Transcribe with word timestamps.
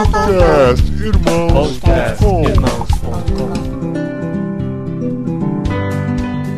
Podcast 0.00 0.90
Irmãos.com 0.98 2.42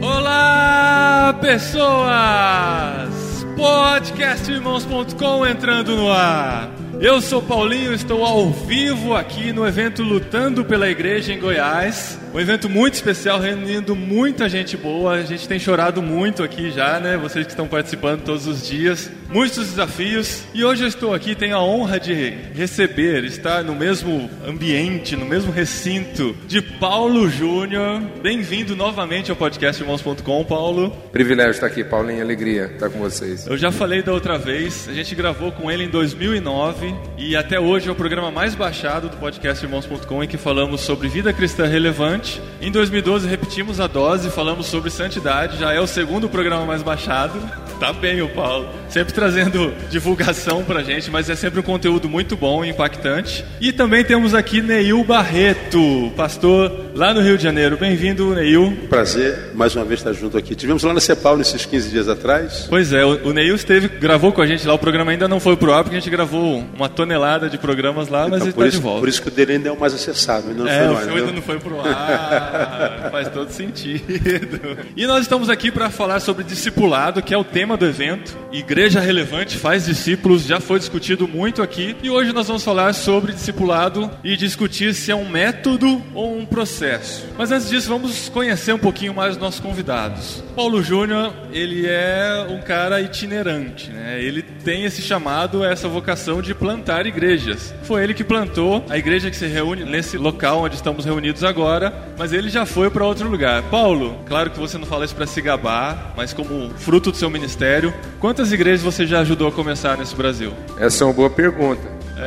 Olá, 0.01 1.37
pessoas! 1.41 3.11
Podcastirmãos.com 3.57 5.45
entrando 5.45 5.97
no 5.97 6.13
ar. 6.13 6.71
Eu 7.01 7.21
sou 7.21 7.43
Paulinho, 7.43 7.93
estou 7.93 8.25
ao 8.25 8.49
vivo 8.49 9.17
aqui 9.17 9.53
no 9.53 9.67
evento 9.67 10.05
Lutando 10.05 10.65
pela 10.65 10.89
Igreja 10.89 11.33
em 11.33 11.41
Goiás. 11.41 12.17
Um 12.33 12.39
evento 12.39 12.71
muito 12.71 12.95
especial, 12.95 13.41
reunindo 13.41 13.97
muita 13.97 14.49
gente 14.49 14.77
boa. 14.77 15.15
A 15.15 15.23
gente 15.25 15.49
tem 15.49 15.59
chorado 15.59 16.01
muito 16.01 16.45
aqui 16.45 16.71
já, 16.71 17.01
né? 17.01 17.17
Vocês 17.17 17.45
que 17.45 17.51
estão 17.51 17.67
participando 17.67 18.23
todos 18.23 18.47
os 18.47 18.65
dias. 18.65 19.11
Muitos 19.33 19.69
desafios. 19.69 20.45
E 20.53 20.63
hoje 20.63 20.85
eu 20.85 20.89
estou 20.89 21.15
aqui, 21.15 21.35
tenho 21.35 21.57
a 21.57 21.65
honra 21.65 21.99
de 21.99 22.13
receber, 22.55 23.25
estar 23.25 23.65
no 23.65 23.75
mesmo 23.75 24.29
ambiente, 24.47 25.17
no 25.17 25.25
mesmo 25.25 25.51
recinto 25.51 26.37
de 26.47 26.61
Paulo 26.61 27.27
Júnior. 27.31 28.03
Bem-vindo 28.23 28.77
novamente 28.77 29.31
ao 29.31 29.37
podcast 29.37 29.81
Irmãos.com, 29.81 30.45
Paulo. 30.45 30.91
Privilégio 31.11 31.53
estar 31.53 31.67
aqui, 31.69 31.83
Paulinho. 31.83 32.21
Alegria 32.21 32.73
estar 32.75 32.91
com 32.91 32.99
vocês. 32.99 33.47
Eu 33.47 33.57
já 33.57 33.73
falei 33.73 34.03
da 34.03 34.13
outra 34.13 34.37
vez, 34.37 34.87
a 34.87 34.93
gente 34.93 35.15
gravou 35.15 35.51
com 35.51 35.71
ele 35.71 35.85
em 35.85 35.89
2009 35.89 36.95
e 37.17 37.35
até 37.35 37.59
hoje 37.59 37.89
é 37.89 37.93
o 37.93 37.95
programa 37.95 38.31
mais 38.31 38.55
baixado 38.55 39.09
do 39.09 39.17
podcast 39.17 39.65
Irmãos.com 39.65 40.23
em 40.23 40.29
que 40.29 40.37
falamos 40.37 40.83
sobre 40.83 41.09
vida 41.09 41.33
cristã 41.33 41.67
relevante 41.67 42.39
em 42.61 42.71
2012 42.71 43.27
repetimos 43.27 43.81
a 43.81 43.89
dose, 43.89 44.31
falamos 44.31 44.67
sobre 44.67 44.89
santidade, 44.89 45.59
já 45.59 45.73
é 45.73 45.81
o 45.81 45.87
segundo 45.87 46.29
programa 46.29 46.65
mais 46.65 46.81
baixado. 46.81 47.41
Tá 47.81 47.93
bem 47.93 48.23
o 48.23 48.29
Paulo, 48.29 48.69
sempre 48.89 49.13
trazendo 49.23 49.73
divulgação 49.89 50.65
pra 50.65 50.83
gente, 50.83 51.09
mas 51.09 51.31
é 51.31 51.37
sempre 51.37 51.61
um 51.61 51.63
conteúdo 51.63 52.09
muito 52.09 52.37
bom 52.37 52.65
e 52.65 52.71
impactante. 52.71 53.45
E 53.61 53.71
também 53.71 54.03
temos 54.03 54.35
aqui 54.35 54.61
Neil 54.61 55.05
Barreto, 55.05 56.13
pastor 56.17 56.91
lá 56.93 57.15
no 57.15 57.21
Rio 57.21 57.37
de 57.37 57.45
Janeiro. 57.45 57.77
Bem-vindo, 57.77 58.35
Neil. 58.35 58.77
Prazer 58.89 59.53
mais 59.55 59.77
uma 59.77 59.85
vez 59.85 60.01
estar 60.01 60.13
junto 60.13 60.37
aqui. 60.37 60.57
Tivemos 60.57 60.83
lá 60.83 60.93
na 60.93 61.01
Cepal 61.01 61.37
nesses 61.37 61.65
15 61.65 61.91
dias 61.91 62.09
atrás. 62.09 62.67
Pois 62.69 62.93
é, 62.93 63.05
o, 63.05 63.33
Neil 63.33 63.55
esteve, 63.55 63.87
gravou 63.87 64.33
com 64.33 64.43
a 64.43 64.47
gente 64.47 64.67
lá, 64.67 64.75
o 64.75 64.79
programa 64.79 65.13
ainda 65.13 65.29
não 65.29 65.39
foi 65.39 65.57
pro 65.57 65.73
ar, 65.73 65.85
porque 65.85 65.97
a 65.97 66.01
gente 66.01 66.11
gravou 66.11 66.65
uma 66.75 66.89
tonelada 66.89 67.49
de 67.49 67.59
programas 67.59 68.09
lá, 68.09 68.23
mas 68.23 68.39
então, 68.39 68.47
ele 68.47 68.53
por 68.55 68.63
tá 68.63 68.69
isso, 68.69 68.77
de 68.79 68.83
volta. 68.83 69.01
Por 69.01 69.09
isso 69.09 69.23
que 69.23 69.29
o 69.29 69.31
dele 69.31 69.53
ainda 69.53 69.69
é 69.69 69.73
o 69.73 69.79
mais 69.79 69.95
acessado, 69.95 70.49
ainda 70.49 70.65
não 70.65 70.71
é, 70.71 70.79
foi 70.79 70.87
no 70.89 70.97
ar, 70.97 71.09
ainda 71.09 71.27
né? 71.27 71.33
não 71.33 71.43
foi 71.43 71.59
pro 71.61 71.81
ar, 71.81 73.09
faz 73.13 73.29
todo 73.29 73.51
sentido. 73.51 74.79
E 74.97 75.07
nós 75.07 75.23
estamos 75.23 75.49
aqui 75.49 75.71
para 75.71 75.91
falar 75.91 76.19
sobre 76.19 76.43
discipulado, 76.43 77.23
que 77.23 77.33
é 77.33 77.39
o 77.39 77.45
tema 77.45 77.77
do 77.77 77.87
evento. 77.87 78.37
Igreja 78.51 79.01
relevante 79.13 79.59
faz 79.59 79.85
discípulos, 79.85 80.47
já 80.47 80.59
foi 80.59 80.79
discutido 80.79 81.29
muito 81.29 81.63
aqui. 81.63 81.95
E 82.03 82.09
hoje 82.09 82.33
nós 82.33 82.47
vamos 82.47 82.65
falar 82.65 82.95
sobre 82.95 83.35
discipulado 83.35 84.11
e 84.25 84.39
discutir 84.39 84.95
se 84.95 85.11
é 85.11 85.15
um 85.15 85.29
método 85.29 86.03
ou 86.15 86.39
um 86.39 86.47
processo. 86.47 87.27
Mas 87.37 87.53
antes 87.53 87.69
disso, 87.69 87.91
vamos 87.91 88.31
conhecer 88.31 88.73
um 88.73 88.79
pouquinho 88.79 89.13
mais 89.13 89.33
os 89.33 89.37
nossos 89.37 89.61
convidados. 89.61 90.43
Paulo 90.57 90.83
Júnior, 90.83 91.33
ele 91.53 91.87
é 91.87 92.47
um 92.49 92.61
cara 92.63 93.01
itinerante, 93.01 93.91
né? 93.91 94.23
Ele 94.23 94.43
tem 94.43 94.85
esse 94.85 95.03
chamado, 95.03 95.65
essa 95.65 95.89
vocação 95.89 96.41
de 96.41 96.55
plantar 96.55 97.07
igrejas. 97.07 97.75
Foi 97.83 98.03
ele 98.03 98.15
que 98.15 98.25
plantou 98.25 98.85
a 98.89 98.97
igreja 98.97 99.31
que 99.31 99.37
se 99.37 99.47
reúne 99.47 99.85
nesse 99.85 100.17
local 100.17 100.63
onde 100.63 100.77
estamos 100.77 101.05
reunidos 101.05 101.45
agora, 101.45 101.93
mas 102.19 102.33
ele 102.33 102.49
já 102.49 102.65
foi 102.65 102.91
para 102.91 103.05
outro 103.05 103.29
lugar. 103.29 103.63
Paulo, 103.65 104.19
claro 104.27 104.51
que 104.51 104.59
você 104.59 104.79
não 104.79 104.87
fala 104.87 105.05
isso 105.05 105.15
para 105.15 105.27
se 105.27 105.41
gabar, 105.41 106.15
mas 106.17 106.33
como 106.33 106.71
fruto 106.77 107.11
do 107.11 107.17
seu 107.17 107.29
ministério, 107.29 107.93
quantas 108.21 108.53
igrejas 108.53 108.83
você 108.83 108.92
já 109.07 109.21
ajudou 109.21 109.49
a 109.49 109.53
começar 109.53 109.97
nesse 109.97 110.15
Brasil? 110.15 110.53
Essa 110.79 111.05
é 111.05 111.07
uma 111.07 111.13
boa 111.13 111.31
pergunta. 111.31 111.81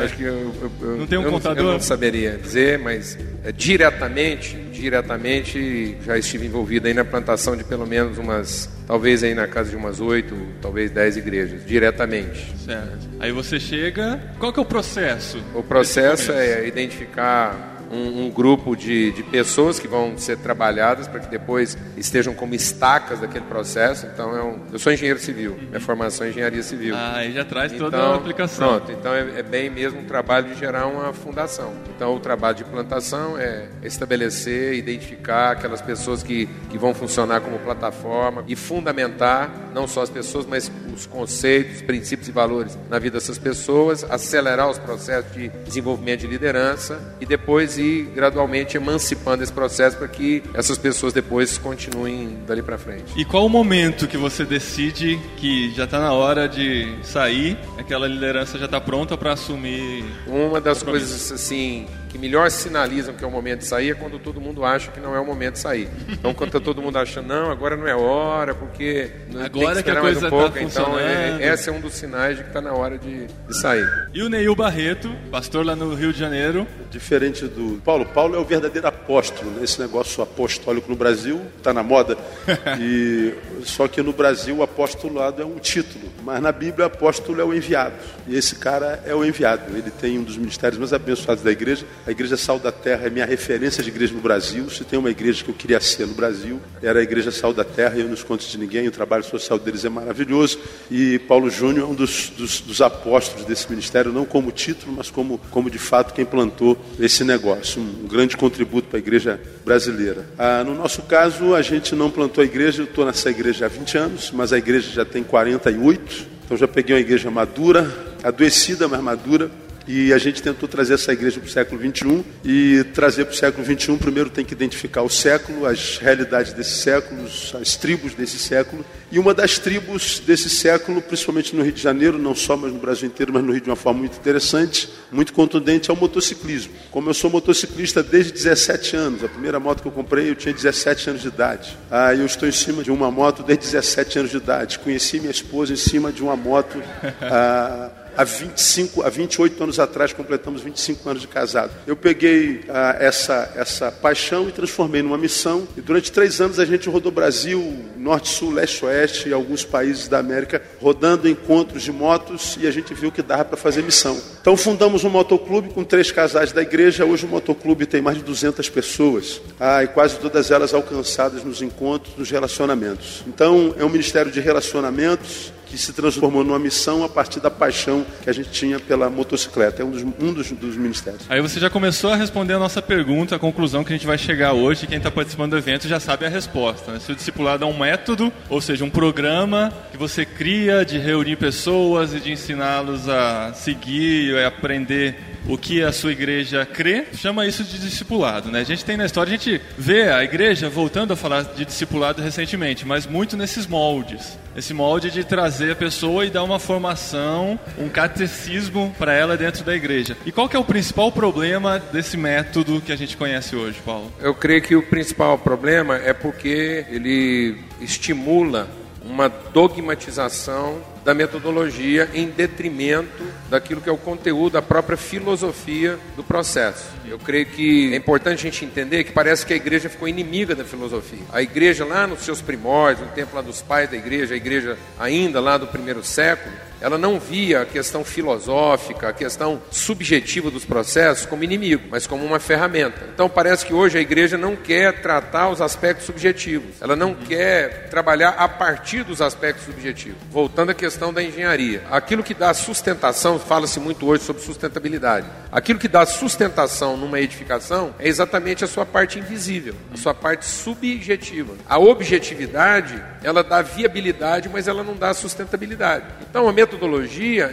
Acho 0.03 0.15
que 0.17 0.23
eu, 0.23 0.51
eu- 0.81 0.97
Não 0.97 1.07
tem 1.07 1.17
um 1.17 1.23
eu 1.23 1.31
contador? 1.31 1.63
eu 1.63 1.71
não 1.73 1.79
saberia 1.79 2.37
dizer, 2.37 2.77
mas 2.79 3.17
é, 3.45 3.51
diretamente, 3.53 4.57
diretamente 4.73 5.95
já 6.05 6.17
estive 6.17 6.45
envolvido 6.47 6.87
aí 6.87 6.93
na 6.93 7.05
plantação 7.05 7.55
de 7.55 7.63
pelo 7.63 7.85
menos 7.87 8.17
umas, 8.17 8.69
talvez 8.87 9.23
aí 9.23 9.33
na 9.33 9.47
casa 9.47 9.69
de 9.69 9.75
umas 9.77 10.01
oito, 10.01 10.35
talvez 10.61 10.91
dez 10.91 11.15
igrejas, 11.15 11.65
diretamente. 11.65 12.53
Certo. 12.65 13.07
Aí 13.19 13.31
você 13.31 13.57
chega, 13.57 14.19
qual 14.37 14.51
que 14.51 14.59
é 14.59 14.61
o 14.63 14.65
processo? 14.65 15.37
O 15.53 15.63
processo 15.63 16.31
é 16.33 16.67
identificar 16.67 17.74
um, 17.91 18.25
um 18.25 18.29
grupo 18.29 18.75
de, 18.75 19.11
de 19.11 19.23
pessoas 19.23 19.79
que 19.79 19.87
vão 19.87 20.17
ser 20.17 20.37
trabalhadas 20.37 21.07
para 21.07 21.19
que 21.19 21.27
depois 21.27 21.77
estejam 21.97 22.33
como 22.33 22.53
estacas 22.55 23.19
daquele 23.19 23.45
processo. 23.45 24.05
Então, 24.05 24.35
é 24.35 24.43
um, 24.43 24.59
eu 24.71 24.79
sou 24.79 24.91
engenheiro 24.91 25.19
civil, 25.19 25.57
minha 25.67 25.79
formação 25.79 26.25
é 26.25 26.29
engenharia 26.29 26.63
civil. 26.63 26.95
Ah, 26.95 27.17
aí 27.17 27.33
já 27.33 27.45
traz 27.45 27.71
toda 27.73 27.97
Então, 27.97 28.13
a 28.13 28.15
aplicação. 28.15 28.67
Pronto, 28.67 28.91
então 28.91 29.13
é, 29.13 29.39
é 29.39 29.43
bem 29.43 29.69
mesmo 29.69 29.99
um 29.99 30.05
trabalho 30.05 30.47
de 30.53 30.59
gerar 30.59 30.87
uma 30.87 31.13
fundação. 31.13 31.73
Então 31.95 32.15
o 32.15 32.19
trabalho 32.19 32.55
de 32.55 32.63
plantação 32.63 33.37
é 33.37 33.67
estabelecer, 33.83 34.73
identificar 34.75 35.51
aquelas 35.51 35.81
pessoas 35.81 36.23
que, 36.23 36.47
que 36.69 36.77
vão 36.77 36.93
funcionar 36.93 37.41
como 37.41 37.57
plataforma 37.59 38.43
e 38.47 38.55
fundamentar 38.55 39.49
não 39.73 39.87
só 39.87 40.01
as 40.01 40.09
pessoas, 40.09 40.45
mas 40.45 40.71
os 40.93 41.05
conceitos, 41.05 41.81
princípios 41.81 42.29
e 42.29 42.31
valores 42.31 42.77
na 42.89 42.97
vida 42.97 43.17
dessas 43.17 43.37
pessoas, 43.37 44.03
acelerar 44.09 44.69
os 44.69 44.77
processos 44.77 45.31
de 45.33 45.49
desenvolvimento 45.65 46.21
de 46.21 46.27
liderança 46.27 46.99
e 47.19 47.25
depois 47.25 47.74
ir 47.77 48.05
gradualmente 48.13 48.77
emancipando 48.77 49.43
esse 49.43 49.53
processo 49.53 49.97
para 49.97 50.07
que 50.07 50.43
essas 50.53 50.77
pessoas 50.77 51.13
depois 51.13 51.57
continuem 51.57 52.37
dali 52.47 52.61
para 52.61 52.77
frente. 52.77 53.13
E 53.15 53.25
qual 53.25 53.45
o 53.45 53.49
momento 53.49 54.07
que 54.07 54.17
você 54.17 54.45
decide 54.45 55.19
que 55.37 55.73
já 55.73 55.85
está 55.85 55.99
na 55.99 56.13
hora 56.13 56.47
de 56.47 56.95
sair, 57.03 57.57
aquela 57.77 58.07
liderança 58.07 58.57
já 58.57 58.65
está 58.65 58.79
pronta 58.79 59.17
para 59.17 59.33
assumir? 59.33 60.03
Uma 60.27 60.59
das 60.61 60.83
coisas 60.83 61.31
assim 61.31 61.85
que 62.15 62.17
melhor 62.17 62.49
sinalizam 62.49 63.13
que 63.13 63.25
é 63.25 63.27
o 63.27 63.31
momento 63.31 63.59
de 63.59 63.65
sair 63.65 63.91
é 63.91 63.93
quando 63.93 64.17
todo 64.17 64.39
mundo 64.39 64.63
acha 64.63 64.89
que 64.89 65.01
não 65.01 65.13
é 65.13 65.19
o 65.19 65.25
momento 65.25 65.55
de 65.55 65.59
sair. 65.59 65.89
Então, 66.07 66.33
quando 66.33 66.51
tá 66.51 66.61
todo 66.61 66.81
mundo 66.81 66.97
achando, 66.97 67.27
não, 67.27 67.51
agora 67.51 67.75
não 67.75 67.85
é 67.85 67.93
hora, 67.93 68.55
porque 68.55 69.11
tem 69.29 69.43
Agora 69.43 69.51
que 69.83 69.89
a 69.89 69.93
esperar 69.93 70.01
mais 70.01 70.17
coisa 70.19 70.27
um 70.27 70.29
tá 70.29 70.37
pouco. 70.37 70.59
então, 70.59 70.97
é, 70.97 71.53
esse 71.53 71.69
é 71.69 71.73
um 71.73 71.81
dos 71.81 71.93
sinais 71.93 72.37
de 72.37 72.43
que 72.43 72.49
está 72.49 72.61
na 72.61 72.71
hora 72.71 72.97
de, 72.97 73.27
de 73.27 73.59
sair. 73.59 73.85
E 74.13 74.23
o 74.23 74.29
Neil 74.29 74.55
Barreto, 74.55 75.13
pastor 75.29 75.65
lá 75.65 75.75
no 75.75 75.93
Rio 75.93 76.13
de 76.13 76.19
Janeiro. 76.19 76.65
Diferente 76.89 77.45
do 77.47 77.81
Paulo. 77.83 78.05
Paulo 78.05 78.35
é 78.35 78.39
o 78.39 78.45
verdadeiro 78.45 78.87
apóstolo. 78.87 79.51
né? 79.51 79.65
Esse 79.65 79.81
negócio 79.81 80.23
apostólico 80.23 80.89
no 80.89 80.95
Brasil 80.95 81.41
está 81.57 81.73
na 81.73 81.83
moda. 81.83 82.17
E 82.79 83.33
só 83.63 83.87
que 83.87 84.01
no 84.01 84.11
Brasil 84.11 84.57
o 84.57 84.63
apostolado 84.63 85.41
é 85.41 85.45
um 85.45 85.57
título, 85.57 86.05
mas 86.23 86.41
na 86.41 86.51
Bíblia 86.51 86.87
apóstolo 86.87 87.39
é 87.41 87.43
o 87.43 87.53
enviado. 87.53 87.95
E 88.27 88.35
esse 88.35 88.55
cara 88.55 89.01
é 89.05 89.13
o 89.13 89.23
enviado. 89.23 89.75
Ele 89.75 89.89
tem 89.89 90.19
um 90.19 90.23
dos 90.23 90.37
ministérios 90.37 90.77
mais 90.77 90.93
abençoados 90.93 91.43
da 91.43 91.51
igreja. 91.51 91.85
A 92.07 92.11
igreja 92.11 92.37
Sal 92.37 92.59
da 92.59 92.71
Terra 92.71 93.07
é 93.07 93.09
minha 93.09 93.25
referência 93.25 93.81
de 93.81 93.89
igreja 93.89 94.13
no 94.13 94.21
Brasil. 94.21 94.69
Se 94.69 94.83
tem 94.83 94.99
uma 94.99 95.09
igreja 95.09 95.43
que 95.43 95.49
eu 95.49 95.55
queria 95.55 95.79
ser 95.79 96.05
no 96.05 96.13
Brasil, 96.13 96.61
era 96.79 96.99
a 96.99 97.01
igreja 97.01 97.31
Sal 97.31 97.51
da 97.51 97.63
Terra. 97.63 97.97
Eu 97.97 98.05
não 98.05 98.13
escondo 98.13 98.43
de 98.43 98.57
ninguém. 98.59 98.87
O 98.87 98.91
trabalho 98.91 99.23
social 99.23 99.57
deles 99.57 99.83
é 99.85 99.89
maravilhoso. 99.89 100.59
E 100.91 101.17
Paulo 101.17 101.49
Júnior 101.49 101.89
é 101.89 101.91
um 101.91 101.95
dos, 101.95 102.29
dos, 102.29 102.61
dos 102.61 102.79
apóstolos 102.79 103.43
desse 103.45 103.67
ministério, 103.71 104.13
não 104.13 104.23
como 104.23 104.51
título, 104.51 104.93
mas 104.95 105.09
como, 105.09 105.39
como 105.49 105.67
de 105.67 105.79
fato 105.79 106.13
quem 106.13 106.23
plantou 106.23 106.77
esse 106.99 107.23
negócio. 107.23 107.81
Um 107.81 108.07
grande 108.07 108.37
contributo 108.37 108.87
para 108.87 108.99
a 108.99 109.01
igreja 109.01 109.41
brasileira. 109.65 110.27
Ah, 110.37 110.63
no 110.63 110.75
nosso 110.75 111.01
caso, 111.01 111.55
a 111.55 111.63
gente 111.63 111.95
não 111.95 112.11
plantou 112.11 112.43
a 112.43 112.45
igreja. 112.45 112.83
Eu 112.83 112.85
estou 112.85 113.03
nessa 113.03 113.31
igreja 113.31 113.65
há 113.65 113.67
20 113.67 113.97
anos, 113.97 114.31
mas 114.31 114.53
a 114.53 114.59
igreja 114.59 114.91
já 114.91 115.05
tem 115.05 115.23
48. 115.23 116.35
Então 116.45 116.55
já 116.55 116.67
peguei 116.67 116.95
uma 116.95 117.01
igreja 117.01 117.31
madura, 117.31 117.91
adoecida, 118.23 118.87
mas 118.87 119.01
madura. 119.01 119.49
E 119.87 120.11
a 120.11 120.17
gente 120.17 120.41
tentou 120.41 120.67
trazer 120.67 120.95
essa 120.95 121.13
igreja 121.13 121.39
para 121.39 121.47
o 121.47 121.51
século 121.51 121.79
XXI 121.79 122.25
e 122.43 122.83
trazer 122.93 123.25
para 123.25 123.33
o 123.33 123.35
século 123.35 123.65
XXI, 123.65 123.97
primeiro 123.97 124.29
tem 124.29 124.43
que 124.43 124.53
identificar 124.53 125.03
o 125.03 125.09
século, 125.09 125.65
as 125.65 125.97
realidades 125.97 126.53
desse 126.53 126.77
século, 126.79 127.23
as 127.61 127.75
tribos 127.75 128.13
desse 128.13 128.39
século. 128.39 128.83
E 129.11 129.19
uma 129.19 129.33
das 129.33 129.59
tribos 129.59 130.19
desse 130.19 130.49
século, 130.49 131.01
principalmente 131.01 131.55
no 131.55 131.61
Rio 131.61 131.71
de 131.71 131.81
Janeiro, 131.81 132.17
não 132.17 132.33
só, 132.33 132.57
mas 132.57 132.73
no 132.73 132.79
Brasil 132.79 133.07
inteiro, 133.07 133.31
mas 133.31 133.43
no 133.43 133.51
Rio 133.51 133.61
de 133.61 133.69
uma 133.69 133.75
forma 133.75 133.99
muito 133.99 134.17
interessante, 134.17 134.89
muito 135.11 135.31
contundente, 135.33 135.91
é 135.91 135.93
o 135.93 135.97
motociclismo. 135.97 136.73
Como 136.89 137.09
eu 137.09 137.13
sou 137.13 137.29
motociclista 137.29 138.01
desde 138.01 138.31
17 138.31 138.95
anos, 138.95 139.23
a 139.23 139.29
primeira 139.29 139.59
moto 139.59 139.81
que 139.81 139.87
eu 139.87 139.91
comprei 139.91 140.29
eu 140.29 140.35
tinha 140.35 140.53
17 140.53 141.11
anos 141.11 141.21
de 141.21 141.27
idade. 141.27 141.77
Ah, 141.91 142.13
eu 142.13 142.25
estou 142.25 142.49
em 142.49 142.51
cima 142.51 142.83
de 142.83 142.91
uma 142.91 143.11
moto 143.11 143.43
desde 143.43 143.65
17 143.65 144.19
anos 144.19 144.31
de 144.31 144.37
idade. 144.37 144.79
Conheci 144.79 145.19
minha 145.19 145.31
esposa 145.31 145.73
em 145.73 145.77
cima 145.77 146.11
de 146.11 146.23
uma 146.23 146.35
moto. 146.35 146.81
Ah, 147.21 148.04
há 148.17 148.23
25, 148.23 149.03
há 149.03 149.09
28 149.09 149.63
anos 149.63 149.79
atrás 149.79 150.13
completamos 150.13 150.61
25 150.61 151.09
anos 151.09 151.21
de 151.21 151.27
casado. 151.27 151.71
Eu 151.85 151.95
peguei 151.95 152.61
ah, 152.69 152.95
essa, 152.99 153.51
essa 153.55 153.91
paixão 153.91 154.47
e 154.47 154.51
transformei 154.51 155.01
numa 155.01 155.17
missão. 155.17 155.67
E 155.75 155.81
durante 155.81 156.11
três 156.11 156.39
anos 156.41 156.59
a 156.59 156.65
gente 156.65 156.89
rodou 156.89 157.11
Brasil, 157.11 157.85
norte, 157.97 158.29
sul, 158.29 158.51
leste, 158.51 158.85
oeste 158.85 159.29
e 159.29 159.33
alguns 159.33 159.63
países 159.63 160.07
da 160.07 160.19
América, 160.19 160.61
rodando 160.81 161.27
encontros 161.27 161.83
de 161.83 161.91
motos 161.91 162.57
e 162.59 162.67
a 162.67 162.71
gente 162.71 162.93
viu 162.93 163.11
que 163.11 163.21
dava 163.21 163.45
para 163.45 163.57
fazer 163.57 163.83
missão. 163.83 164.19
Então 164.41 164.55
fundamos 164.55 165.03
um 165.03 165.09
motoclube 165.09 165.69
com 165.69 165.83
três 165.83 166.11
casais 166.11 166.51
da 166.51 166.61
igreja. 166.61 167.05
Hoje 167.05 167.25
o 167.25 167.29
motoclube 167.29 167.85
tem 167.85 168.01
mais 168.01 168.17
de 168.17 168.23
200 168.23 168.69
pessoas 168.69 169.41
ah, 169.59 169.83
e 169.83 169.87
quase 169.87 170.17
todas 170.17 170.51
elas 170.51 170.73
alcançadas 170.73 171.43
nos 171.43 171.61
encontros, 171.61 172.15
nos 172.17 172.29
relacionamentos. 172.29 173.23
Então 173.27 173.73
é 173.77 173.83
um 173.83 173.89
ministério 173.89 174.31
de 174.31 174.39
relacionamentos 174.39 175.51
que 175.65 175.77
se 175.77 175.93
transformou 175.93 176.43
numa 176.43 176.59
missão 176.59 177.03
a 177.03 177.09
partir 177.09 177.39
da 177.39 177.49
paixão 177.49 178.05
que 178.23 178.29
a 178.29 178.33
gente 178.33 178.49
tinha 178.49 178.79
pela 178.79 179.09
motocicleta. 179.09 179.81
É 179.81 179.85
um 179.85 179.91
dos, 179.91 180.03
um 180.03 180.33
dos, 180.33 180.51
dos 180.51 180.77
ministérios. 180.77 181.23
Aí 181.29 181.41
você 181.41 181.59
já 181.59 181.69
começou 181.69 182.11
a 182.11 182.15
responder 182.15 182.53
a 182.53 182.59
nossa 182.59 182.81
pergunta, 182.81 183.35
a 183.35 183.39
conclusão 183.39 183.83
que 183.83 183.91
a 183.91 183.95
gente 183.95 184.05
vai 184.05 184.17
chegar 184.17 184.53
hoje. 184.53 184.87
Quem 184.87 184.97
está 184.97 185.11
participando 185.11 185.51
do 185.51 185.57
evento 185.57 185.87
já 185.87 185.99
sabe 185.99 186.25
a 186.25 186.29
resposta. 186.29 186.91
Né? 186.91 186.99
Se 186.99 187.11
o 187.11 187.15
discipulado 187.15 187.63
é 187.63 187.67
um 187.67 187.77
método, 187.77 188.31
ou 188.49 188.61
seja, 188.61 188.83
um 188.83 188.89
programa 188.89 189.73
que 189.91 189.97
você 189.97 190.25
cria 190.25 190.85
de 190.85 190.97
reunir 190.97 191.35
pessoas 191.35 192.13
e 192.13 192.19
de 192.19 192.31
ensiná-los 192.31 193.09
a 193.09 193.53
seguir, 193.53 194.37
a 194.37 194.47
aprender 194.47 195.35
o 195.47 195.57
que 195.57 195.83
a 195.83 195.91
sua 195.91 196.11
igreja 196.11 196.65
crê, 196.65 197.05
chama 197.13 197.45
isso 197.45 197.63
de 197.63 197.79
discipulado. 197.79 198.51
Né? 198.51 198.61
A 198.61 198.63
gente 198.63 198.83
tem 198.83 198.97
na 198.97 199.05
história, 199.05 199.33
a 199.33 199.37
gente 199.37 199.61
vê 199.77 200.09
a 200.09 200.23
igreja 200.23 200.69
voltando 200.69 201.13
a 201.13 201.15
falar 201.15 201.43
de 201.43 201.65
discipulado 201.65 202.21
recentemente, 202.21 202.85
mas 202.85 203.05
muito 203.05 203.37
nesses 203.37 203.67
moldes. 203.67 204.37
Esse 204.55 204.73
molde 204.73 205.11
de 205.11 205.23
trazer 205.25 205.71
a 205.73 205.75
pessoa 205.75 206.25
e 206.25 206.29
dar 206.29 206.43
uma 206.43 206.59
formação, 206.59 207.59
um 207.77 207.89
catecismo 207.89 208.95
para 208.97 209.13
ela 209.13 209.35
dentro 209.35 209.65
da 209.65 209.75
igreja. 209.75 210.15
E 210.25 210.31
qual 210.31 210.47
que 210.47 210.55
é 210.55 210.59
o 210.59 210.63
principal 210.63 211.11
problema 211.11 211.77
desse 211.77 212.15
método 212.15 212.79
que 212.79 212.93
a 212.93 212.95
gente 212.95 213.17
conhece 213.17 213.53
hoje, 213.53 213.79
Paulo? 213.85 214.09
Eu 214.19 214.33
creio 214.33 214.61
que 214.61 214.75
o 214.75 214.81
principal 214.81 215.37
problema 215.37 215.97
é 215.97 216.13
porque 216.13 216.85
ele 216.89 217.57
estimula 217.81 218.69
uma 219.05 219.29
dogmatização 219.29 220.81
da 221.03 221.13
metodologia 221.13 222.09
em 222.13 222.27
detrimento 222.27 223.23
daquilo 223.47 223.79
que 223.79 223.87
é 223.87 223.91
o 223.91 223.97
conteúdo, 223.97 224.53
da 224.53 224.61
própria 224.61 224.97
filosofia 224.97 225.99
do 226.15 226.23
processo. 226.23 226.85
Eu 227.07 227.19
creio 227.19 227.45
que 227.45 227.93
é 227.93 227.95
importante 227.95 228.39
a 228.39 228.49
gente 228.49 228.65
entender 228.65 229.03
que 229.03 229.11
parece 229.11 229.45
que 229.45 229.53
a 229.53 229.55
igreja 229.55 229.87
ficou 229.87 230.07
inimiga 230.07 230.55
da 230.55 230.65
filosofia. 230.65 231.21
A 231.31 231.43
igreja 231.43 231.85
lá 231.85 232.07
nos 232.07 232.21
seus 232.21 232.41
primórdios, 232.41 233.07
no 233.07 233.13
tempo 233.13 233.35
lá 233.35 233.43
dos 233.43 233.61
pais 233.61 233.89
da 233.89 233.95
igreja, 233.95 234.33
a 234.33 234.37
igreja 234.37 234.77
ainda 234.99 235.39
lá 235.39 235.57
do 235.57 235.67
primeiro 235.67 236.03
século, 236.03 236.55
ela 236.85 236.99
não 236.99 237.19
via 237.19 237.63
a 237.63 237.65
questão 237.65 238.03
filosófica, 238.05 239.09
a 239.09 239.13
questão 239.13 239.59
subjetiva 239.71 240.51
dos 240.51 240.65
processos 240.65 241.25
como 241.25 241.43
inimigo, 241.43 241.87
mas 241.89 242.05
como 242.05 242.23
uma 242.23 242.39
ferramenta. 242.39 243.09
Então 243.11 243.27
parece 243.27 243.65
que 243.65 243.73
hoje 243.73 243.97
a 243.97 244.01
igreja 244.01 244.37
não 244.37 244.55
quer 244.55 245.01
tratar 245.01 245.49
os 245.49 245.61
aspectos 245.61 246.05
subjetivos, 246.05 246.79
ela 246.79 246.95
não 246.95 247.15
quer 247.15 247.89
trabalhar 247.89 248.35
a 248.37 248.47
partir 248.47 249.03
dos 249.03 249.19
aspectos 249.19 249.65
subjetivos. 249.65 250.19
Voltando 250.29 250.69
à 250.69 250.73
questão 250.75 251.11
da 251.11 251.23
engenharia, 251.23 251.81
aquilo 251.89 252.21
que 252.21 252.35
dá 252.35 252.53
sustentação, 252.53 253.39
fala-se 253.39 253.79
muito 253.79 254.05
hoje 254.05 254.21
sobre 254.21 254.43
sustentabilidade, 254.43 255.25
aquilo 255.51 255.79
que 255.79 255.87
dá 255.87 256.05
sustentação 256.05 256.95
numa 256.95 257.19
edificação 257.19 257.95
é 257.97 258.07
exatamente 258.07 258.63
a 258.63 258.67
sua 258.67 258.85
parte 258.85 259.17
invisível, 259.17 259.73
a 259.91 259.97
sua 259.97 260.13
parte 260.13 260.45
subjetiva. 260.45 261.55
A 261.67 261.79
objetividade, 261.79 263.03
ela 263.23 263.43
dá 263.43 263.63
viabilidade, 263.63 264.47
mas 264.49 264.67
ela 264.67 264.83
não 264.83 264.95
dá 264.95 265.15
sustentabilidade. 265.15 266.05
Então 266.29 266.47
a 266.47 266.53
metodologia 266.53 266.74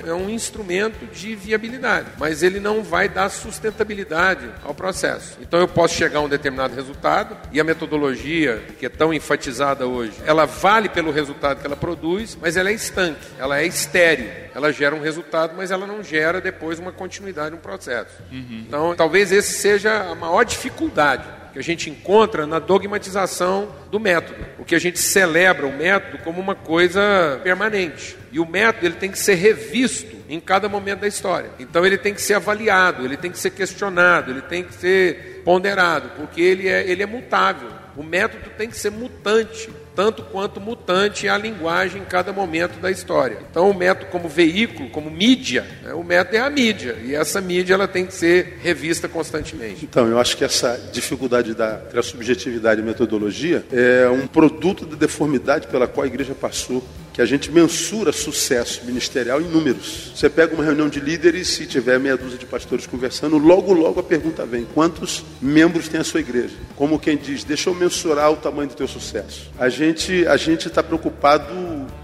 é 0.07 0.13
um 0.13 0.29
instrumento 0.29 1.07
de 1.07 1.35
viabilidade, 1.35 2.09
mas 2.19 2.43
ele 2.43 2.61
não 2.61 2.83
vai 2.83 3.09
dar 3.09 3.29
sustentabilidade 3.29 4.49
ao 4.65 4.75
processo. 4.75 5.39
Então 5.41 5.61
eu 5.61 5.69
posso 5.69 5.95
chegar 5.95 6.19
a 6.19 6.23
um 6.23 6.29
determinado 6.29 6.75
resultado 6.75 7.37
e 7.53 7.61
a 7.61 7.65
metodologia, 7.65 8.63
que 8.79 8.87
é 8.87 8.89
tão 8.89 9.13
enfatizada 9.13 9.87
hoje, 9.87 10.15
ela 10.25 10.45
vale 10.45 10.89
pelo 10.89 11.11
resultado 11.11 11.61
que 11.61 11.67
ela 11.67 11.77
produz, 11.77 12.37
mas 12.41 12.57
ela 12.57 12.71
é 12.71 12.73
estanque, 12.73 13.27
ela 13.39 13.59
é 13.59 13.67
estéreo. 13.67 14.43
Ela 14.55 14.73
gera 14.73 14.95
um 14.95 15.01
resultado, 15.01 15.55
mas 15.57 15.71
ela 15.71 15.87
não 15.87 16.03
gera 16.03 16.41
depois 16.41 16.79
uma 16.79 16.93
continuidade, 16.93 17.55
um 17.55 17.59
processo. 17.59 18.23
Uhum. 18.31 18.65
Então, 18.67 18.95
talvez 18.95 19.33
esse 19.33 19.55
seja 19.55 20.11
a 20.11 20.15
maior 20.15 20.45
dificuldade 20.45 21.42
que 21.53 21.59
a 21.59 21.63
gente 21.63 21.91
encontra 21.91 22.47
na 22.47 22.59
dogmatização 22.59 23.69
do 23.91 24.01
método. 24.01 24.45
O 24.59 24.65
que 24.65 24.75
a 24.75 24.79
gente 24.79 24.99
celebra 24.99 25.67
o 25.67 25.77
método 25.77 26.23
como 26.25 26.41
uma 26.41 26.55
coisa 26.55 27.41
permanente. 27.45 28.17
E 28.33 28.41
o 28.41 28.47
método 28.47 28.87
ele 28.87 28.95
tem 28.95 29.11
que 29.11 29.19
ser 29.19 29.35
revisto 29.35 30.17
em 30.29 30.41
cada 30.41 30.69
momento 30.69 31.01
da 31.01 31.09
história. 31.09 31.51
Então 31.59 31.85
ele 31.85 31.99
tem 31.99 32.15
que 32.15 32.23
ser 32.23 32.35
avaliado, 32.35 33.05
ele 33.05 33.17
tem 33.17 33.31
que 33.31 33.39
ser 33.39 33.51
questionado, 33.51 34.31
ele 34.31 34.43
tem 34.43 34.65
que 34.65 34.75
ser 34.75 35.43
ponderado, 35.45 36.11
porque 36.17 36.41
ele 36.41 36.69
é, 36.69 36.89
ele 36.89 37.03
é 37.03 37.07
mutável. 37.07 37.69
O 37.97 38.03
método 38.03 38.51
tem 38.57 38.71
que 38.71 38.77
ser 38.77 38.91
mutante 38.91 39.69
tanto 39.95 40.23
quanto 40.23 40.61
mutante 40.61 41.29
a 41.29 41.37
linguagem 41.37 42.03
em 42.03 42.05
cada 42.05 42.33
momento 42.33 42.81
da 42.81 42.91
história. 42.91 43.39
Então, 43.51 43.71
o 43.71 43.75
método 43.75 44.11
como 44.11 44.29
veículo, 44.29 44.91
como 44.91 45.11
mídia, 45.11 45.67
né, 45.83 45.93
o 45.95 46.03
método 46.03 46.37
é 46.37 46.41
a 46.41 46.51
mídia, 46.51 46.97
e 47.05 47.15
essa 47.15 47.41
mídia 47.41 47.75
ela 47.75 47.89
tem 47.89 48.07
que 48.07 48.15
ser 48.15 48.59
revista 48.63 49.09
constantemente. 49.09 49.85
Então, 49.85 50.09
eu 50.09 50.19
acho 50.19 50.37
que 50.37 50.45
essa 50.45 50.81
dificuldade 50.93 51.55
da 51.55 52.03
subjetividade 52.03 52.81
e 52.81 52.85
metodologia 52.85 53.65
é 53.73 54.09
um 54.09 54.27
produto 54.27 54.85
da 54.87 54.97
deformidade 54.97 55.67
pela 55.69 55.87
qual 55.87 56.05
a 56.05 56.07
igreja 56.07 56.35
passou 56.35 56.83
que 57.13 57.21
a 57.21 57.27
gente 57.27 57.51
mensura 57.51 58.13
sucesso 58.13 58.85
ministerial 58.85 59.41
em 59.41 59.45
números. 59.45 60.13
Você 60.15 60.31
pega 60.31 60.55
uma 60.55 60.65
reunião 60.65 60.89
de 60.89 60.99
líderes, 60.99 61.49
se 61.49 61.67
tiver 61.67 61.99
meia 61.99 62.17
dúzia 62.17 62.39
de 62.39 62.47
pastores 62.47 62.87
conversando, 62.87 63.37
logo, 63.39 63.73
logo 63.73 64.01
a 64.01 64.03
pergunta 64.03 64.47
vem: 64.47 64.65
quantos 64.65 65.25
membros 65.41 65.89
tem 65.89 66.01
a 66.01 66.05
sua 66.05 66.21
igreja? 66.21 66.55
Como 66.77 66.99
quem 66.99 67.17
diz, 67.17 67.45
deixa 67.45 67.69
eu 67.69 67.75
mensurar 67.75 68.33
o 68.33 68.37
tamanho 68.37 68.69
do 68.69 68.75
teu 68.75 68.89
sucesso. 68.89 69.51
A 69.59 69.69
gente 69.69 70.27
a 70.27 70.37
gente 70.37 70.69
está 70.69 70.83
preocupado 70.83 71.53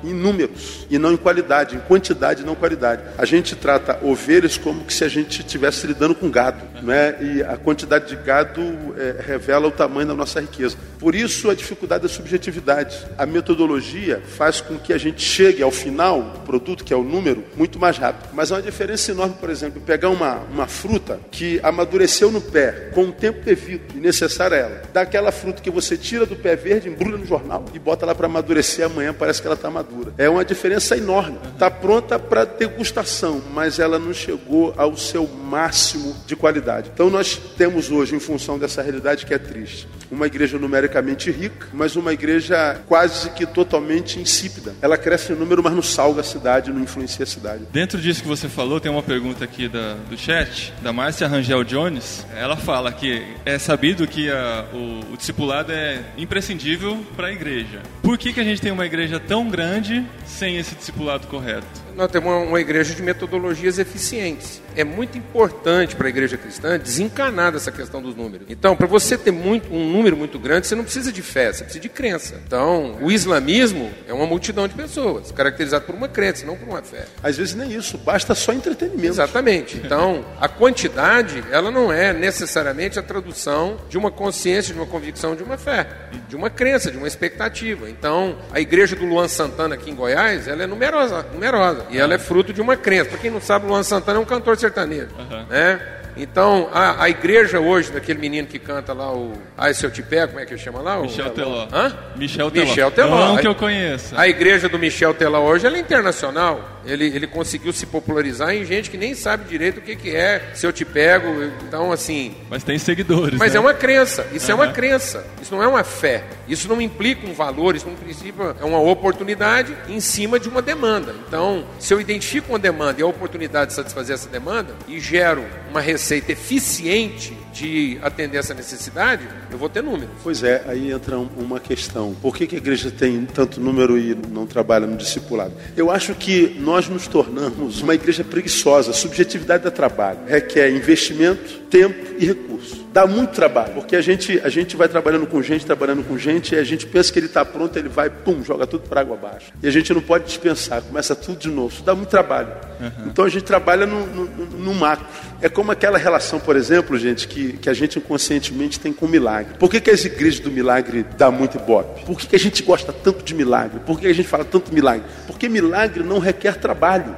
em 0.04 0.12
números 0.12 0.86
e 0.90 0.98
não 0.98 1.12
em 1.12 1.16
qualidade, 1.16 1.76
em 1.76 1.80
quantidade 1.80 2.42
e 2.42 2.46
não 2.46 2.54
qualidade. 2.54 3.02
A 3.16 3.24
gente 3.24 3.56
trata 3.56 3.98
ovelhas 4.04 4.56
como 4.58 4.84
que 4.84 4.92
se 4.92 5.04
a 5.04 5.08
gente 5.08 5.40
estivesse 5.40 5.86
lidando 5.86 6.14
com 6.14 6.30
gado, 6.30 6.62
né? 6.82 7.16
E 7.20 7.42
a 7.42 7.56
quantidade 7.56 8.08
de 8.08 8.16
gado 8.16 8.62
é, 8.96 9.16
revela 9.24 9.68
o 9.68 9.70
tamanho 9.70 10.08
da 10.08 10.14
nossa 10.14 10.40
riqueza. 10.40 10.76
Por 10.98 11.14
isso 11.14 11.48
a 11.48 11.54
dificuldade 11.54 12.02
da 12.02 12.08
subjetividade. 12.08 13.06
A 13.16 13.24
metodologia 13.24 14.22
faz 14.36 14.60
com 14.60 14.78
que 14.78 14.92
a 14.92 14.97
gente 14.98 15.22
chegue 15.22 15.62
ao 15.62 15.70
final 15.70 16.22
do 16.22 16.40
produto, 16.40 16.84
que 16.84 16.92
é 16.92 16.96
o 16.96 17.02
número, 17.02 17.44
muito 17.56 17.78
mais 17.78 17.96
rápido. 17.96 18.30
Mas 18.32 18.50
há 18.50 18.56
uma 18.56 18.62
diferença 18.62 19.10
enorme, 19.10 19.34
por 19.40 19.50
exemplo, 19.50 19.80
pegar 19.80 20.10
uma, 20.10 20.36
uma 20.50 20.66
fruta 20.66 21.20
que 21.30 21.60
amadureceu 21.62 22.30
no 22.30 22.40
pé, 22.40 22.90
com 22.94 23.04
o 23.04 23.12
tempo 23.12 23.44
devido 23.44 23.96
e 23.96 23.98
necessário 23.98 24.56
a 24.56 24.60
ela, 24.60 24.82
daquela 24.92 25.32
fruta 25.32 25.62
que 25.62 25.70
você 25.70 25.96
tira 25.96 26.26
do 26.26 26.36
pé 26.36 26.56
verde, 26.56 26.88
embrulha 26.88 27.16
no 27.16 27.26
jornal 27.26 27.64
e 27.72 27.78
bota 27.78 28.04
lá 28.04 28.14
para 28.14 28.26
amadurecer 28.26 28.84
amanhã, 28.84 29.14
parece 29.14 29.40
que 29.40 29.46
ela 29.46 29.54
está 29.54 29.70
madura. 29.70 30.12
É 30.18 30.28
uma 30.28 30.44
diferença 30.44 30.96
enorme. 30.96 31.38
Está 31.52 31.70
pronta 31.70 32.18
para 32.18 32.44
degustação, 32.44 33.42
mas 33.52 33.78
ela 33.78 33.98
não 33.98 34.12
chegou 34.12 34.74
ao 34.76 34.96
seu 34.96 35.26
máximo 35.26 36.14
de 36.26 36.34
qualidade. 36.34 36.90
Então 36.92 37.10
nós 37.10 37.40
temos 37.56 37.90
hoje, 37.90 38.14
em 38.14 38.20
função 38.20 38.58
dessa 38.58 38.82
realidade 38.82 39.26
que 39.26 39.34
é 39.34 39.38
triste, 39.38 39.88
uma 40.10 40.26
igreja 40.26 40.58
numericamente 40.58 41.30
rica, 41.30 41.68
mas 41.72 41.96
uma 41.96 42.12
igreja 42.12 42.80
quase 42.86 43.30
que 43.30 43.46
totalmente 43.46 44.18
insípida 44.18 44.74
ela 44.80 44.96
cresce 44.96 45.32
em 45.32 45.36
número, 45.36 45.62
mas 45.62 45.72
não 45.72 45.82
salga 45.82 46.20
a 46.20 46.24
cidade, 46.24 46.72
não 46.72 46.80
influencia 46.80 47.24
a 47.24 47.26
cidade. 47.26 47.64
Dentro 47.72 48.00
disso 48.00 48.22
que 48.22 48.28
você 48.28 48.48
falou, 48.48 48.80
tem 48.80 48.90
uma 48.90 49.02
pergunta 49.02 49.44
aqui 49.44 49.68
da, 49.68 49.94
do 50.08 50.16
chat, 50.16 50.72
da 50.82 50.92
Márcia 50.92 51.26
Rangel 51.26 51.64
Jones. 51.64 52.26
Ela 52.34 52.56
fala 52.56 52.92
que 52.92 53.22
é 53.44 53.58
sabido 53.58 54.06
que 54.06 54.30
a, 54.30 54.66
o, 54.72 55.12
o 55.12 55.16
discipulado 55.16 55.72
é 55.72 56.02
imprescindível 56.16 57.04
para 57.16 57.28
a 57.28 57.32
igreja. 57.32 57.82
Por 58.02 58.16
que, 58.16 58.32
que 58.32 58.40
a 58.40 58.44
gente 58.44 58.60
tem 58.60 58.72
uma 58.72 58.86
igreja 58.86 59.20
tão 59.20 59.48
grande 59.48 60.04
sem 60.24 60.56
esse 60.56 60.74
discipulado 60.74 61.26
correto? 61.26 61.87
Nós 61.98 62.12
temos 62.12 62.32
uma, 62.32 62.38
uma 62.38 62.60
igreja 62.60 62.94
de 62.94 63.02
metodologias 63.02 63.76
eficientes 63.76 64.62
é 64.78 64.84
muito 64.84 65.18
importante 65.18 65.96
para 65.96 66.06
a 66.06 66.08
igreja 66.08 66.36
cristã 66.36 66.78
desencanar 66.78 67.50
dessa 67.50 67.72
questão 67.72 68.00
dos 68.00 68.14
números. 68.14 68.46
Então, 68.48 68.76
para 68.76 68.86
você 68.86 69.18
ter 69.18 69.32
muito, 69.32 69.74
um 69.74 69.90
número 69.90 70.16
muito 70.16 70.38
grande, 70.38 70.68
você 70.68 70.76
não 70.76 70.84
precisa 70.84 71.10
de 71.10 71.20
fé, 71.20 71.52
você 71.52 71.64
precisa 71.64 71.82
de 71.82 71.88
crença. 71.88 72.40
Então, 72.46 72.96
o 73.02 73.10
islamismo 73.10 73.90
é 74.06 74.14
uma 74.14 74.24
multidão 74.24 74.68
de 74.68 74.74
pessoas, 74.74 75.32
caracterizado 75.32 75.84
por 75.84 75.96
uma 75.96 76.06
crença, 76.06 76.46
não 76.46 76.56
por 76.56 76.68
uma 76.68 76.80
fé. 76.80 77.06
Às 77.20 77.36
vezes 77.36 77.56
nem 77.56 77.72
isso, 77.72 77.98
basta 77.98 78.36
só 78.36 78.52
entretenimento. 78.52 79.08
Exatamente. 79.08 79.78
Então, 79.78 80.24
a 80.40 80.46
quantidade, 80.46 81.42
ela 81.50 81.72
não 81.72 81.92
é 81.92 82.12
necessariamente 82.12 83.00
a 83.00 83.02
tradução 83.02 83.78
de 83.88 83.98
uma 83.98 84.12
consciência, 84.12 84.72
de 84.72 84.78
uma 84.78 84.86
convicção, 84.86 85.34
de 85.34 85.42
uma 85.42 85.58
fé, 85.58 85.88
de 86.28 86.36
uma 86.36 86.48
crença, 86.48 86.88
de 86.88 86.96
uma 86.96 87.08
expectativa. 87.08 87.90
Então, 87.90 88.38
a 88.52 88.60
igreja 88.60 88.94
do 88.94 89.04
Luan 89.04 89.26
Santana 89.26 89.74
aqui 89.74 89.90
em 89.90 89.94
Goiás, 89.96 90.46
ela 90.46 90.62
é 90.62 90.68
numerosa, 90.68 91.26
numerosa 91.32 91.86
e 91.90 91.98
ela 91.98 92.14
é 92.14 92.18
fruto 92.18 92.52
de 92.52 92.60
uma 92.60 92.76
crença. 92.76 93.10
Para 93.10 93.18
quem 93.18 93.30
não 93.30 93.40
sabe, 93.40 93.66
Luan 93.66 93.82
Santana 93.82 94.18
é 94.18 94.20
um 94.20 94.24
cantor 94.24 94.56
sertanejo, 94.56 95.08
uhum. 95.18 95.46
né? 95.46 95.97
Então, 96.18 96.68
a, 96.72 97.04
a 97.04 97.08
igreja 97.08 97.60
hoje, 97.60 97.92
daquele 97.92 98.18
menino 98.18 98.48
que 98.48 98.58
canta 98.58 98.92
lá 98.92 99.12
o 99.12 99.32
Ai 99.56 99.72
Se 99.72 99.86
Eu 99.86 99.90
Te 99.90 100.02
Pego, 100.02 100.28
como 100.28 100.40
é 100.40 100.46
que 100.46 100.52
ele 100.52 100.60
chama 100.60 100.80
lá? 100.80 101.00
Michel 101.00 101.30
Teló. 101.30 101.68
Hã? 101.72 101.96
Michel 102.16 102.50
Teló. 102.50 102.66
Michel 102.66 102.90
Teló. 102.90 103.28
Não 103.28 103.36
que 103.36 103.46
eu 103.46 103.54
conheça. 103.54 104.20
A 104.20 104.28
igreja 104.28 104.68
do 104.68 104.78
Michel 104.78 105.14
Teló 105.14 105.40
hoje 105.44 105.66
ela 105.66 105.76
é 105.76 105.80
internacional. 105.80 106.76
Ele, 106.84 107.04
ele 107.04 107.26
conseguiu 107.26 107.72
se 107.72 107.86
popularizar 107.86 108.54
em 108.54 108.64
gente 108.64 108.90
que 108.90 108.96
nem 108.96 109.14
sabe 109.14 109.48
direito 109.48 109.78
o 109.78 109.80
que, 109.80 109.94
que 109.94 110.14
é 110.14 110.50
Se 110.54 110.66
Eu 110.66 110.72
Te 110.72 110.84
Pego. 110.84 111.28
Então, 111.66 111.92
assim... 111.92 112.34
Mas 112.50 112.64
tem 112.64 112.78
seguidores, 112.78 113.38
Mas 113.38 113.52
né? 113.52 113.58
é 113.58 113.60
uma 113.60 113.74
crença. 113.74 114.26
Isso 114.32 114.46
uhum. 114.46 114.62
é 114.62 114.64
uma 114.64 114.72
crença. 114.72 115.24
Isso 115.40 115.54
não 115.54 115.62
é 115.62 115.68
uma 115.68 115.84
fé. 115.84 116.24
Isso 116.48 116.68
não 116.68 116.80
implica 116.80 117.26
um 117.26 117.32
valor. 117.32 117.76
Isso, 117.76 117.86
no 117.86 117.96
princípio, 117.96 118.56
é 118.58 118.64
uma 118.64 118.80
oportunidade 118.80 119.76
em 119.88 120.00
cima 120.00 120.40
de 120.40 120.48
uma 120.48 120.62
demanda. 120.62 121.14
Então, 121.26 121.64
se 121.78 121.92
eu 121.92 122.00
identifico 122.00 122.52
uma 122.52 122.58
demanda 122.58 123.00
e 123.00 123.02
a 123.02 123.06
oportunidade 123.06 123.70
de 123.70 123.76
satisfazer 123.76 124.14
essa 124.14 124.28
demanda 124.28 124.74
e 124.88 124.98
gero 124.98 125.44
uma 125.70 125.80
receita 125.80 126.07
eficiente 126.16 127.36
de 127.52 127.98
atender 128.02 128.38
essa 128.38 128.54
necessidade, 128.54 129.26
eu 129.50 129.58
vou 129.58 129.68
ter 129.68 129.82
número. 129.82 130.10
Pois 130.22 130.42
é, 130.42 130.62
aí 130.66 130.92
entra 130.92 131.18
uma 131.18 131.58
questão. 131.58 132.14
Por 132.20 132.36
que, 132.36 132.46
que 132.46 132.54
a 132.54 132.58
igreja 132.58 132.90
tem 132.90 133.26
tanto 133.26 133.60
número 133.60 133.98
e 133.98 134.14
não 134.14 134.46
trabalha 134.46 134.86
no 134.86 134.96
discipulado? 134.96 135.52
Eu 135.76 135.90
acho 135.90 136.14
que 136.14 136.56
nós 136.60 136.88
nos 136.88 137.06
tornamos 137.06 137.82
uma 137.82 137.94
igreja 137.94 138.22
preguiçosa. 138.22 138.92
Subjetividade 138.92 139.64
da 139.64 139.70
trabalho 139.70 140.20
requer 140.26 140.70
investimento, 140.70 141.58
tempo 141.70 142.14
e 142.18 142.26
recurso. 142.26 142.87
Dá 142.98 143.06
muito 143.06 143.30
trabalho, 143.30 143.74
porque 143.74 143.94
a 143.94 144.00
gente, 144.00 144.40
a 144.42 144.48
gente 144.48 144.74
vai 144.74 144.88
trabalhando 144.88 145.24
com 145.24 145.40
gente, 145.40 145.64
trabalhando 145.64 146.02
com 146.02 146.18
gente, 146.18 146.56
e 146.56 146.58
a 146.58 146.64
gente 146.64 146.84
pensa 146.84 147.12
que 147.12 147.20
ele 147.20 147.26
está 147.26 147.44
pronto, 147.44 147.78
ele 147.78 147.88
vai, 147.88 148.10
pum, 148.10 148.42
joga 148.42 148.66
tudo 148.66 148.88
para 148.88 149.02
água 149.02 149.16
abaixo. 149.16 149.52
E 149.62 149.68
a 149.68 149.70
gente 149.70 149.94
não 149.94 150.00
pode 150.00 150.24
dispensar, 150.24 150.82
começa 150.82 151.14
tudo 151.14 151.38
de 151.38 151.48
novo. 151.48 151.72
Isso 151.72 151.84
dá 151.84 151.94
muito 151.94 152.08
trabalho. 152.08 152.48
Uhum. 152.80 153.06
Então 153.06 153.24
a 153.24 153.28
gente 153.28 153.44
trabalha 153.44 153.86
no, 153.86 154.04
no, 154.04 154.24
no 154.46 154.74
macro. 154.74 155.06
É 155.40 155.48
como 155.48 155.70
aquela 155.70 155.96
relação, 155.96 156.40
por 156.40 156.56
exemplo, 156.56 156.98
gente, 156.98 157.28
que, 157.28 157.52
que 157.52 157.70
a 157.70 157.72
gente 157.72 158.00
inconscientemente 158.00 158.80
tem 158.80 158.92
com 158.92 159.06
o 159.06 159.08
milagre. 159.08 159.54
Por 159.60 159.70
que, 159.70 159.80
que 159.80 159.92
as 159.92 160.04
igrejas 160.04 160.40
do 160.40 160.50
milagre 160.50 161.06
dão 161.16 161.30
muito 161.30 161.56
ibope? 161.56 162.04
Por 162.04 162.18
que, 162.18 162.26
que 162.26 162.34
a 162.34 162.40
gente 162.40 162.64
gosta 162.64 162.92
tanto 162.92 163.22
de 163.22 163.32
milagre? 163.32 163.78
Por 163.86 164.00
que 164.00 164.08
a 164.08 164.12
gente 164.12 164.26
fala 164.26 164.44
tanto 164.44 164.74
milagre? 164.74 165.04
Porque 165.24 165.48
milagre 165.48 166.02
não 166.02 166.18
requer 166.18 166.56
trabalho. 166.56 167.14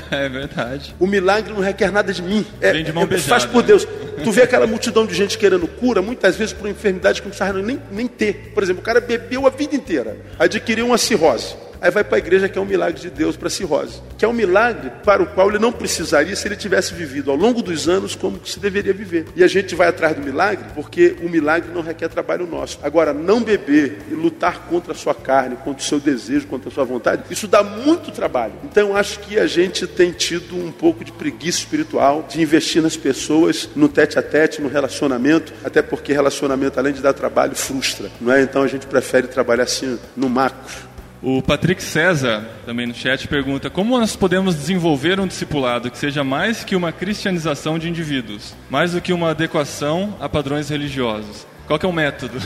É 0.10 0.28
verdade. 0.28 0.94
O 0.98 1.06
milagre 1.06 1.52
não 1.52 1.60
requer 1.60 1.90
nada 1.90 2.12
de 2.12 2.22
mim. 2.22 2.44
É, 2.60 2.72
Vem 2.72 2.84
de 2.84 2.92
mão 2.92 3.06
beijada, 3.06 3.28
faz 3.28 3.44
por 3.44 3.62
Deus. 3.62 3.86
Tu 4.22 4.30
vê 4.30 4.42
aquela 4.42 4.66
multidão 4.66 5.06
de 5.06 5.14
gente 5.14 5.36
querendo 5.36 5.66
cura, 5.66 6.00
muitas 6.00 6.36
vezes 6.36 6.52
por 6.52 6.68
enfermidade 6.68 7.20
que 7.20 7.26
não 7.26 7.34
precisava 7.34 7.60
nem, 7.60 7.80
nem 7.90 8.06
ter. 8.06 8.52
Por 8.54 8.62
exemplo, 8.62 8.82
o 8.82 8.84
cara 8.84 9.00
bebeu 9.00 9.46
a 9.46 9.50
vida 9.50 9.74
inteira, 9.74 10.16
adquiriu 10.38 10.86
uma 10.86 10.98
cirrose. 10.98 11.56
Aí 11.82 11.90
vai 11.90 12.04
para 12.04 12.16
a 12.16 12.18
igreja 12.18 12.48
que 12.48 12.56
é 12.56 12.62
um 12.62 12.64
milagre 12.64 13.00
de 13.00 13.10
Deus 13.10 13.36
para 13.36 13.50
cirrose. 13.50 14.00
Que 14.16 14.24
é 14.24 14.28
um 14.28 14.32
milagre 14.32 14.92
para 15.04 15.20
o 15.20 15.26
qual 15.26 15.48
ele 15.48 15.58
não 15.58 15.72
precisaria 15.72 16.36
se 16.36 16.46
ele 16.46 16.54
tivesse 16.54 16.94
vivido 16.94 17.28
ao 17.28 17.36
longo 17.36 17.60
dos 17.60 17.88
anos 17.88 18.14
como 18.14 18.40
se 18.46 18.60
deveria 18.60 18.94
viver. 18.94 19.26
E 19.34 19.42
a 19.42 19.48
gente 19.48 19.74
vai 19.74 19.88
atrás 19.88 20.14
do 20.14 20.22
milagre 20.22 20.64
porque 20.76 21.16
o 21.20 21.28
milagre 21.28 21.72
não 21.74 21.82
requer 21.82 22.08
trabalho 22.08 22.46
nosso. 22.46 22.78
Agora, 22.84 23.12
não 23.12 23.42
beber 23.42 23.98
e 24.08 24.14
lutar 24.14 24.68
contra 24.68 24.92
a 24.92 24.94
sua 24.94 25.12
carne, 25.12 25.56
contra 25.56 25.82
o 25.82 25.84
seu 25.84 25.98
desejo, 25.98 26.46
contra 26.46 26.68
a 26.68 26.72
sua 26.72 26.84
vontade, 26.84 27.24
isso 27.28 27.48
dá 27.48 27.64
muito 27.64 28.12
trabalho. 28.12 28.52
Então, 28.62 28.96
acho 28.96 29.18
que 29.18 29.36
a 29.36 29.48
gente 29.48 29.84
tem 29.84 30.12
tido 30.12 30.56
um 30.56 30.70
pouco 30.70 31.04
de 31.04 31.10
preguiça 31.10 31.58
espiritual 31.58 32.24
de 32.28 32.40
investir 32.40 32.80
nas 32.80 32.96
pessoas, 32.96 33.68
no 33.74 33.88
tete 33.88 34.20
a 34.20 34.22
tete, 34.22 34.62
no 34.62 34.68
relacionamento, 34.68 35.52
até 35.64 35.82
porque 35.82 36.12
relacionamento, 36.12 36.78
além 36.78 36.92
de 36.92 37.02
dar 37.02 37.12
trabalho, 37.12 37.56
frustra. 37.56 38.08
Não 38.20 38.32
é? 38.32 38.40
Então, 38.40 38.62
a 38.62 38.68
gente 38.68 38.86
prefere 38.86 39.26
trabalhar 39.26 39.64
assim 39.64 39.98
no 40.16 40.28
macro 40.28 40.91
o 41.22 41.40
Patrick 41.40 41.80
César, 41.82 42.44
também 42.66 42.86
no 42.86 42.94
chat, 42.94 43.28
pergunta: 43.28 43.70
Como 43.70 43.96
nós 43.96 44.16
podemos 44.16 44.56
desenvolver 44.56 45.20
um 45.20 45.26
discipulado 45.26 45.90
que 45.90 45.96
seja 45.96 46.24
mais 46.24 46.64
que 46.64 46.74
uma 46.74 46.90
cristianização 46.90 47.78
de 47.78 47.88
indivíduos, 47.88 48.54
mais 48.68 48.92
do 48.92 49.00
que 49.00 49.12
uma 49.12 49.30
adequação 49.30 50.16
a 50.20 50.28
padrões 50.28 50.68
religiosos? 50.68 51.46
Qual 51.66 51.78
é 51.80 51.86
o 51.86 51.92
método? 51.92 52.40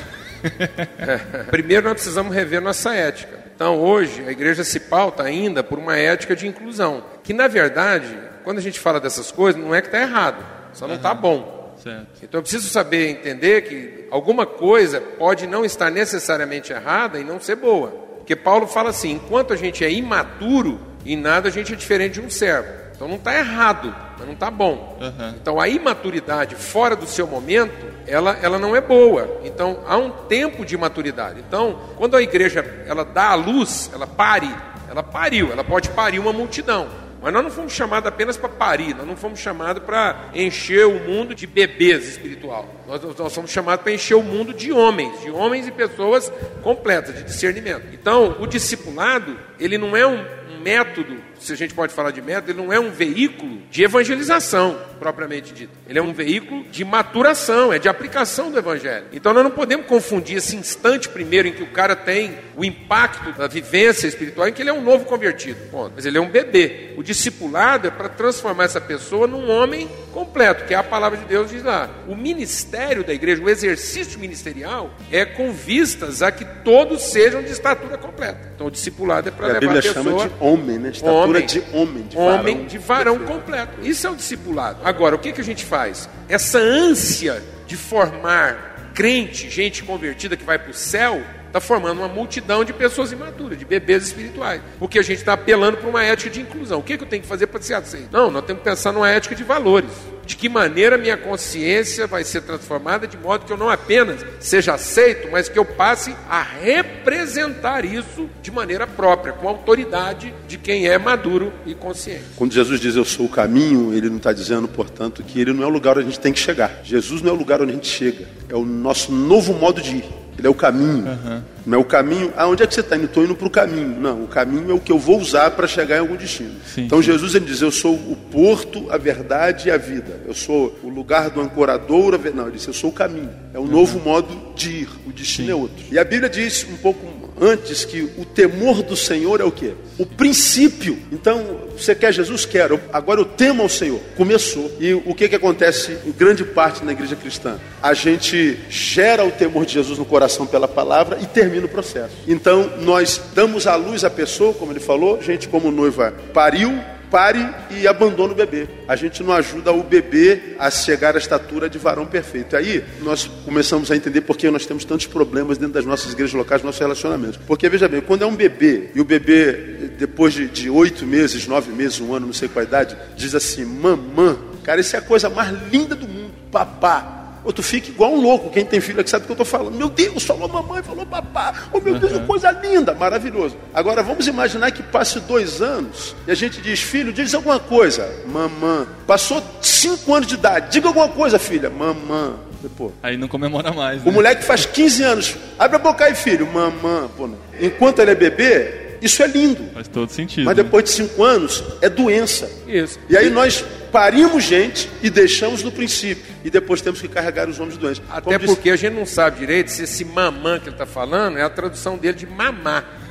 Primeiro, 1.50 1.84
nós 1.84 1.94
precisamos 1.94 2.34
rever 2.34 2.60
nossa 2.60 2.94
ética. 2.94 3.46
Então, 3.54 3.78
hoje, 3.78 4.22
a 4.26 4.30
igreja 4.30 4.62
se 4.62 4.78
pauta 4.78 5.22
ainda 5.22 5.64
por 5.64 5.78
uma 5.78 5.96
ética 5.96 6.36
de 6.36 6.46
inclusão, 6.46 7.02
que, 7.24 7.32
na 7.32 7.48
verdade, 7.48 8.14
quando 8.44 8.58
a 8.58 8.62
gente 8.62 8.78
fala 8.78 9.00
dessas 9.00 9.32
coisas, 9.32 9.60
não 9.60 9.74
é 9.74 9.80
que 9.80 9.88
está 9.88 10.00
errado, 10.02 10.44
só 10.74 10.86
não 10.86 10.96
está 10.96 11.14
bom. 11.14 11.74
Certo. 11.82 12.06
Então 12.22 12.38
eu 12.38 12.42
preciso 12.42 12.68
saber 12.68 13.08
entender 13.08 13.62
que 13.62 14.08
alguma 14.10 14.44
coisa 14.44 15.00
pode 15.00 15.46
não 15.46 15.64
estar 15.64 15.90
necessariamente 15.90 16.72
errada 16.72 17.18
e 17.18 17.24
não 17.24 17.40
ser 17.40 17.56
boa. 17.56 18.05
Porque 18.26 18.34
Paulo 18.34 18.66
fala 18.66 18.90
assim: 18.90 19.12
enquanto 19.12 19.52
a 19.52 19.56
gente 19.56 19.84
é 19.84 19.90
imaturo, 19.90 20.80
em 21.06 21.16
nada 21.16 21.48
a 21.48 21.52
gente 21.52 21.72
é 21.72 21.76
diferente 21.76 22.14
de 22.14 22.20
um 22.20 22.28
servo. 22.28 22.68
Então 22.92 23.06
não 23.06 23.14
está 23.14 23.32
errado, 23.38 23.94
mas 24.18 24.26
não 24.26 24.34
está 24.34 24.50
bom. 24.50 24.98
Uhum. 25.00 25.34
Então 25.40 25.60
a 25.60 25.68
imaturidade 25.68 26.56
fora 26.56 26.96
do 26.96 27.06
seu 27.06 27.24
momento, 27.28 27.86
ela, 28.04 28.36
ela 28.42 28.58
não 28.58 28.74
é 28.74 28.80
boa. 28.80 29.40
Então 29.44 29.78
há 29.86 29.96
um 29.96 30.10
tempo 30.10 30.64
de 30.64 30.76
maturidade. 30.76 31.38
Então, 31.46 31.78
quando 31.96 32.16
a 32.16 32.22
igreja 32.22 32.64
ela 32.88 33.04
dá 33.04 33.28
a 33.28 33.34
luz, 33.36 33.90
ela 33.94 34.08
pare, 34.08 34.52
ela 34.90 35.04
pariu, 35.04 35.52
ela 35.52 35.62
pode 35.62 35.90
parir 35.90 36.18
uma 36.18 36.32
multidão. 36.32 36.88
Mas 37.20 37.32
nós 37.32 37.42
não 37.42 37.50
fomos 37.50 37.72
chamados 37.72 38.08
apenas 38.08 38.36
para 38.36 38.48
parir, 38.48 38.94
nós 38.94 39.06
não 39.06 39.16
fomos 39.16 39.40
chamados 39.40 39.82
para 39.82 40.30
encher 40.34 40.86
o 40.86 41.00
mundo 41.00 41.34
de 41.34 41.46
bebês 41.46 42.06
espiritual. 42.08 42.68
Nós, 42.86 43.02
nós 43.02 43.32
somos 43.32 43.50
chamados 43.50 43.82
para 43.82 43.92
encher 43.92 44.14
o 44.14 44.22
mundo 44.22 44.52
de 44.52 44.72
homens, 44.72 45.20
de 45.22 45.30
homens 45.30 45.66
e 45.66 45.72
pessoas 45.72 46.32
completas, 46.62 47.14
de 47.14 47.24
discernimento. 47.24 47.86
Então, 47.92 48.36
o 48.38 48.46
discipulado, 48.46 49.38
ele 49.58 49.78
não 49.78 49.96
é 49.96 50.06
um, 50.06 50.24
um 50.50 50.60
método 50.60 51.16
se 51.46 51.52
a 51.52 51.56
gente 51.56 51.74
pode 51.74 51.94
falar 51.94 52.10
de 52.10 52.20
método, 52.20 52.50
ele 52.50 52.60
não 52.60 52.72
é 52.72 52.80
um 52.80 52.90
veículo 52.90 53.58
de 53.70 53.84
evangelização, 53.84 54.78
propriamente 54.98 55.52
dito. 55.52 55.72
Ele 55.88 55.98
é 55.98 56.02
um 56.02 56.12
veículo 56.12 56.64
de 56.64 56.84
maturação, 56.84 57.72
é 57.72 57.78
de 57.78 57.88
aplicação 57.88 58.50
do 58.50 58.58
evangelho. 58.58 59.06
Então 59.12 59.32
nós 59.32 59.44
não 59.44 59.50
podemos 59.50 59.86
confundir 59.86 60.38
esse 60.38 60.56
instante 60.56 61.08
primeiro 61.08 61.48
em 61.48 61.52
que 61.52 61.62
o 61.62 61.70
cara 61.70 61.94
tem 61.94 62.36
o 62.56 62.64
impacto 62.64 63.32
da 63.32 63.46
vivência 63.46 64.06
espiritual, 64.08 64.48
em 64.48 64.52
que 64.52 64.62
ele 64.62 64.70
é 64.70 64.72
um 64.72 64.82
novo 64.82 65.04
convertido. 65.04 65.58
Ponto. 65.70 65.92
Mas 65.94 66.04
ele 66.04 66.18
é 66.18 66.20
um 66.20 66.28
bebê. 66.28 66.94
O 66.96 67.02
discipulado 67.02 67.86
é 67.86 67.90
para 67.90 68.08
transformar 68.08 68.64
essa 68.64 68.80
pessoa 68.80 69.26
num 69.26 69.48
homem 69.48 69.88
completo, 70.12 70.64
que 70.64 70.74
é 70.74 70.76
a 70.76 70.82
palavra 70.82 71.18
de 71.18 71.26
Deus 71.26 71.50
diz 71.50 71.62
lá. 71.62 71.90
O 72.08 72.16
ministério 72.16 73.04
da 73.04 73.12
igreja, 73.12 73.42
o 73.42 73.48
exercício 73.48 74.18
ministerial, 74.18 74.90
é 75.12 75.24
com 75.24 75.52
vistas 75.52 76.22
a 76.22 76.32
que 76.32 76.44
todos 76.64 77.02
sejam 77.02 77.42
de 77.42 77.52
estatura 77.52 77.98
completa. 77.98 78.50
Então 78.54 78.66
o 78.66 78.70
discipulado 78.70 79.28
é 79.28 79.30
para 79.30 79.46
levar 79.48 79.58
a, 79.58 79.60
Bíblia 79.60 79.80
a 79.80 79.82
pessoa... 79.82 80.04
chama 80.04 80.28
de 80.28 80.34
homem, 80.40 80.78
né? 80.78 80.90
Estatura 80.90 81.14
homem, 81.14 81.35
de 81.42 81.62
homem, 81.72 82.02
de 82.04 82.16
homem 82.16 82.54
varão. 82.54 82.66
de 82.66 82.78
varão 82.78 83.18
completo. 83.20 83.80
Isso 83.82 84.06
é 84.06 84.10
o 84.10 84.16
discipulado. 84.16 84.80
Agora, 84.84 85.14
o 85.14 85.18
que, 85.18 85.32
que 85.32 85.40
a 85.40 85.44
gente 85.44 85.64
faz? 85.64 86.08
Essa 86.28 86.58
ânsia 86.58 87.42
de 87.66 87.76
formar 87.76 88.92
crente, 88.94 89.50
gente 89.50 89.82
convertida 89.82 90.36
que 90.36 90.44
vai 90.44 90.58
para 90.58 90.70
o 90.70 90.74
céu, 90.74 91.22
está 91.56 91.60
formando 91.60 91.98
uma 91.98 92.08
multidão 92.08 92.64
de 92.64 92.72
pessoas 92.72 93.12
imaturas, 93.12 93.58
de 93.58 93.64
bebês 93.64 94.04
espirituais. 94.04 94.60
Porque 94.78 94.98
a 94.98 95.02
gente 95.02 95.18
está 95.18 95.32
apelando 95.32 95.78
para 95.78 95.88
uma 95.88 96.04
ética 96.04 96.30
de 96.30 96.40
inclusão. 96.40 96.80
O 96.80 96.82
que, 96.82 96.96
que 96.96 97.04
eu 97.04 97.08
tenho 97.08 97.22
que 97.22 97.28
fazer 97.28 97.46
para 97.46 97.60
ser 97.62 97.74
aceito? 97.74 98.08
Não, 98.12 98.30
nós 98.30 98.44
temos 98.44 98.62
que 98.62 98.68
pensar 98.68 98.92
numa 98.92 99.08
ética 99.08 99.34
de 99.34 99.42
valores 99.42 99.90
de 100.26 100.36
que 100.36 100.48
maneira 100.48 100.98
minha 100.98 101.16
consciência 101.16 102.06
vai 102.06 102.24
ser 102.24 102.42
transformada 102.42 103.06
de 103.06 103.16
modo 103.16 103.46
que 103.46 103.52
eu 103.52 103.56
não 103.56 103.70
apenas 103.70 104.26
seja 104.40 104.74
aceito, 104.74 105.28
mas 105.30 105.48
que 105.48 105.56
eu 105.56 105.64
passe 105.64 106.14
a 106.28 106.42
representar 106.42 107.84
isso 107.84 108.28
de 108.42 108.50
maneira 108.50 108.88
própria, 108.88 109.32
com 109.32 109.48
autoridade 109.48 110.34
de 110.48 110.58
quem 110.58 110.88
é 110.88 110.98
maduro 110.98 111.52
e 111.64 111.74
consciente. 111.74 112.24
Quando 112.34 112.52
Jesus 112.52 112.80
diz 112.80 112.96
eu 112.96 113.04
sou 113.04 113.26
o 113.26 113.28
caminho, 113.28 113.94
ele 113.94 114.10
não 114.10 114.16
está 114.16 114.32
dizendo, 114.32 114.66
portanto, 114.66 115.22
que 115.22 115.40
ele 115.40 115.52
não 115.52 115.62
é 115.62 115.66
o 115.66 115.70
lugar 115.70 115.96
onde 115.96 116.08
a 116.08 116.10
gente 116.10 116.20
tem 116.20 116.32
que 116.32 116.40
chegar. 116.40 116.80
Jesus 116.82 117.22
não 117.22 117.30
é 117.30 117.32
o 117.32 117.38
lugar 117.38 117.62
onde 117.62 117.70
a 117.70 117.74
gente 117.74 117.86
chega, 117.86 118.26
é 118.48 118.56
o 118.56 118.64
nosso 118.64 119.12
novo 119.12 119.54
modo 119.54 119.80
de 119.80 119.98
ir. 119.98 120.25
Ele 120.38 120.46
é 120.46 120.50
o 120.50 120.54
caminho. 120.54 121.06
Uhum. 121.06 121.42
Não 121.66 121.78
é 121.78 121.80
o 121.80 121.84
caminho. 121.84 122.32
Ah, 122.36 122.46
onde 122.46 122.62
é 122.62 122.66
que 122.66 122.74
você 122.74 122.80
está 122.80 122.96
indo? 122.96 123.06
Estou 123.06 123.24
indo 123.24 123.34
para 123.34 123.46
o 123.46 123.50
caminho. 123.50 124.00
Não, 124.00 124.24
o 124.24 124.28
caminho 124.28 124.70
é 124.70 124.74
o 124.74 124.78
que 124.78 124.92
eu 124.92 124.98
vou 124.98 125.18
usar 125.18 125.50
para 125.50 125.66
chegar 125.66 125.96
em 125.96 126.00
algum 126.00 126.16
destino. 126.16 126.52
Sim, 126.64 126.82
então 126.84 126.98
sim. 126.98 127.10
Jesus 127.10 127.34
ele 127.34 127.46
diz: 127.46 127.60
Eu 127.60 127.72
sou 127.72 127.94
o 127.94 128.16
porto, 128.30 128.86
a 128.90 128.96
verdade 128.96 129.68
e 129.68 129.70
a 129.70 129.76
vida. 129.76 130.20
Eu 130.26 130.34
sou 130.34 130.78
o 130.82 130.88
lugar 130.88 131.30
do 131.30 131.40
ancorador. 131.40 132.18
Não, 132.34 132.44
ele 132.44 132.56
diz: 132.56 132.66
Eu 132.66 132.72
sou 132.74 132.90
o 132.90 132.92
caminho. 132.92 133.30
É 133.52 133.58
um 133.58 133.62
uhum. 133.62 133.68
novo 133.68 133.98
modo 133.98 134.54
de 134.54 134.70
ir. 134.82 134.88
O 135.06 135.12
destino 135.12 135.46
sim. 135.46 135.52
é 135.52 135.54
outro. 135.54 135.84
E 135.90 135.98
a 135.98 136.04
Bíblia 136.04 136.28
diz 136.28 136.64
um 136.70 136.76
pouco 136.76 137.04
antes 137.40 137.84
que 137.84 138.02
o 138.16 138.24
temor 138.24 138.82
do 138.82 138.96
Senhor 138.96 139.40
é 139.40 139.44
o 139.44 139.50
que? 139.50 139.74
O 139.98 140.06
princípio. 140.06 140.98
Então, 141.10 141.60
você 141.76 141.94
quer 141.94 142.12
Jesus? 142.12 142.44
Quero. 142.44 142.80
Agora 142.92 143.20
eu 143.20 143.24
temo 143.24 143.62
ao 143.62 143.68
Senhor. 143.68 144.00
Começou. 144.16 144.70
E 144.78 144.94
o 144.94 145.14
que, 145.14 145.28
que 145.28 145.36
acontece 145.36 145.96
em 146.04 146.12
grande 146.12 146.44
parte 146.44 146.84
na 146.84 146.92
igreja 146.92 147.16
cristã? 147.16 147.58
A 147.82 147.94
gente 147.94 148.58
gera 148.68 149.24
o 149.24 149.30
temor 149.30 149.64
de 149.64 149.74
Jesus 149.74 149.98
no 149.98 150.04
coração 150.04 150.46
pela 150.46 150.68
palavra 150.68 151.18
e 151.20 151.26
termina 151.26 151.66
o 151.66 151.68
processo. 151.68 152.14
Então, 152.26 152.70
nós 152.80 153.20
damos 153.34 153.66
à 153.66 153.74
luz 153.76 154.04
a 154.04 154.10
pessoa, 154.10 154.52
como 154.54 154.72
ele 154.72 154.80
falou, 154.80 155.22
gente 155.22 155.48
como 155.48 155.70
noiva 155.70 156.12
pariu, 156.32 156.78
pare 157.16 157.48
e 157.70 157.88
abandone 157.88 158.34
o 158.34 158.36
bebê. 158.36 158.68
A 158.86 158.94
gente 158.94 159.22
não 159.22 159.32
ajuda 159.32 159.72
o 159.72 159.82
bebê 159.82 160.54
a 160.58 160.70
chegar 160.70 161.14
à 161.14 161.18
estatura 161.18 161.66
de 161.66 161.78
varão 161.78 162.04
perfeito. 162.04 162.54
Aí 162.54 162.84
nós 163.00 163.24
começamos 163.42 163.90
a 163.90 163.96
entender 163.96 164.20
por 164.20 164.36
que 164.36 164.50
nós 164.50 164.66
temos 164.66 164.84
tantos 164.84 165.06
problemas 165.06 165.56
dentro 165.56 165.72
das 165.72 165.86
nossas 165.86 166.12
igrejas 166.12 166.34
locais, 166.34 166.62
nossos 166.62 166.78
relacionamentos. 166.78 167.38
Porque 167.46 167.70
veja 167.70 167.88
bem, 167.88 168.02
quando 168.02 168.20
é 168.20 168.26
um 168.26 168.36
bebê 168.36 168.90
e 168.94 169.00
o 169.00 169.04
bebê, 169.04 169.52
depois 169.98 170.34
de 170.34 170.68
oito 170.68 171.06
meses, 171.06 171.46
nove 171.46 171.72
meses, 171.72 172.00
um 172.00 172.12
ano, 172.12 172.26
não 172.26 172.34
sei 172.34 172.50
qual 172.50 172.62
idade, 172.62 172.94
diz 173.16 173.34
assim: 173.34 173.64
mamã, 173.64 174.36
cara, 174.62 174.82
isso 174.82 174.94
é 174.94 174.98
a 174.98 175.02
coisa 175.02 175.30
mais 175.30 175.56
linda 175.72 175.94
do 175.94 176.06
mundo, 176.06 176.34
papá. 176.52 177.15
Ou 177.46 177.52
tu 177.52 177.62
fica 177.62 177.88
igual 177.88 178.12
um 178.12 178.20
louco, 178.20 178.50
quem 178.50 178.64
tem 178.64 178.80
filho 178.80 179.00
aqui 179.00 179.08
sabe 179.08 179.22
o 179.22 179.26
que 179.26 179.30
eu 179.30 179.34
estou 179.34 179.46
falando. 179.46 179.76
Meu 179.76 179.88
Deus, 179.88 180.24
falou 180.24 180.48
mamãe, 180.48 180.82
falou 180.82 181.06
papá. 181.06 181.54
Oh 181.72 181.78
meu 181.78 181.96
Deus, 181.96 182.10
uhum. 182.10 182.26
coisa 182.26 182.50
linda, 182.50 182.92
maravilhoso. 182.92 183.56
Agora 183.72 184.02
vamos 184.02 184.26
imaginar 184.26 184.72
que 184.72 184.82
passe 184.82 185.20
dois 185.20 185.62
anos 185.62 186.16
e 186.26 186.32
a 186.32 186.34
gente 186.34 186.60
diz, 186.60 186.80
filho, 186.80 187.12
diz 187.12 187.32
alguma 187.34 187.60
coisa. 187.60 188.12
Mamã. 188.26 188.88
Passou 189.06 189.40
cinco 189.62 190.12
anos 190.12 190.26
de 190.26 190.34
idade, 190.34 190.72
diga 190.72 190.88
alguma 190.88 191.08
coisa, 191.08 191.38
filha. 191.38 191.70
Mamã. 191.70 192.34
Pô. 192.76 192.90
Aí 193.00 193.16
não 193.16 193.28
comemora 193.28 193.72
mais. 193.72 194.02
Né? 194.02 194.10
O 194.10 194.12
moleque 194.12 194.42
faz 194.42 194.66
15 194.66 195.02
anos. 195.04 195.36
Abre 195.56 195.76
a 195.76 195.78
boca 195.78 196.04
aí, 196.04 196.16
filho. 196.16 196.52
Mamã. 196.52 197.08
Pô, 197.16 197.30
Enquanto 197.60 198.00
ele 198.00 198.10
é 198.10 198.14
bebê, 198.16 198.85
isso 199.00 199.22
é 199.22 199.26
lindo. 199.26 199.64
Faz 199.72 199.88
todo 199.88 200.10
sentido. 200.10 200.44
Mas 200.44 200.56
depois 200.56 200.84
de 200.84 200.90
cinco 200.90 201.22
anos, 201.22 201.62
é 201.80 201.88
doença. 201.88 202.50
Isso. 202.66 202.98
E 203.08 203.16
aí 203.16 203.30
nós 203.30 203.64
parimos 203.92 204.44
gente 204.44 204.90
e 205.02 205.08
deixamos 205.08 205.62
no 205.62 205.72
princípio. 205.72 206.24
E 206.44 206.50
depois 206.50 206.80
temos 206.80 207.00
que 207.00 207.08
carregar 207.08 207.48
os 207.48 207.58
homens 207.58 207.76
doentes. 207.76 208.02
Até 208.10 208.38
Como 208.38 208.54
porque 208.54 208.70
disse... 208.70 208.86
a 208.86 208.88
gente 208.88 208.98
não 208.98 209.06
sabe 209.06 209.38
direito 209.38 209.70
se 209.70 209.84
esse 209.84 210.04
mamã 210.04 210.58
que 210.58 210.66
ele 210.66 210.74
está 210.74 210.86
falando 210.86 211.38
é 211.38 211.42
a 211.42 211.50
tradução 211.50 211.96
dele 211.96 212.16
de 212.16 212.26
mamar. 212.26 213.05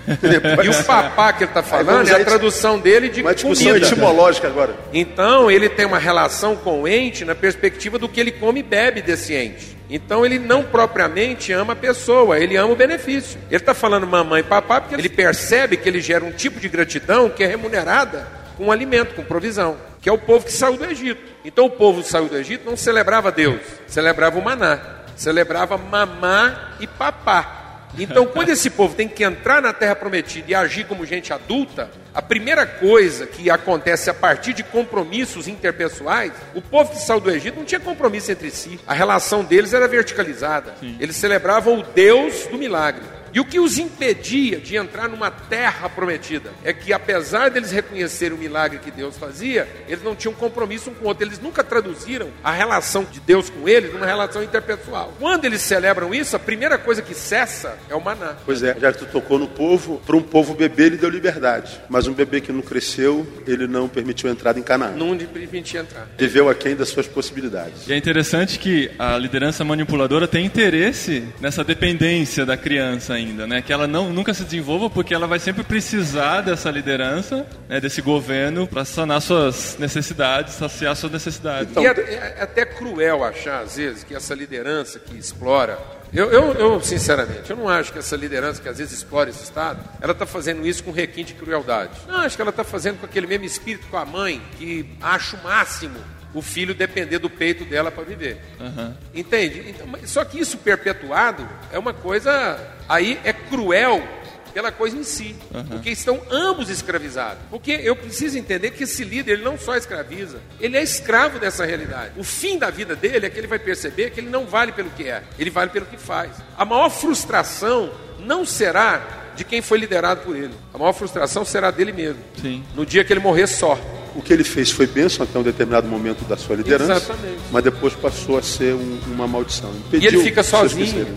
E 0.64 0.70
o 0.70 0.84
papá 0.84 1.34
que 1.34 1.44
ele 1.44 1.52
está 1.52 1.64
falando 1.64 2.08
é 2.10 2.22
a 2.22 2.24
tradução 2.24 2.80
dele 2.80 3.10
de 3.10 3.22
uma 3.22 3.34
discussão 3.34 3.68
comida. 3.68 3.86
etimológica 3.86 4.48
agora. 4.48 4.76
Então 4.94 5.50
ele 5.50 5.68
tem 5.68 5.86
uma 5.86 5.98
relação 5.98 6.56
com 6.56 6.84
o 6.84 6.88
ente 6.88 7.26
na 7.26 7.34
perspectiva 7.34 7.98
do 7.98 8.08
que 8.08 8.20
ele 8.20 8.32
come 8.32 8.60
e 8.60 8.64
bebe 8.64 9.02
desse 9.02 9.34
ente. 9.34 9.76
Então 9.90 10.26
ele 10.26 10.40
não 10.40 10.64
propriamente 10.64 11.52
ama 11.52 11.74
a 11.74 11.76
pessoa, 11.76 12.40
ele 12.40 12.56
ama 12.56 12.74
o 12.74 12.76
benefício. 12.76 13.40
Ele 13.50 13.58
está 13.58 13.74
falando 13.74 14.08
mamãe 14.08 14.42
e 14.42 14.44
papai 14.44 14.82
porque 14.82 14.96
ele 14.96 15.10
percebe 15.10 15.78
que 15.78 15.88
ele 15.88 16.02
gera 16.02 16.24
um 16.24 16.32
tipo 16.32 16.60
de 16.60 16.70
gratidão 16.70 17.30
que 17.30 17.44
é 17.44 17.48
remunerada 17.48 18.28
com 18.58 18.72
alimento, 18.72 19.16
com 19.16 19.24
provisão, 19.24 19.78
que 20.02 20.10
é 20.10 20.12
o 20.12 20.18
povo 20.18 20.46
que 20.46 20.52
saiu 20.52 20.78
do 20.78 20.86
Egito. 20.86 21.22
Então 21.44 21.66
o 21.66 21.70
povo 21.70 22.02
que 22.02 22.10
saiu 22.10 22.28
do 22.28 22.38
Egito 22.38 22.66
não 22.66 22.78
celebrava 22.78 23.32
Deus, 23.32 23.60
celebrava 23.88 24.40
o 24.40 24.44
maná, 24.44 24.80
celebrava 25.16 25.78
mamá 25.78 26.76
e 26.80 26.88
papá. 26.88 27.65
Então, 27.98 28.26
quando 28.28 28.50
esse 28.50 28.70
povo 28.70 28.96
tem 28.96 29.08
que 29.08 29.24
entrar 29.24 29.62
na 29.62 29.74
terra 29.74 29.96
prometida 29.96 30.46
e 30.52 30.56
agir 30.56 30.86
como 30.86 31.06
gente 31.06 31.32
adulta, 31.32 31.90
a 32.14 32.22
primeira 32.22 32.66
coisa 32.66 33.26
que 33.26 33.50
acontece 33.50 34.10
a 34.10 34.14
partir 34.14 34.54
de 34.54 34.64
compromissos 34.64 35.48
interpessoais, 35.48 36.32
o 36.54 36.62
povo 36.62 36.92
que 36.92 37.00
saiu 37.00 37.20
do 37.20 37.32
Egito 37.32 37.58
não 37.58 37.66
tinha 37.66 37.80
compromisso 37.80 38.32
entre 38.32 38.50
si. 38.52 38.80
A 38.88 38.94
relação 38.94 39.44
deles 39.44 39.74
era 39.74 39.88
verticalizada. 39.88 40.76
Sim. 40.80 40.96
Eles 41.00 41.16
celebravam 41.16 41.80
o 41.80 41.84
Deus 41.84 42.48
do 42.48 42.58
milagre. 42.58 43.04
E 43.36 43.40
o 43.42 43.44
que 43.44 43.60
os 43.60 43.78
impedia 43.78 44.62
de 44.62 44.78
entrar 44.78 45.10
numa 45.10 45.30
terra 45.30 45.90
prometida 45.90 46.54
é 46.64 46.72
que, 46.72 46.94
apesar 46.94 47.50
deles 47.50 47.70
reconhecerem 47.70 48.38
o 48.38 48.40
milagre 48.40 48.80
que 48.80 48.90
Deus 48.90 49.18
fazia, 49.18 49.68
eles 49.90 50.02
não 50.02 50.16
tinham 50.16 50.34
compromisso 50.34 50.90
um 50.90 50.94
com 50.94 51.04
o 51.04 51.08
outro. 51.10 51.26
Eles 51.26 51.38
nunca 51.38 51.62
traduziram 51.62 52.30
a 52.42 52.50
relação 52.50 53.04
de 53.04 53.20
Deus 53.20 53.50
com 53.50 53.68
eles 53.68 53.92
numa 53.92 54.06
relação 54.06 54.42
interpessoal. 54.42 55.14
Quando 55.20 55.44
eles 55.44 55.60
celebram 55.60 56.16
isso, 56.16 56.34
a 56.38 56.40
primeira 56.40 56.78
coisa 56.78 57.02
que 57.02 57.14
cessa 57.14 57.78
é 57.90 57.94
o 57.96 58.00
maná. 58.00 58.38
Pois 58.46 58.64
é, 58.64 58.74
já 58.80 58.94
que 58.94 59.00
tu 59.00 59.06
tocou 59.08 59.38
no 59.38 59.50
povo, 59.50 60.02
para 60.06 60.16
um 60.16 60.22
povo 60.22 60.54
bebê 60.54 60.86
ele 60.86 60.96
deu 60.96 61.10
liberdade. 61.10 61.82
Mas 61.90 62.08
um 62.08 62.14
bebê 62.14 62.40
que 62.40 62.54
não 62.54 62.62
cresceu, 62.62 63.28
ele 63.46 63.68
não 63.68 63.90
permitiu 63.90 64.30
a 64.30 64.32
entrada 64.32 64.58
em 64.58 64.64
Canaã. 64.64 64.92
Não 64.92 65.18
permitiu 65.18 65.82
entrar. 65.82 66.08
Viveu 66.18 66.48
aquém 66.48 66.74
das 66.74 66.88
suas 66.88 67.06
possibilidades. 67.06 67.86
E 67.86 67.92
é 67.92 67.98
interessante 67.98 68.58
que 68.58 68.90
a 68.98 69.18
liderança 69.18 69.66
manipuladora 69.66 70.26
tem 70.26 70.46
interesse 70.46 71.28
nessa 71.42 71.66
dependência 71.66 72.46
da 72.46 72.56
criança 72.56 73.14
ainda 73.14 73.25
ainda, 73.26 73.48
né? 73.48 73.62
Que 73.62 73.74
ela 73.74 73.88
não, 73.88 74.12
nunca 74.12 74.34
se 74.34 74.44
desenvolva 74.44 74.90
porque 74.90 75.14
ela 75.14 75.28
vai 75.28 75.40
sempre 75.40 75.64
precisar 75.64 76.42
dessa 76.42 76.70
liderança, 76.70 77.46
né, 77.68 77.80
desse 77.80 78.02
governo, 78.02 78.68
para 78.68 78.86
sanar 78.86 79.22
suas 79.22 79.78
necessidades, 79.78 80.54
saciar 80.54 80.96
suas 80.96 81.12
necessidades. 81.12 81.72
Então, 81.72 81.84
e 81.84 81.88
é, 81.88 81.92
é, 81.92 82.42
até 82.42 82.66
cruel 82.66 83.24
achar, 83.24 83.64
às 83.64 83.78
vezes, 83.78 84.04
que 84.04 84.16
essa 84.16 84.34
liderança 84.34 85.00
que 85.00 85.18
explora 85.18 85.78
eu, 86.14 86.32
eu, 86.32 86.54
eu, 86.54 86.82
sinceramente, 86.82 87.50
eu 87.50 87.58
não 87.58 87.68
acho 87.68 87.92
que 87.92 88.00
essa 88.00 88.16
liderança 88.16 88.62
que 88.62 88.70
às 88.70 88.78
vezes 88.78 88.94
explora 88.94 89.30
esse 89.30 89.44
Estado, 89.44 89.84
ela 90.00 90.14
está 90.14 90.26
fazendo 90.26 90.66
isso 90.66 90.82
com 90.82 90.92
requinte 90.92 91.34
de 91.34 91.40
crueldade. 91.40 91.92
Não, 92.08 92.22
acho 92.22 92.38
que 92.38 92.42
ela 92.42 92.52
está 92.52 92.64
fazendo 92.64 93.00
com 93.00 93.06
aquele 93.06 93.28
mesmo 93.28 93.44
espírito 93.44 93.86
com 93.88 93.98
a 93.98 94.06
mãe, 94.06 94.42
que 94.58 94.90
acha 95.02 95.36
o 95.36 95.44
máximo 95.44 96.00
o 96.36 96.42
filho 96.42 96.76
depender 96.76 97.18
do 97.18 97.30
peito 97.30 97.64
dela 97.64 97.90
para 97.90 98.04
viver. 98.04 98.38
Uhum. 98.60 98.94
Entende? 99.14 99.70
Então, 99.70 99.88
só 100.06 100.26
que 100.26 100.38
isso 100.38 100.58
perpetuado 100.58 101.48
é 101.72 101.80
uma 101.80 101.94
coisa. 101.94 102.60
Aí 102.90 103.18
é 103.24 103.32
cruel 103.32 104.06
pela 104.54 104.72
coisa 104.72 104.98
em 104.98 105.04
si, 105.04 105.36
uhum. 105.54 105.64
porque 105.66 105.90
estão 105.90 106.22
ambos 106.30 106.70
escravizados. 106.70 107.42
Porque 107.50 107.72
eu 107.72 107.96
preciso 107.96 108.38
entender 108.38 108.72
que 108.72 108.84
esse 108.84 109.04
líder 109.04 109.34
ele 109.34 109.44
não 109.44 109.58
só 109.58 109.76
escraviza, 109.76 110.40
ele 110.60 110.78
é 110.78 110.84
escravo 110.84 111.40
dessa 111.40 111.66
realidade. 111.66 112.12
O 112.18 112.24
fim 112.24 112.58
da 112.58 112.70
vida 112.70 112.96
dele 112.96 113.26
é 113.26 113.30
que 113.30 113.38
ele 113.38 113.48
vai 113.48 113.60
perceber 113.60 114.12
que 114.12 114.20
ele 114.20 114.30
não 114.30 114.46
vale 114.46 114.72
pelo 114.72 114.90
que 114.92 115.10
é, 115.10 115.24
ele 115.40 115.50
vale 115.50 115.72
pelo 115.72 115.86
que 115.86 115.98
faz. 115.98 116.32
A 116.58 116.64
maior 116.64 116.90
frustração 116.90 117.92
não 118.20 118.46
será 118.46 119.24
de 119.36 119.44
quem 119.44 119.62
foi 119.62 119.78
liderado 119.78 120.22
por 120.22 120.36
ele. 120.36 120.54
A 120.74 120.78
maior 120.78 120.94
frustração 120.94 121.44
será 121.44 121.70
dele 121.70 121.92
mesmo. 121.92 122.22
Sim. 122.42 122.64
No 122.74 122.86
dia 122.86 123.04
que 123.04 123.12
ele 123.12 123.20
morrer 123.20 123.48
só 123.48 123.78
o 124.16 124.22
que 124.22 124.32
ele 124.32 124.44
fez 124.44 124.72
foi 124.72 124.88
bênção 124.88 125.24
até 125.24 125.38
um 125.38 125.44
determinado 125.44 125.88
momento 125.88 126.24
da 126.26 126.38
sua 126.38 126.56
liderança, 126.56 126.94
Exatamente. 126.94 127.40
mas 127.52 127.64
depois 127.64 127.94
passou 127.94 128.38
a 128.38 128.42
ser 128.42 128.74
um, 128.74 129.00
uma 129.14 129.28
maldição. 129.28 129.70
Impediu 129.88 130.12
e 130.12 130.16
ele 130.16 130.24
fica 130.24 130.42
sozinho. 130.42 131.08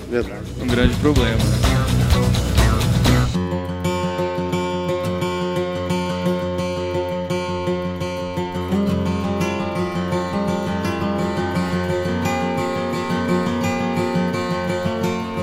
Um 0.61 0.67
grande 0.67 0.95
problema. 0.97 1.39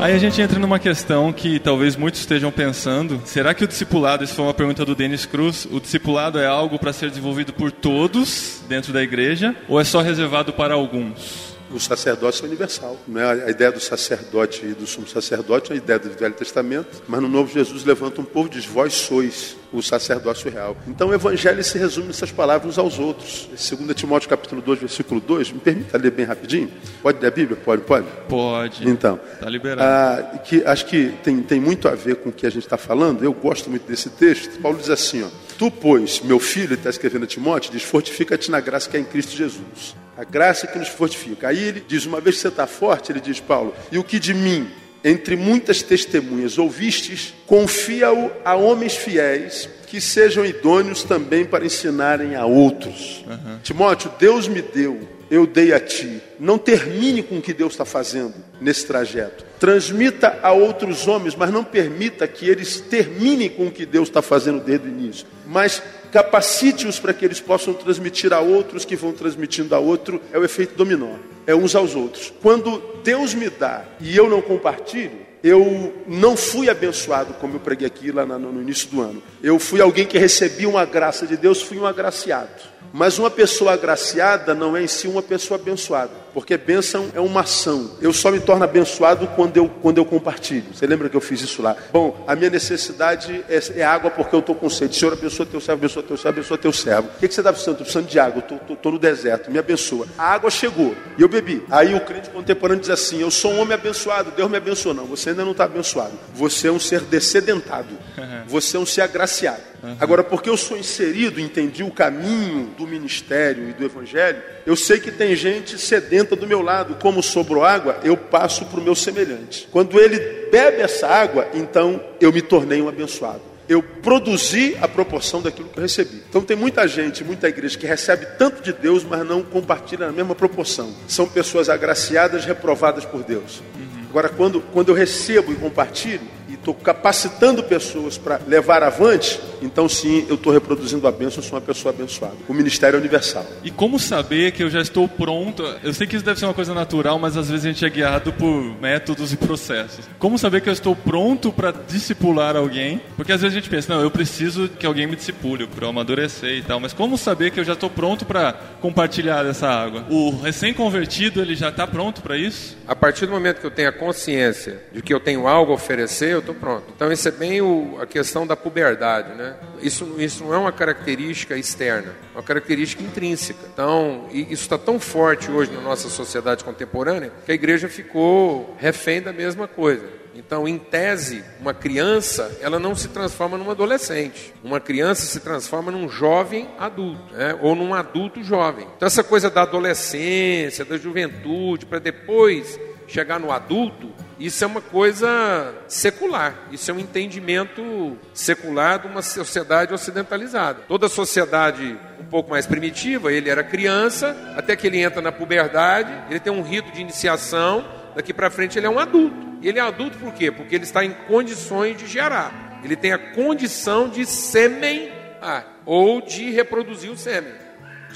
Aí 0.06 0.14
a 0.14 0.20
gente 0.20 0.40
entra 0.40 0.60
numa 0.60 0.78
questão 0.78 1.34
que 1.34 1.60
talvez 1.60 1.96
muitos 1.96 2.20
estejam 2.20 2.52
pensando: 2.52 3.20
será 3.26 3.56
que 3.56 3.64
o 3.64 3.68
discipulado, 3.68 4.24
isso 4.24 4.36
foi 4.36 4.46
uma 4.46 4.54
pergunta 4.54 4.86
do 4.86 4.94
Denis 4.94 5.26
Cruz, 5.26 5.66
o 5.72 5.80
discipulado 5.80 6.38
é 6.38 6.46
algo 6.46 6.78
para 6.78 6.94
ser 6.94 7.10
desenvolvido 7.10 7.52
por 7.52 7.72
todos 7.72 8.62
dentro 8.70 8.94
da 8.94 9.02
igreja 9.02 9.56
ou 9.68 9.82
é 9.82 9.84
só 9.84 10.02
reservado 10.02 10.54
para 10.54 10.76
alguns? 10.76 11.56
o 11.72 11.80
sacerdócio 11.80 12.46
é 12.46 12.48
universal. 12.48 12.98
Né? 13.08 13.24
A 13.48 13.50
ideia 13.50 13.72
do 13.72 13.80
sacerdote 13.80 14.66
e 14.66 14.74
do 14.74 14.86
sumo 14.86 15.08
sacerdote 15.08 15.72
é 15.72 15.76
a 15.76 15.78
ideia 15.78 16.00
do 16.00 16.10
Velho 16.10 16.34
Testamento, 16.34 17.02
mas 17.08 17.22
no 17.22 17.28
Novo 17.28 17.52
Jesus 17.52 17.84
levanta 17.84 18.22
um 18.22 18.26
povo 18.26 18.48
e 18.48 18.52
diz: 18.52 18.66
Vós 18.66 18.94
sois 18.94 19.58
o 19.78 19.84
sacerdócio 19.84 20.50
real. 20.50 20.76
Então 20.88 21.10
o 21.10 21.14
Evangelho 21.14 21.64
se 21.64 21.78
resume 21.78 22.08
nessas 22.08 22.32
palavras 22.32 22.72
uns 22.72 22.78
aos 22.78 23.00
outros. 23.00 23.50
2 23.50 23.96
Timóteo 23.96 24.30
capítulo 24.30 24.62
2, 24.62 24.80
versículo 24.80 25.20
2, 25.22 25.52
me 25.52 25.60
permita 25.60 25.98
ler 25.98 26.12
bem 26.12 26.26
rapidinho? 26.26 26.72
Pode 27.02 27.20
ler 27.20 27.28
a 27.28 27.32
Bíblia? 27.32 27.58
Pode, 27.64 27.82
pode? 27.84 28.06
Pode. 28.28 28.88
Então, 28.88 29.20
está 29.34 29.50
liberado. 29.50 29.82
Ah, 29.84 30.38
que, 30.40 30.64
acho 30.66 30.86
que 30.86 31.14
tem, 31.24 31.42
tem 31.42 31.60
muito 31.60 31.88
a 31.88 31.96
ver 31.96 32.18
com 32.18 32.30
o 32.30 32.34
que 32.34 32.46
a 32.46 32.50
gente 32.50 32.64
está 32.64 32.78
falando, 32.78 33.24
eu 33.24 33.34
gosto 33.34 33.70
muito 33.70 33.88
desse 33.88 34.10
texto. 34.10 34.60
Paulo 34.62 34.78
diz 34.78 34.90
assim: 34.90 35.24
ó, 35.24 35.28
Tu, 35.58 35.72
pois, 35.72 36.22
meu 36.22 36.40
filho, 36.40 36.68
ele 36.68 36.74
está 36.76 36.90
escrevendo 36.90 37.24
a 37.24 37.28
Timóteo, 37.28 37.72
diz: 37.72 37.84
Fortifica-te 37.84 38.52
na 38.52 38.60
graça 38.60 38.90
que 38.90 38.98
é 38.98 39.00
em 39.00 39.06
Cristo 39.06 39.36
Jesus. 39.36 39.96
A 40.18 40.24
graça 40.24 40.68
que 40.68 40.78
nos 40.78 40.90
fortifica. 40.90 41.48
Aí 41.48 41.62
ele 41.62 41.84
diz: 41.88 42.06
Uma 42.06 42.20
vez 42.20 42.36
que 42.36 42.42
você 42.42 42.50
está 42.50 42.68
forte, 42.68 43.12
ele 43.12 43.22
diz, 43.22 43.40
Paulo, 43.40 43.74
e 43.92 43.98
o 43.98 44.04
que 44.04 44.20
de 44.20 44.34
mim, 44.34 44.70
entre 45.06 45.36
muitas 45.36 45.84
testemunhas, 45.84 46.58
ouvistes, 46.58 47.32
confia-o 47.46 48.32
a 48.44 48.56
homens 48.56 48.96
fiéis 48.96 49.70
que 49.86 50.02
sejam 50.02 50.44
idôneos 50.44 51.04
também 51.04 51.46
para 51.46 51.64
ensinarem 51.64 52.36
a 52.36 52.44
outros. 52.48 53.24
Uhum. 53.28 53.60
Timóteo, 53.62 54.12
Deus 54.18 54.48
me 54.48 54.64
deu, 54.64 55.08
eu 55.30 55.46
dei 55.46 55.74
a 55.74 55.80
ti. 55.80 56.20
Não 56.40 56.58
termine 56.58 57.22
com 57.22 57.38
o 57.38 57.42
que 57.42 57.54
Deus 57.54 57.74
está 57.74 57.86
fazendo 57.86 58.34
nesse 58.60 58.88
trajeto. 58.88 59.46
Transmita 59.60 60.40
a 60.42 60.52
outros 60.52 61.08
homens, 61.08 61.36
mas 61.36 61.52
não 61.52 61.64
permita 61.64 62.28
que 62.28 62.50
eles 62.50 62.80
terminem 62.80 63.50
com 63.50 63.68
o 63.68 63.72
que 63.72 63.86
Deus 63.86 64.08
está 64.08 64.24
fazendo 64.24 64.60
desde 64.60 64.88
o 64.88 64.90
início. 64.90 65.28
Mas 65.46 65.84
capacite-os 66.16 66.98
para 66.98 67.14
que 67.14 67.26
eles 67.26 67.42
possam 67.42 67.74
transmitir 67.74 68.32
a 68.32 68.40
outros 68.40 68.86
que 68.86 68.96
vão 68.96 69.12
transmitindo 69.12 69.76
a 69.76 69.80
outro. 69.80 70.22
É 70.32 70.40
o 70.40 70.46
efeito 70.46 70.74
dominó, 70.74 71.12
é 71.46 71.54
uns 71.54 71.76
aos 71.76 71.94
outros. 71.94 72.32
Quando 72.42 72.82
Deus 73.04 73.34
me 73.34 73.50
dá 73.50 73.84
e 74.00 74.16
eu 74.16 74.30
não 74.30 74.42
compartilho, 74.42 75.26
eu 75.44 75.94
não 76.08 76.38
fui 76.38 76.70
abençoado 76.70 77.34
como 77.34 77.58
eu 77.58 77.60
preguei 77.60 77.86
aqui 77.86 78.14
lá 78.14 78.26
no 78.26 78.62
início 78.62 78.88
do 78.88 79.02
ano. 79.02 79.22
Eu 79.44 79.60
fui 79.60 79.82
alguém 79.82 80.06
que 80.06 80.18
recebia 80.18 80.70
uma 80.70 80.86
graça 80.86 81.28
de 81.28 81.36
Deus, 81.36 81.62
fui 81.62 81.78
um 81.78 81.86
agraciado. 81.86 82.64
Mas 82.94 83.20
uma 83.20 83.30
pessoa 83.30 83.74
agraciada 83.74 84.54
não 84.54 84.76
é 84.76 84.84
em 84.84 84.88
si 84.88 85.08
uma 85.08 85.22
pessoa 85.22 85.60
abençoada, 85.60 86.12
porque 86.34 86.58
bênção 86.58 87.10
é 87.14 87.20
uma 87.20 87.42
ação. 87.42 87.92
Eu 88.02 88.14
só 88.14 88.32
me 88.32 88.40
torno 88.40 88.64
abençoado 88.64 89.28
quando 89.36 89.58
eu, 89.58 89.70
quando 89.82 89.98
eu 89.98 90.06
compartilho. 90.06 90.74
Você 90.74 90.88
lembra 90.88 91.10
que 91.10 91.16
eu 91.16 91.22
fiz 91.22 91.42
isso 91.42 91.62
lá? 91.62 91.76
Bom, 91.92 92.24
a 92.28 92.36
minha 92.36 92.50
necessidade 92.50 93.44
é, 93.50 93.80
é 93.80 93.84
água 93.84 94.10
porque 94.10 94.36
eu 94.36 94.40
estou 94.40 94.56
com 94.56 94.70
sede. 94.70 94.96
Senhor, 94.96 95.14
abençoa 95.14 95.46
teu 95.46 95.60
servo, 95.60 95.84
abençoa 95.84 96.04
teu 96.04 96.18
servo, 96.18 96.40
abençoa 96.40 96.58
teu 96.58 96.74
servo. 96.74 97.08
O 97.10 97.20
que, 97.20 97.28
que 97.28 97.34
você 97.34 97.42
está 97.42 97.52
precisando? 97.52 97.74
Estou 97.74 97.86
precisando 97.86 98.08
de 98.08 98.20
água, 98.20 98.44
estou 98.70 98.92
no 98.92 99.00
deserto, 99.00 99.52
me 99.52 99.60
abençoa. 99.60 100.08
A 100.18 100.34
água 100.34 100.50
chegou 100.50 100.96
e 101.18 101.22
eu 101.22 101.28
bebi. 101.28 101.64
Aí 101.70 101.94
o 101.96 102.02
crente 102.02 102.30
contemporâneo 102.30 102.82
diz 102.82 102.90
assim: 102.90 103.22
Eu 103.22 103.32
sou 103.32 103.52
um 103.52 103.60
homem 103.60 103.74
abençoado, 103.74 104.32
Deus 104.32 104.50
me 104.50 104.58
abençoou. 104.58 104.96
Não, 104.96 105.06
você 105.06 105.30
ainda 105.30 105.44
não 105.44 105.52
está 105.52 105.66
abençoado. 105.66 106.14
Você 106.34 106.68
é 106.68 106.72
um 106.72 106.80
ser 106.80 107.02
descedentado, 107.02 107.98
você 108.48 108.78
é 108.78 108.80
um 108.80 108.86
ser 108.86 109.02
agraciado. 109.02 109.75
Uhum. 109.86 109.98
Agora, 110.00 110.24
porque 110.24 110.50
eu 110.50 110.58
sou 110.58 110.76
inserido, 110.76 111.40
entendi 111.40 111.84
o 111.84 111.92
caminho 111.92 112.72
do 112.76 112.88
ministério 112.88 113.70
e 113.70 113.74
do 113.74 113.86
evangelho, 113.86 114.42
eu 114.66 114.76
sei 114.76 115.00
que 115.00 115.12
tem 115.12 115.36
gente 115.36 115.78
sedenta 115.78 116.36
do 116.36 116.48
meu 116.48 116.62
lado, 116.62 116.96
como 116.96 117.22
sobrou 117.22 117.64
água, 117.64 118.00
eu 118.04 118.18
passo 118.18 118.66
para 118.66 118.80
o 118.80 118.84
meu 118.84 118.96
semelhante. 118.96 119.68
Quando 119.72 120.00
ele 120.00 120.50
bebe 120.50 120.82
essa 120.82 121.08
água, 121.08 121.48
então 121.54 122.04
eu 122.20 122.34
me 122.34 122.42
tornei 122.42 122.82
um 122.82 122.90
abençoado. 122.90 123.42
Eu 123.68 123.82
produzi 123.82 124.78
a 124.80 124.88
proporção 124.88 125.42
daquilo 125.42 125.70
que 125.70 125.78
eu 125.78 125.82
recebi. 125.82 126.22
Então 126.30 126.42
tem 126.42 126.56
muita 126.56 126.88
gente, 126.88 127.24
muita 127.24 127.48
igreja 127.48 127.78
que 127.78 127.86
recebe 127.86 128.26
tanto 128.38 128.62
de 128.62 128.72
Deus, 128.72 129.04
mas 129.04 129.26
não 129.26 129.42
compartilha 129.42 130.08
na 130.08 130.12
mesma 130.12 130.36
proporção. 130.36 130.94
São 131.08 131.28
pessoas 131.28 131.68
agraciadas, 131.68 132.46
reprovadas 132.46 133.06
por 133.06 133.24
Deus. 133.24 133.62
Uhum. 133.76 134.06
Agora, 134.10 134.30
quando, 134.30 134.62
quando 134.62 134.90
eu 134.90 134.96
recebo 134.96 135.52
e 135.52 135.56
compartilho, 135.56 136.22
estou 136.66 136.74
capacitando 136.74 137.62
pessoas 137.64 138.18
para 138.18 138.42
levar 138.48 138.82
avante, 138.82 139.40
então 139.62 139.88
sim, 139.88 140.26
eu 140.28 140.36
estou 140.36 140.52
reproduzindo 140.52 141.08
a 141.08 141.12
bênção, 141.12 141.44
eu 141.44 141.48
sou 141.48 141.60
uma 141.60 141.62
pessoa 141.62 141.94
abençoada. 141.94 142.34
O 142.48 142.54
ministério 142.54 142.98
é 142.98 143.00
universal. 143.00 143.46
E 143.64 143.70
como 143.70 144.00
saber 144.00 144.52
que 144.52 144.64
eu 144.64 144.70
já 144.70 144.82
estou 144.82 145.08
pronto? 145.08 145.64
Eu 145.84 145.94
sei 145.94 146.08
que 146.08 146.16
isso 146.16 146.26
deve 146.26 146.40
ser 146.40 146.46
uma 146.46 146.54
coisa 146.54 146.74
natural, 146.74 147.20
mas 147.20 147.38
às 147.38 147.50
vezes 147.50 147.66
a 147.66 147.70
gente 147.70 147.86
é 147.86 147.90
guiado 147.90 148.34
por 148.34 148.82
métodos 148.82 149.32
e 149.32 149.38
processos. 149.38 150.06
Como 150.18 150.40
saber 150.40 150.62
que 150.62 150.70
eu 150.70 150.74
estou 150.74 150.96
pronto 150.96 151.52
para 151.52 151.72
discipular 151.72 152.56
alguém? 152.56 153.00
Porque 153.16 153.32
às 153.32 153.42
vezes 153.42 153.56
a 153.56 153.60
gente 153.60 153.70
pensa, 153.70 153.94
não, 153.94 154.02
eu 154.02 154.10
preciso 154.10 154.68
que 154.68 154.88
alguém 154.88 155.06
me 155.06 155.16
discipule 155.16 155.68
para 155.68 155.86
eu 155.86 155.90
amadurecer 155.90 156.58
e 156.58 156.62
tal. 156.64 156.80
Mas 156.80 156.94
como 156.94 157.18
saber 157.18 157.52
que 157.52 157.60
eu 157.60 157.64
já 157.64 157.74
estou 157.74 157.90
pronto 157.90 158.26
para 158.26 158.54
compartilhar 158.82 159.46
essa 159.46 159.68
água? 159.68 160.06
O 160.10 160.32
recém-convertido, 160.42 161.42
ele 161.42 161.56
já 161.56 161.70
está 161.70 161.86
pronto 161.86 162.22
para 162.22 162.38
isso? 162.38 162.76
A 162.88 162.96
partir 162.96 163.28
do 163.28 163.32
momento 163.32 163.60
que 163.60 163.68
eu 163.68 163.72
tenho 163.72 163.90
a 163.90 163.94
consciência 163.94 164.82
de 164.92 165.02
que 165.02 165.14
eu 165.14 165.20
tenho 165.20 165.48
algo 165.48 165.72
a 165.72 165.76
oferecer, 165.76 166.32
eu 166.32 166.40
estou 166.40 166.55
pronto. 166.56 166.86
Então 166.96 167.12
isso 167.12 167.28
é 167.28 167.32
bem 167.32 167.62
o, 167.62 167.98
a 168.02 168.06
questão 168.06 168.46
da 168.46 168.56
puberdade, 168.56 169.34
né? 169.36 169.56
Isso, 169.82 170.16
isso 170.18 170.44
não 170.44 170.54
é 170.54 170.58
uma 170.58 170.72
característica 170.72 171.58
externa, 171.58 172.16
é 172.34 172.38
uma 172.38 172.44
característica 172.44 173.04
intrínseca. 173.04 173.60
Então, 173.72 174.28
isso 174.32 174.64
está 174.64 174.78
tão 174.78 175.00
forte 175.00 175.52
hoje 175.52 175.72
na 175.72 175.82
nossa 175.82 176.10
sociedade 176.10 176.64
contemporânea 176.64 177.32
que 177.46 177.52
a 177.52 177.56
igreja 177.56 177.88
ficou 177.88 178.76
refém 178.80 179.22
da 179.22 179.32
mesma 179.32 179.68
coisa. 179.68 180.26
Então, 180.36 180.68
em 180.68 180.78
tese, 180.78 181.44
uma 181.62 181.74
criança, 181.74 182.58
ela 182.60 182.78
não 182.78 182.94
se 182.94 183.08
transforma 183.08 183.58
num 183.58 183.72
adolescente. 183.72 184.54
Uma 184.62 184.82
criança 184.82 185.26
se 185.26 185.40
transforma 185.40 185.92
num 185.92 186.10
jovem 186.10 186.68
adulto, 186.78 187.34
né? 187.34 187.58
ou 187.62 187.74
num 187.74 187.94
adulto 187.94 188.44
jovem. 188.44 188.86
Então, 188.98 189.08
essa 189.08 189.24
coisa 189.24 189.50
da 189.50 189.62
adolescência, 189.62 190.84
da 190.84 190.98
juventude, 190.98 191.86
para 191.86 192.00
depois 192.00 192.78
chegar 193.08 193.40
no 193.40 193.52
adulto, 193.52 194.12
isso 194.40 194.64
é 194.64 194.68
uma 194.68 194.82
coisa 194.82 195.74
secular. 195.88 196.54
Isso 196.72 196.92
é 196.92 196.94
um 196.94 197.00
entendimento 197.00 198.18
secular 198.34 199.00
de 199.00 199.08
uma 199.08 199.22
sociedade 199.22 199.94
ocidentalizada. 199.94 200.82
Toda 200.88 201.08
sociedade 201.08 201.98
um 202.20 202.26
pouco 202.26 202.50
mais 202.50 202.66
primitiva, 202.66 203.32
ele 203.32 203.50
era 203.50 203.64
criança, 203.64 204.36
até 204.58 204.76
que 204.76 204.88
ele 204.88 205.00
entra 205.00 205.22
na 205.22 205.32
puberdade, 205.32 206.12
ele 206.30 206.40
tem 206.40 206.52
um 206.52 206.62
rito 206.62 206.92
de 206.92 207.02
iniciação, 207.02 207.86
daqui 208.16 208.34
para 208.34 208.50
frente 208.50 208.78
ele 208.78 208.88
é 208.88 208.90
um 208.90 209.00
adulto. 209.00 209.46
E 209.62 209.70
ele 209.70 209.80
é 209.80 209.82
adulto 209.82 210.18
por 210.18 210.34
quê? 210.34 210.52
Porque 210.52 210.76
ele 210.76 210.84
está 210.84 211.06
em 211.06 211.12
condições 211.28 211.98
de 211.98 212.08
gerar. 212.08 212.80
Ele 212.84 212.96
tem 212.96 213.14
a 213.14 213.18
condição 213.18 214.10
de 214.10 214.26
semear 214.26 215.66
ou 215.86 216.22
de 216.22 216.52
reproduzir 216.52 217.12
o 217.12 217.18
sêmen, 217.18 217.52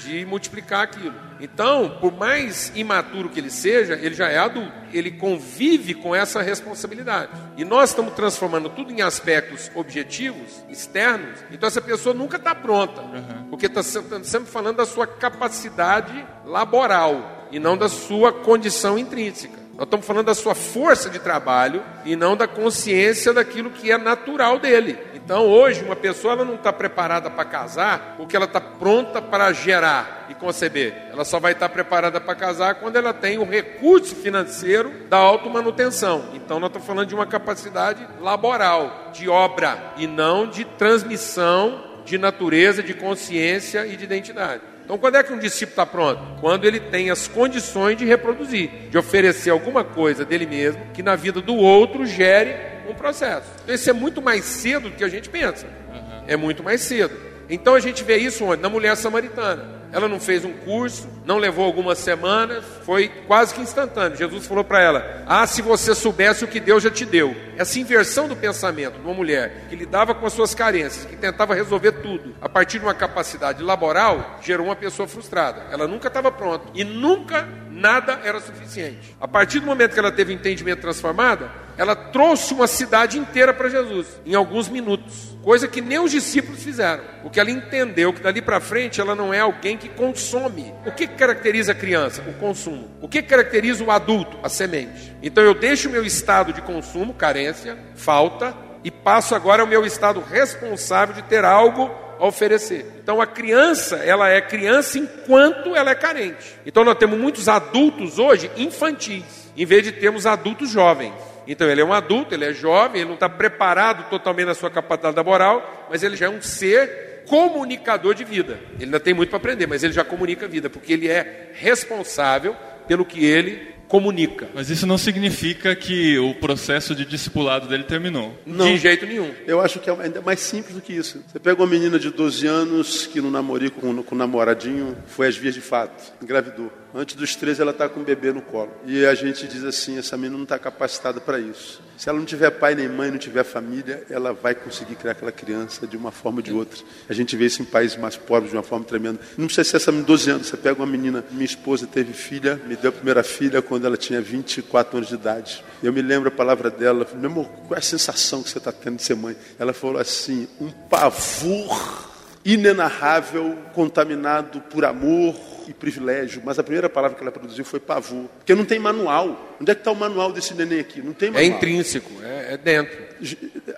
de 0.02 0.24
multiplicar 0.24 0.82
aquilo. 0.82 1.14
Então, 1.40 1.96
por 2.00 2.12
mais 2.12 2.72
imaturo 2.74 3.28
que 3.28 3.40
ele 3.40 3.50
seja, 3.50 3.94
ele 3.94 4.14
já 4.14 4.28
é 4.28 4.38
adulto. 4.38 4.72
Ele 4.92 5.10
convive 5.10 5.94
com 5.94 6.14
essa 6.14 6.42
responsabilidade. 6.42 7.30
E 7.56 7.64
nós 7.64 7.90
estamos 7.90 8.14
transformando 8.14 8.68
tudo 8.68 8.92
em 8.92 9.02
aspectos 9.02 9.70
objetivos, 9.74 10.64
externos. 10.68 11.38
Então, 11.50 11.66
essa 11.66 11.80
pessoa 11.80 12.14
nunca 12.14 12.36
está 12.36 12.54
pronta, 12.54 13.00
uhum. 13.00 13.48
porque 13.50 13.66
está 13.66 13.82
sempre 13.82 14.50
falando 14.50 14.76
da 14.76 14.86
sua 14.86 15.06
capacidade 15.06 16.26
laboral 16.44 17.48
e 17.50 17.58
não 17.58 17.76
da 17.76 17.88
sua 17.88 18.32
condição 18.32 18.98
intrínseca. 18.98 19.60
Nós 19.80 19.86
estamos 19.86 20.04
falando 20.04 20.26
da 20.26 20.34
sua 20.34 20.54
força 20.54 21.08
de 21.08 21.18
trabalho 21.18 21.82
e 22.04 22.14
não 22.14 22.36
da 22.36 22.46
consciência 22.46 23.32
daquilo 23.32 23.70
que 23.70 23.90
é 23.90 23.96
natural 23.96 24.58
dele. 24.58 24.98
Então, 25.24 25.46
hoje, 25.46 25.84
uma 25.84 25.94
pessoa 25.94 26.36
não 26.36 26.54
está 26.54 26.72
preparada 26.72 27.30
para 27.30 27.44
casar 27.44 28.14
porque 28.16 28.34
ela 28.34 28.46
está 28.46 28.60
pronta 28.60 29.22
para 29.22 29.52
gerar 29.52 30.26
e 30.28 30.34
conceber. 30.34 30.94
Ela 31.12 31.24
só 31.24 31.38
vai 31.38 31.52
estar 31.52 31.68
preparada 31.68 32.20
para 32.20 32.34
casar 32.34 32.76
quando 32.76 32.96
ela 32.96 33.12
tem 33.12 33.38
o 33.38 33.44
recurso 33.44 34.16
financeiro 34.16 34.90
da 35.08 35.18
automanutenção. 35.18 36.30
Então, 36.34 36.58
nós 36.58 36.68
estamos 36.68 36.86
falando 36.86 37.08
de 37.08 37.14
uma 37.14 37.26
capacidade 37.26 38.06
laboral, 38.20 39.10
de 39.12 39.28
obra, 39.28 39.92
e 39.96 40.06
não 40.06 40.46
de 40.46 40.64
transmissão 40.64 41.90
de 42.04 42.18
natureza, 42.18 42.82
de 42.82 42.94
consciência 42.94 43.86
e 43.86 43.96
de 43.96 44.04
identidade. 44.04 44.62
Então, 44.84 44.98
quando 44.98 45.16
é 45.16 45.22
que 45.22 45.32
um 45.32 45.38
discípulo 45.38 45.70
está 45.70 45.86
pronto? 45.86 46.20
Quando 46.40 46.64
ele 46.64 46.80
tem 46.80 47.10
as 47.10 47.28
condições 47.28 47.96
de 47.96 48.04
reproduzir, 48.04 48.88
de 48.90 48.98
oferecer 48.98 49.50
alguma 49.50 49.84
coisa 49.84 50.24
dele 50.24 50.46
mesmo 50.46 50.82
que 50.92 51.00
na 51.00 51.14
vida 51.14 51.40
do 51.40 51.54
outro 51.54 52.04
gere 52.04 52.56
um 52.90 52.94
processo. 52.94 53.46
Então, 53.62 53.74
isso 53.74 53.88
é 53.88 53.92
muito 53.92 54.20
mais 54.20 54.44
cedo 54.44 54.90
do 54.90 54.96
que 54.96 55.04
a 55.04 55.08
gente 55.08 55.28
pensa. 55.28 55.66
Uhum. 55.66 56.24
É 56.26 56.36
muito 56.36 56.62
mais 56.62 56.80
cedo. 56.82 57.16
Então, 57.48 57.74
a 57.74 57.80
gente 57.80 58.04
vê 58.04 58.16
isso 58.16 58.44
onde? 58.44 58.62
Na 58.62 58.68
mulher 58.68 58.96
samaritana. 58.96 59.80
Ela 59.92 60.08
não 60.08 60.20
fez 60.20 60.44
um 60.44 60.52
curso, 60.52 61.08
não 61.24 61.38
levou 61.38 61.64
algumas 61.64 61.98
semanas, 61.98 62.64
foi 62.84 63.08
quase 63.26 63.54
que 63.54 63.60
instantâneo. 63.60 64.16
Jesus 64.16 64.46
falou 64.46 64.62
para 64.62 64.80
ela: 64.80 65.24
Ah, 65.26 65.46
se 65.46 65.62
você 65.62 65.94
soubesse 65.94 66.44
o 66.44 66.48
que 66.48 66.60
Deus 66.60 66.82
já 66.82 66.90
te 66.90 67.04
deu. 67.04 67.34
Essa 67.56 67.78
inversão 67.78 68.28
do 68.28 68.36
pensamento 68.36 68.94
de 68.94 69.00
uma 69.00 69.12
mulher 69.12 69.66
que 69.68 69.76
lidava 69.76 70.14
com 70.14 70.24
as 70.24 70.32
suas 70.32 70.54
carências, 70.54 71.04
que 71.04 71.16
tentava 71.16 71.54
resolver 71.54 71.92
tudo 71.92 72.34
a 72.40 72.48
partir 72.48 72.78
de 72.78 72.84
uma 72.84 72.94
capacidade 72.94 73.62
laboral, 73.62 74.38
gerou 74.40 74.66
uma 74.66 74.76
pessoa 74.76 75.08
frustrada. 75.08 75.66
Ela 75.72 75.88
nunca 75.88 76.08
estava 76.08 76.30
pronta 76.30 76.68
e 76.72 76.84
nunca 76.84 77.48
nada 77.68 78.20
era 78.22 78.40
suficiente. 78.40 79.16
A 79.20 79.26
partir 79.26 79.58
do 79.58 79.66
momento 79.66 79.92
que 79.92 79.98
ela 79.98 80.12
teve 80.12 80.32
o 80.32 80.34
entendimento 80.34 80.80
transformado, 80.80 81.50
ela 81.80 81.96
trouxe 81.96 82.52
uma 82.52 82.66
cidade 82.66 83.18
inteira 83.18 83.54
para 83.54 83.70
Jesus 83.70 84.06
em 84.26 84.34
alguns 84.34 84.68
minutos, 84.68 85.34
coisa 85.42 85.66
que 85.66 85.80
nem 85.80 85.98
os 85.98 86.10
discípulos 86.10 86.62
fizeram. 86.62 87.02
Porque 87.22 87.40
ela 87.40 87.50
entendeu 87.50 88.12
que 88.12 88.20
dali 88.20 88.42
para 88.42 88.60
frente 88.60 89.00
ela 89.00 89.14
não 89.14 89.32
é 89.32 89.40
alguém 89.40 89.78
que 89.78 89.88
consome. 89.88 90.74
O 90.84 90.92
que 90.92 91.06
caracteriza 91.06 91.72
a 91.72 91.74
criança? 91.74 92.22
O 92.28 92.34
consumo. 92.34 92.90
O 93.00 93.08
que 93.08 93.22
caracteriza 93.22 93.82
o 93.82 93.90
adulto? 93.90 94.36
A 94.42 94.50
semente. 94.50 95.16
Então 95.22 95.42
eu 95.42 95.54
deixo 95.54 95.88
o 95.88 95.90
meu 95.90 96.04
estado 96.04 96.52
de 96.52 96.60
consumo, 96.60 97.14
carência, 97.14 97.78
falta, 97.94 98.54
e 98.84 98.90
passo 98.90 99.34
agora 99.34 99.62
ao 99.62 99.66
meu 99.66 99.86
estado 99.86 100.20
responsável 100.20 101.14
de 101.14 101.22
ter 101.22 101.46
algo 101.46 101.90
a 102.18 102.26
oferecer. 102.26 103.00
Então 103.02 103.22
a 103.22 103.26
criança, 103.26 103.96
ela 103.96 104.28
é 104.28 104.38
criança 104.42 104.98
enquanto 104.98 105.74
ela 105.74 105.92
é 105.92 105.94
carente. 105.94 106.60
Então 106.66 106.84
nós 106.84 106.98
temos 106.98 107.18
muitos 107.18 107.48
adultos 107.48 108.18
hoje 108.18 108.50
infantis, 108.58 109.50
em 109.56 109.64
vez 109.64 109.82
de 109.82 109.92
termos 109.92 110.26
adultos 110.26 110.68
jovens. 110.68 111.29
Então 111.46 111.68
ele 111.68 111.80
é 111.80 111.84
um 111.84 111.92
adulto, 111.92 112.34
ele 112.34 112.44
é 112.44 112.52
jovem, 112.52 113.00
ele 113.00 113.08
não 113.08 113.14
está 113.14 113.28
preparado 113.28 114.08
totalmente 114.08 114.46
na 114.46 114.54
sua 114.54 114.70
capacidade 114.70 115.16
laboral, 115.16 115.88
mas 115.90 116.02
ele 116.02 116.16
já 116.16 116.26
é 116.26 116.30
um 116.30 116.42
ser 116.42 117.24
comunicador 117.26 118.14
de 118.14 118.24
vida. 118.24 118.58
Ele 118.74 118.86
ainda 118.86 119.00
tem 119.00 119.14
muito 119.14 119.28
para 119.28 119.38
aprender, 119.38 119.66
mas 119.66 119.82
ele 119.82 119.92
já 119.92 120.04
comunica 120.04 120.46
a 120.46 120.48
vida, 120.48 120.68
porque 120.68 120.92
ele 120.92 121.08
é 121.08 121.50
responsável 121.54 122.56
pelo 122.88 123.04
que 123.04 123.24
ele 123.24 123.70
comunica. 123.90 124.48
Mas 124.54 124.70
isso 124.70 124.86
não 124.86 124.96
significa 124.96 125.74
que 125.74 126.16
o 126.18 126.32
processo 126.34 126.94
de 126.94 127.04
discipulado 127.04 127.68
dele 127.68 127.82
terminou. 127.82 128.38
Não. 128.46 128.66
De 128.66 128.76
jeito 128.76 129.04
nenhum. 129.04 129.32
Eu 129.46 129.60
acho 129.60 129.80
que 129.80 129.90
é 129.90 129.96
ainda 130.00 130.20
mais 130.20 130.38
simples 130.38 130.76
do 130.76 130.80
que 130.80 130.92
isso. 130.92 131.22
Você 131.26 131.40
pega 131.40 131.60
uma 131.60 131.68
menina 131.68 131.98
de 131.98 132.08
12 132.08 132.46
anos 132.46 133.06
que 133.08 133.20
no 133.20 133.30
namorico 133.30 133.80
com, 133.80 134.02
com 134.02 134.14
o 134.14 134.18
namoradinho 134.18 134.96
foi 135.06 135.26
às 135.26 135.36
vias 135.36 135.54
de 135.54 135.60
fato, 135.60 136.12
engravidou. 136.22 136.72
Antes 136.94 137.14
dos 137.14 137.36
13 137.36 137.62
ela 137.62 137.70
está 137.70 137.88
com 137.88 138.00
um 138.00 138.04
bebê 138.04 138.32
no 138.32 138.42
colo. 138.42 138.70
E 138.84 139.06
a 139.06 139.14
gente 139.14 139.46
diz 139.46 139.62
assim, 139.62 139.98
essa 139.98 140.16
menina 140.16 140.36
não 140.36 140.44
está 140.44 140.58
capacitada 140.58 141.20
para 141.20 141.38
isso. 141.38 141.80
Se 141.96 142.08
ela 142.08 142.18
não 142.18 142.24
tiver 142.24 142.50
pai 142.50 142.74
nem 142.74 142.88
mãe, 142.88 143.10
não 143.10 143.18
tiver 143.18 143.44
família, 143.44 144.04
ela 144.10 144.32
vai 144.32 144.54
conseguir 144.54 144.96
criar 144.96 145.12
aquela 145.12 145.30
criança 145.30 145.86
de 145.86 145.96
uma 145.96 146.10
forma 146.10 146.38
ou 146.38 146.42
de 146.42 146.52
outra. 146.52 146.78
A 147.08 147.12
gente 147.12 147.36
vê 147.36 147.46
isso 147.46 147.62
em 147.62 147.64
países 147.64 147.96
mais 147.96 148.16
pobres 148.16 148.50
de 148.50 148.56
uma 148.56 148.62
forma 148.62 148.84
tremenda. 148.84 149.20
Não 149.36 149.46
precisa 149.46 149.68
ser 149.68 149.76
essa 149.76 149.92
menina 149.92 150.06
de 150.06 150.12
12 150.12 150.30
anos. 150.30 150.46
Você 150.48 150.56
pega 150.56 150.80
uma 150.80 150.86
menina, 150.86 151.24
minha 151.30 151.44
esposa 151.44 151.86
teve 151.86 152.12
filha, 152.12 152.60
me 152.66 152.74
deu 152.74 152.88
a 152.88 152.92
primeira 152.92 153.22
filha 153.22 153.62
quando 153.62 153.86
ela 153.86 153.96
tinha 153.96 154.20
24 154.20 154.96
anos 154.96 155.08
de 155.08 155.14
idade. 155.14 155.64
Eu 155.82 155.92
me 155.92 156.02
lembro 156.02 156.28
a 156.28 156.32
palavra 156.32 156.70
dela, 156.70 157.06
meu 157.14 157.30
amor, 157.30 157.46
qual 157.68 157.76
é 157.76 157.78
a 157.78 157.82
sensação 157.82 158.42
que 158.42 158.50
você 158.50 158.58
está 158.58 158.72
tendo 158.72 158.96
de 158.96 159.02
ser 159.02 159.14
mãe? 159.14 159.36
Ela 159.58 159.72
falou 159.72 160.00
assim, 160.00 160.48
um 160.60 160.70
pavor 160.70 162.08
inenarrável, 162.44 163.56
contaminado 163.74 164.60
por 164.62 164.84
amor, 164.84 165.34
e 165.70 165.74
privilégio, 165.74 166.42
mas 166.44 166.58
a 166.58 166.64
primeira 166.64 166.88
palavra 166.88 167.16
que 167.16 167.22
ela 167.22 167.30
produziu 167.30 167.64
foi 167.64 167.78
pavor. 167.78 168.24
Porque 168.38 168.54
não 168.56 168.64
tem 168.64 168.78
manual. 168.78 169.56
Onde 169.60 169.70
é 169.70 169.74
que 169.74 169.80
está 169.80 169.92
o 169.92 169.96
manual 169.96 170.32
desse 170.32 170.52
neném 170.52 170.80
aqui? 170.80 171.00
Não 171.00 171.12
tem 171.12 171.28
é 171.28 171.32
manual. 171.32 171.52
É 171.52 171.56
intrínseco, 171.56 172.10
é, 172.22 172.54
é 172.54 172.56
dentro. 172.56 172.98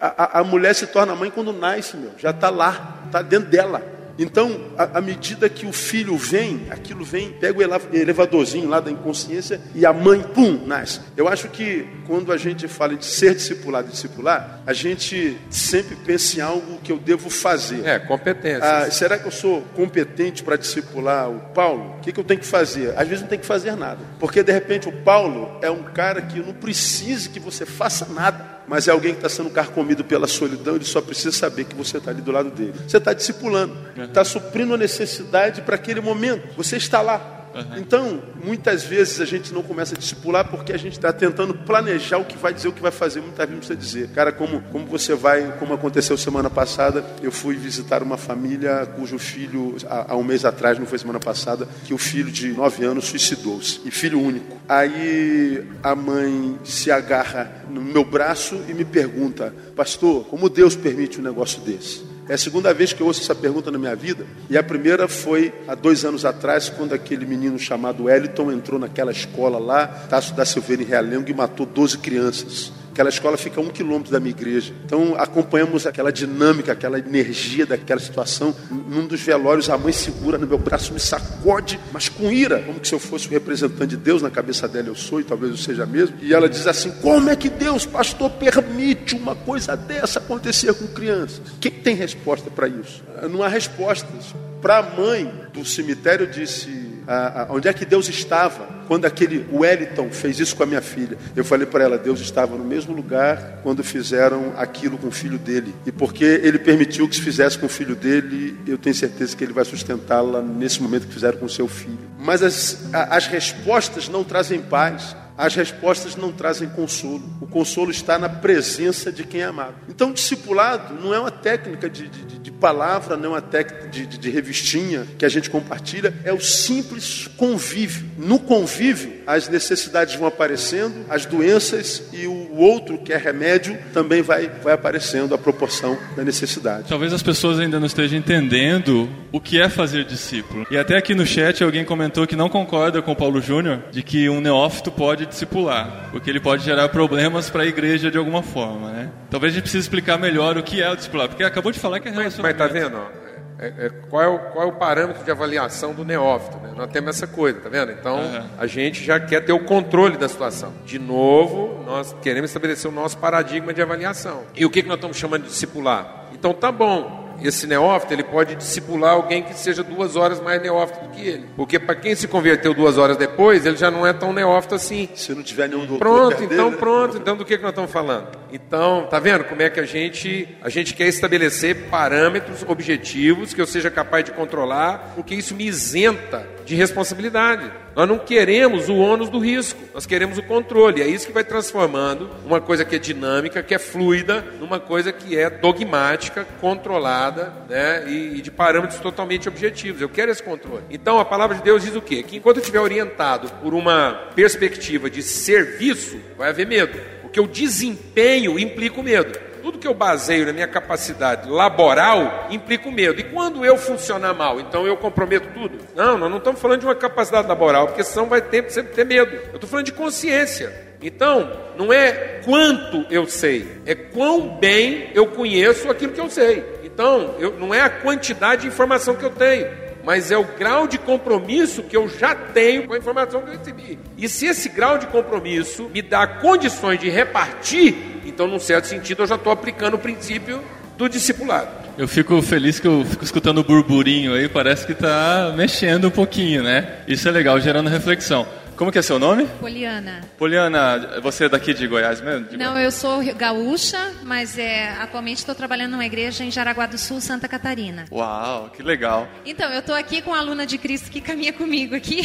A, 0.01 0.41
a, 0.41 0.45
mulher 0.45 0.75
se 0.75 0.87
torna 0.87 1.15
mãe 1.15 1.31
quando 1.31 1.53
nasce, 1.53 1.97
meu. 1.97 2.13
Já 2.17 2.31
está 2.31 2.49
lá, 2.49 3.03
está 3.07 3.21
dentro 3.21 3.51
dela. 3.51 3.83
Então, 4.19 4.61
à 4.77 5.01
medida 5.01 5.49
que 5.49 5.67
o 5.67 5.73
filho 5.73 6.17
vem, 6.17 6.67
aquilo 6.71 7.05
vem, 7.05 7.31
pega 7.31 7.59
o 7.59 7.97
elevadorzinho 7.97 8.69
lá 8.69 8.81
da 8.81 8.91
inconsciência 8.91 9.61
e 9.75 9.87
a 9.87 9.93
mãe, 9.93 10.23
pum, 10.23 10.65
nasce. 10.67 11.01
Eu 11.17 11.29
acho 11.29 11.49
que 11.49 11.87
quando 12.07 12.33
a 12.33 12.37
gente 12.37 12.69
fala 12.69 12.95
de 12.95 13.05
ser 13.05 13.35
discipulado 13.35 13.89
e 13.89 13.91
discipular, 13.93 14.61
a 14.67 14.73
gente 14.73 15.39
sempre 15.51 15.97
pensa 15.97 16.39
em 16.39 16.41
algo 16.41 16.79
que 16.83 16.93
eu 16.93 16.99
devo 16.99 17.31
fazer. 17.31 17.87
É, 17.87 17.99
competência. 17.99 18.63
Ah, 18.63 18.91
será 18.91 19.19
que 19.19 19.27
eu 19.27 19.33
sou 19.33 19.63
competente 19.75 20.43
para 20.43 20.57
discipular 20.57 21.31
o 21.31 21.41
Paulo? 21.55 21.97
O 21.99 22.01
que, 22.01 22.13
que 22.13 22.21
eu 22.21 22.25
tenho 22.25 22.41
que 22.41 22.47
fazer? 22.47 22.93
Às 22.97 23.09
vezes 23.09 23.23
não 23.23 23.29
tem 23.29 23.39
que 23.39 23.47
fazer 23.47 23.75
nada. 23.77 24.01
Porque 24.19 24.43
de 24.43 24.53
repente 24.53 24.89
o 24.89 24.93
Paulo 24.93 25.59
é 25.63 25.71
um 25.71 25.83
cara 25.83 26.21
que 26.23 26.41
não 26.41 26.53
precisa 26.53 27.29
que 27.29 27.41
você 27.41 27.65
faça 27.65 28.07
nada 28.07 28.63
mas 28.67 28.89
é 28.89 28.91
alguém 28.91 29.13
que 29.13 29.19
está 29.19 29.29
sendo 29.29 29.51
carcomido 29.51 30.05
pela 30.05 30.27
solidão, 30.27 30.77
ele 30.77 30.85
só 30.85 31.01
precisa 31.01 31.33
saber 31.33 31.65
que 31.65 31.75
você 31.75 31.99
está 31.99 32.11
ali 32.11 32.23
do 32.23 32.33
lado 32.33 32.51
dele. 32.51 32.75
Você 32.87 32.97
está 32.97 33.13
discipulando, 33.13 33.77
está 34.05 34.25
suprindo 34.25 34.75
a 34.75 34.79
necessidade 34.79 35.63
para 35.63 35.77
aquele 35.77 36.01
momento. 36.01 36.55
Você 36.57 36.77
está 36.77 37.01
lá. 37.01 37.43
Uhum. 37.55 37.79
Então, 37.79 38.23
muitas 38.43 38.83
vezes 38.83 39.21
a 39.21 39.25
gente 39.25 39.53
não 39.53 39.63
começa 39.63 39.95
a 39.95 39.99
discipular 39.99 40.49
porque 40.49 40.73
a 40.73 40.79
gente 40.79 40.95
está 40.95 41.13
tentando 41.13 41.55
planejar 41.55 42.19
o 42.19 42.25
que 42.25 42.37
vai 42.37 42.53
dizer, 42.53 42.69
o 42.69 42.73
que 42.73 42.81
vai 42.81 42.91
fazer. 42.91 43.21
Muitas 43.21 43.39
vezes 43.39 43.53
não 43.53 43.59
precisa 43.59 43.79
dizer. 43.79 44.15
Cara, 44.15 44.33
como, 44.33 44.63
como 44.63 44.87
você 44.87 45.15
vai, 45.15 45.55
como 45.59 45.75
aconteceu 45.75 46.17
semana 46.17 46.49
passada, 46.49 47.05
eu 47.23 47.31
fui 47.31 47.57
visitar 47.57 48.03
uma 48.03 48.17
família 48.17 48.87
cujo 48.97 49.19
filho, 49.19 49.77
há, 49.87 50.13
há 50.13 50.17
um 50.17 50.25
mês 50.25 50.45
atrás, 50.45 50.79
não 50.79 50.87
foi 50.87 50.99
semana 50.99 51.21
passada, 51.21 51.69
que 51.85 51.93
o 51.93 51.99
filho 51.99 52.31
de 52.31 52.53
nove 52.53 52.85
anos 52.85 53.07
suicidou-se. 53.07 53.81
E 53.85 53.91
filho 53.91 54.21
único. 54.21 54.57
Aí 54.69 55.67
a 55.83 55.95
mãe 55.95 56.59
se 56.65 56.91
agarra 56.91 57.65
no 57.69 57.83
meu 57.83 58.05
braço 58.05 58.61
e 58.69 58.75
me 58.75 58.85
pergunta, 58.85 59.55
pastor, 59.77 60.25
como 60.27 60.49
Deus 60.49 60.75
permite 60.75 61.21
um 61.21 61.23
negócio 61.23 61.61
desse? 61.61 62.12
É 62.33 62.35
a 62.35 62.39
segunda 62.39 62.73
vez 62.73 62.95
que 62.95 63.03
eu 63.03 63.07
ouço 63.07 63.21
essa 63.21 63.35
pergunta 63.35 63.71
na 63.71 63.77
minha 63.77 63.95
vida. 63.95 64.25
E 64.49 64.57
a 64.57 64.63
primeira 64.63 65.07
foi 65.07 65.53
há 65.69 65.75
dois 65.75 66.03
anos 66.03 66.25
atrás, 66.25 66.71
quando 66.71 66.95
aquele 66.95 67.27
menino 67.27 67.59
chamado 67.59 68.05
Wellington 68.05 68.51
entrou 68.51 68.81
naquela 68.81 69.13
escola 69.13 69.59
lá, 69.59 69.87
Tasso 69.87 70.33
da 70.33 70.43
Silveira 70.43 70.83
em 70.83 70.87
Realengo, 70.87 71.29
e 71.29 71.35
matou 71.35 71.67
12 71.67 71.99
crianças. 71.99 72.73
Aquela 72.93 73.09
escola 73.09 73.39
fica 73.39 73.59
a 73.59 73.63
um 73.63 73.71
quilômetro 73.71 74.13
da 74.13 74.21
minha 74.21 74.33
igreja. 74.33 74.75
Então 74.85 75.15
acompanhamos 75.17 75.87
aquela 75.87 76.13
dinâmica, 76.13 76.73
aquela 76.73 76.99
energia 76.99 77.65
daquela 77.65 77.99
situação. 77.99 78.55
Num 78.71 79.07
dos 79.07 79.19
velórios, 79.23 79.71
a 79.71 79.79
mãe 79.79 79.95
segura 79.95 80.37
no 80.37 80.47
meu 80.47 80.59
braço, 80.59 80.93
me 80.93 81.01
sacode, 81.01 81.81
mas 81.91 82.11
com 82.11 82.31
ira, 82.31 82.61
como 82.61 82.85
se 82.85 82.95
eu 82.95 82.99
fosse 82.99 83.29
o 83.29 83.31
representante 83.31 83.87
de 83.87 83.97
Deus. 83.97 84.21
Na 84.21 84.31
cabeça 84.31 84.69
dela 84.69 84.89
eu 84.89 84.95
sou 84.95 85.21
e 85.21 85.25
talvez 85.25 85.53
eu 85.53 85.57
seja 85.57 85.87
mesmo. 85.87 86.17
E 86.21 86.35
ela 86.35 86.51
diz 86.51 86.67
assim: 86.67 86.91
Como 87.01 87.31
é 87.31 87.35
que 87.35 87.49
Deus, 87.49 87.87
pastor, 87.87 88.31
permite 88.33 89.15
uma 89.15 89.35
coisa 89.35 89.75
dessa 89.75 90.19
acontecer 90.19 90.75
com 90.75 90.87
crianças? 90.89 91.41
Quem 91.59 91.71
tem 91.71 91.97
resposta 91.97 92.51
para 92.51 92.69
isso? 92.69 93.03
Não 93.31 93.43
há 93.43 93.49
respostas. 93.49 94.35
Para 94.61 94.79
a 94.79 94.83
mãe 94.83 95.33
do 95.55 95.65
cemitério, 95.65 96.27
disse 96.27 96.92
a, 97.07 97.43
a, 97.43 97.47
onde 97.53 97.69
é 97.69 97.73
que 97.73 97.85
Deus 97.85 98.09
estava 98.09 98.67
quando 98.87 99.05
aquele 99.05 99.47
Wellington 99.53 100.11
fez 100.11 100.39
isso 100.39 100.55
com 100.55 100.63
a 100.63 100.67
minha 100.67 100.83
filha. 100.83 101.17
Eu 101.35 101.45
falei 101.45 101.67
para 101.67 101.85
ela: 101.85 101.99
Deus 101.99 102.21
estava 102.21 102.57
no 102.57 102.65
mesmo 102.65 102.95
lugar 102.95 103.61
quando 103.63 103.83
fizeram 103.83 104.53
aquilo 104.57 104.99
com 104.99 105.09
o 105.09 105.13
filho 105.13 105.39
dele. 105.39 105.75
E 105.87 105.93
porque 105.93 106.25
ele 106.25 106.59
permitiu 106.59 107.09
que 107.09 107.17
se 107.17 107.23
fizesse 107.23 107.59
com 107.59 107.67
o 107.67 107.69
filho 107.69 107.95
dele, 107.95 108.59
eu 108.67 108.79
tenho 108.79 108.95
certeza 108.95 109.37
que 109.37 109.45
ele 109.45 109.53
vai 109.53 109.65
sustentá-la 109.65 110.43
nesse 110.43 110.83
momento 110.83 111.07
que 111.07 111.15
fizeram 111.15 111.39
com 111.39 111.47
o 111.47 111.51
seu 111.51 111.69
filho. 111.69 111.99
Mas 112.19 112.43
as, 112.43 112.89
as 112.93 113.27
respostas 113.27 114.09
não 114.09 114.25
trazem 114.25 114.61
paz 114.61 115.17
as 115.37 115.55
respostas 115.55 116.17
não 116.17 116.33
trazem 116.33 116.69
consolo. 116.69 117.23
O 117.41 117.47
consolo 117.47 117.91
está 117.91 118.19
na 118.19 118.29
presença 118.29 119.11
de 119.11 119.25
quem 119.25 119.41
é 119.41 119.45
amado. 119.45 119.75
Então, 119.89 120.13
discipulado 120.13 120.95
não 121.03 121.15
é 121.15 121.19
uma 121.19 121.31
técnica 121.31 121.89
de, 121.89 122.09
de, 122.09 122.39
de 122.39 122.51
palavra, 122.63 123.17
não 123.17 123.27
é 123.27 123.29
uma 123.31 123.43
técnica 123.43 123.89
de, 123.89 124.07
de, 124.07 124.31
revistinha 124.31 125.05
que 125.19 125.25
a 125.25 125.29
gente 125.29 125.51
compartilha, 125.51 126.15
é 126.25 126.33
o 126.33 126.41
simples 126.41 127.29
convívio. 127.37 128.07
No 128.17 128.39
convívio, 128.39 129.15
as 129.27 129.49
necessidades 129.49 130.15
vão 130.15 130.29
aparecendo, 130.29 131.05
as 131.09 131.27
doenças 131.27 132.05
e 132.13 132.27
o 132.27 132.57
outro, 132.57 132.99
que 132.99 133.13
é 133.13 133.17
remédio, 133.17 133.77
também 133.93 134.23
vai, 134.23 134.49
vai 134.63 134.75
aparecendo 134.75 135.35
a 135.35 135.39
proporção 135.39 135.99
da 136.15 136.25
necessidade. 136.25 136.89
Talvez 136.89 137.13
as 137.13 137.23
pessoas 137.23 137.59
ainda 137.59 137.81
não 137.81 137.87
estejam 137.87 138.17
entendendo 138.17 139.09
o 139.33 139.41
que 139.41 139.61
é 139.61 139.69
fazer 139.69 140.05
discípulo. 140.05 140.65
E 140.71 140.77
até 140.77 140.97
aqui 140.97 141.15
no 141.15 141.27
chat 141.27 141.65
alguém 141.65 141.85
comentou 141.85 142.27
que 142.27 142.37
não 142.37 142.49
concorda 142.49 143.03
com 143.03 143.11
o 143.11 143.17
Paulo 143.17 143.41
Júnior 143.41 143.83
de 143.91 144.03
que 144.03 144.29
um 144.29 144.41
neófito 144.41 144.93
pode 144.93 145.22
discipular, 145.27 146.09
porque 146.11 146.29
ele 146.29 146.41
pode 146.41 146.65
gerar 146.65 146.89
problemas 146.89 147.51
para 147.51 147.63
a 147.63 147.67
igreja 147.67 148.11
de 148.11 148.19
alguma 148.19 148.43
forma, 148.43 148.91
né? 148.91 149.11
Talvez 149.31 149.53
a 149.53 149.55
gente 149.55 149.65
precise 149.65 149.85
explicar 149.85 150.19
melhor 150.19 150.57
o 150.57 150.63
que 150.63 150.83
é 150.83 150.91
o 150.91 150.97
discipular, 150.97 151.29
porque 151.29 151.45
acabou 151.45 151.73
de 151.73 151.79
falar 151.79 152.01
que 152.01 152.09
é 152.09 152.11
relacionamento. 152.11 152.59
Mas, 152.59 152.73
mas 152.73 152.83
tá 152.83 152.89
vendo? 152.89 153.23
É, 153.63 153.87
é, 153.87 153.91
qual, 154.11 154.23
é 154.23 154.27
o, 154.27 154.39
qual 154.51 154.65
é 154.65 154.69
o 154.69 154.73
parâmetro 154.73 155.23
de 155.23 155.31
avaliação 155.31 155.95
do 155.95 156.05
neófito? 156.05 156.57
Né? 156.59 156.73
Nós 156.77 156.91
temos 156.91 157.11
essa 157.11 157.29
coisa, 157.29 157.61
tá 157.61 157.69
vendo? 157.69 157.93
Então 157.93 158.19
uhum. 158.19 158.49
a 158.59 158.67
gente 158.67 159.05
já 159.05 159.21
quer 159.21 159.41
ter 159.45 159.53
o 159.53 159.61
controle 159.61 160.17
da 160.17 160.29
situação. 160.29 160.73
De 160.85 160.99
novo, 160.99 161.85
nós 161.87 162.13
queremos 162.21 162.51
estabelecer 162.51 162.91
o 162.91 162.95
nosso 162.95 163.17
paradigma 163.19 163.73
de 163.73 163.81
avaliação. 163.81 164.43
E 164.57 164.67
o 164.67 164.71
que, 164.71 164.83
que 164.83 164.89
nós 164.89 164.97
estamos 164.97 165.17
chamando 165.17 165.43
de 165.43 165.51
discipular? 165.51 166.27
Então 166.33 166.53
tá 166.53 166.73
bom, 166.73 167.22
esse 167.49 167.67
neófito 167.67 168.13
ele 168.13 168.25
pode 168.25 168.55
discipular 168.55 169.13
alguém 169.13 169.43
que 169.43 169.55
seja 169.55 169.83
duas 169.83 170.17
horas 170.17 170.41
mais 170.41 170.61
neófito 170.63 171.07
do 171.07 171.09
que 171.11 171.27
ele. 171.27 171.47
Porque 171.57 171.79
para 171.79 171.95
quem 171.95 172.15
se 172.15 172.29
converteu 172.29 172.75
duas 172.75 172.99
horas 172.99 173.17
depois, 173.17 173.65
ele 173.67 173.77
já 173.77 173.91
não 173.91 174.07
é 174.07 174.13
tão 174.13 174.33
neófito 174.33 174.75
assim. 174.75 175.09
Se 175.15 175.35
não 175.35 175.43
tiver 175.43 175.69
nenhum 175.69 175.87
doutor 175.87 175.99
Pronto, 175.99 176.45
então 176.45 176.69
dele, 176.69 176.77
pronto. 176.79 177.17
Então 177.17 177.37
do 177.37 177.45
que, 177.45 177.57
que 177.57 177.63
nós 177.63 177.73
estamos 177.73 177.91
falando? 177.91 178.29
Então, 178.53 179.07
tá 179.09 179.19
vendo 179.19 179.45
como 179.45 179.63
é 179.63 179.71
que 179.71 179.81
a 179.81 179.87
gente, 179.87 180.49
a 180.63 180.69
gente 180.69 180.95
quer 180.95 181.07
estabelecer 181.07 181.89
parâmetros 181.89 182.63
objetivos 182.67 183.55
que 183.55 183.61
eu 183.61 183.67
seja 183.67 183.91
capaz 183.91 184.25
de 184.25 184.33
controlar, 184.33 185.13
porque 185.15 185.35
isso 185.35 185.55
me 185.55 185.67
isenta 185.67 186.47
de 186.65 186.75
responsabilidade. 186.75 187.71
Nós 187.95 188.09
não 188.09 188.19
queremos 188.19 188.89
o 188.89 188.97
ônus 188.97 189.29
do 189.29 189.39
risco, 189.39 189.81
nós 189.93 190.07
queremos 190.07 190.39
o 190.39 190.43
controle. 190.43 191.03
É 191.03 191.07
isso 191.07 191.27
que 191.27 191.33
vai 191.33 191.45
transformando 191.45 192.31
uma 192.45 192.61
coisa 192.61 192.85
que 192.85 192.97
é 192.97 192.99
dinâmica, 192.99 193.63
que 193.63 193.75
é 193.75 193.79
fluida, 193.79 194.45
numa 194.59 194.81
coisa 194.81 195.13
que 195.13 195.37
é 195.37 195.51
dogmática, 195.51 196.47
controlada 196.61 197.32
né, 197.69 198.05
e, 198.07 198.39
e 198.39 198.43
de 198.43 198.51
parâmetros 198.51 199.01
totalmente 199.01 199.49
objetivos. 199.49 200.01
Eu 200.01 200.09
quero 200.09 200.31
esse 200.31 200.43
controle. 200.43 200.85
Então 200.91 201.19
a 201.19 201.25
palavra 201.25 201.57
de 201.57 201.63
Deus 201.63 201.83
diz 201.83 201.95
o 201.95 202.03
quê? 202.03 202.23
Que 202.23 202.37
enquanto 202.37 202.57
eu 202.57 202.61
estiver 202.61 202.81
orientado 202.81 203.49
por 203.63 203.75
uma 203.75 204.31
perspectiva 204.35 205.09
de 205.09 205.23
serviço, 205.23 206.19
vai 206.37 206.51
haver 206.51 206.67
medo. 206.67 206.99
Porque 207.23 207.41
o 207.41 207.47
desempenho 207.47 208.59
implica 208.59 209.01
o 209.01 209.03
medo. 209.03 209.39
Tudo 209.63 209.79
que 209.79 209.87
eu 209.87 209.95
baseio 209.95 210.45
na 210.45 210.53
minha 210.53 210.67
capacidade 210.67 211.49
laboral 211.49 212.49
implica 212.51 212.89
o 212.89 212.93
medo. 212.93 213.21
E 213.21 213.25
quando 213.25 213.65
eu 213.65 213.79
funcionar 213.79 214.35
mal, 214.35 214.61
então 214.61 214.87
eu 214.87 214.97
comprometo 214.97 215.49
tudo? 215.55 215.79
Não, 215.95 216.19
nós 216.19 216.29
não 216.29 216.39
estamos 216.39 216.61
falando 216.61 216.81
de 216.81 216.87
uma 216.87 216.97
capacidade 216.97 217.47
laboral, 217.47 217.87
porque 217.87 218.03
senão 218.03 218.27
vai 218.27 218.43
ter, 218.43 218.69
sempre 218.71 218.93
ter 218.93 219.07
medo. 219.07 219.35
Eu 219.35 219.55
estou 219.55 219.71
falando 219.71 219.87
de 219.87 219.93
consciência. 219.93 220.93
Então, 221.01 221.51
não 221.77 221.93
é 221.93 222.41
quanto 222.45 223.07
eu 223.11 223.27
sei, 223.27 223.67
é 223.85 223.95
quão 223.95 224.57
bem 224.59 225.11
eu 225.15 225.27
conheço 225.27 225.91
aquilo 225.91 226.13
que 226.13 226.21
eu 226.21 226.31
sei. 226.31 226.65
Então, 226.95 227.35
eu, 227.39 227.59
não 227.59 227.73
é 227.73 227.81
a 227.81 227.89
quantidade 227.89 228.63
de 228.63 228.69
informação 228.69 229.15
que 229.15 229.25
eu 229.25 229.31
tenho, 229.31 229.67
mas 230.05 230.31
é 230.31 230.37
o 230.37 230.45
grau 230.45 230.87
de 230.87 230.99
compromisso 230.99 231.83
que 231.83 231.97
eu 231.97 232.09
já 232.09 232.35
tenho 232.35 232.87
com 232.87 232.95
a 232.95 232.99
informação 232.99 233.41
que 233.43 233.51
eu 233.51 233.59
recebi. 233.59 233.99
E 234.19 234.29
se 234.29 234.47
esse 234.47 234.69
grau 234.69 234.99
de 234.99 235.07
compromisso 235.07 235.91
me 235.93 236.03
dá 236.03 236.27
condições 236.27 236.99
de 236.99 237.09
repartir, 237.09 237.95
então, 238.27 238.47
num 238.47 238.59
certo 238.59 238.87
sentido, 238.87 239.23
eu 239.23 239.27
já 239.27 239.37
estou 239.37 239.53
aplicando 239.53 239.95
o 239.95 239.99
princípio 239.99 240.61
do 240.99 241.09
discipulado. 241.09 241.69
Eu 241.97 242.09
fico 242.09 242.41
feliz 242.41 242.81
que 242.81 242.87
eu 242.87 243.05
fico 243.05 243.25
escutando 243.25 243.59
o 243.59 243.65
burburinho 243.65 244.35
aí, 244.35 244.49
parece 244.49 244.87
que 244.87 244.93
está 244.93 245.53
mexendo 245.57 246.07
um 246.07 246.11
pouquinho, 246.11 246.63
né? 246.63 246.99
Isso 247.07 247.29
é 247.29 247.31
legal, 247.31 247.61
gerando 247.61 247.91
reflexão. 247.91 248.47
Como 248.83 248.91
que 248.91 248.99
é 248.99 249.03
seu 249.03 249.17
nome? 249.17 249.47
Poliana. 249.61 250.23
Poliana, 250.37 251.21
você 251.23 251.45
é 251.45 251.49
daqui 251.49 251.73
de 251.73 251.87
Goiás 251.87 252.21
mesmo? 252.21 252.49
De 252.49 252.57
Não, 252.57 252.73
Goiás? 252.73 252.85
eu 252.85 252.91
sou 252.91 253.23
gaúcha, 253.37 254.13
mas 254.25 254.59
é, 254.59 254.91
atualmente 255.01 255.39
estou 255.39 255.55
trabalhando 255.55 255.93
numa 255.93 256.05
igreja 256.05 256.43
em 256.43 256.51
Jaraguá 256.51 256.87
do 256.87 256.99
Sul, 256.99 257.21
Santa 257.21 257.47
Catarina. 257.47 258.07
Uau, 258.11 258.71
que 258.71 258.83
legal. 258.83 259.29
Então, 259.47 259.73
eu 259.73 259.79
estou 259.79 259.95
aqui 259.95 260.21
com 260.21 260.35
a 260.35 260.39
aluna 260.41 260.67
de 260.67 260.79
Cristo 260.79 261.13
que 261.13 261.21
caminha 261.21 261.53
comigo 261.53 261.95
aqui. 261.95 262.23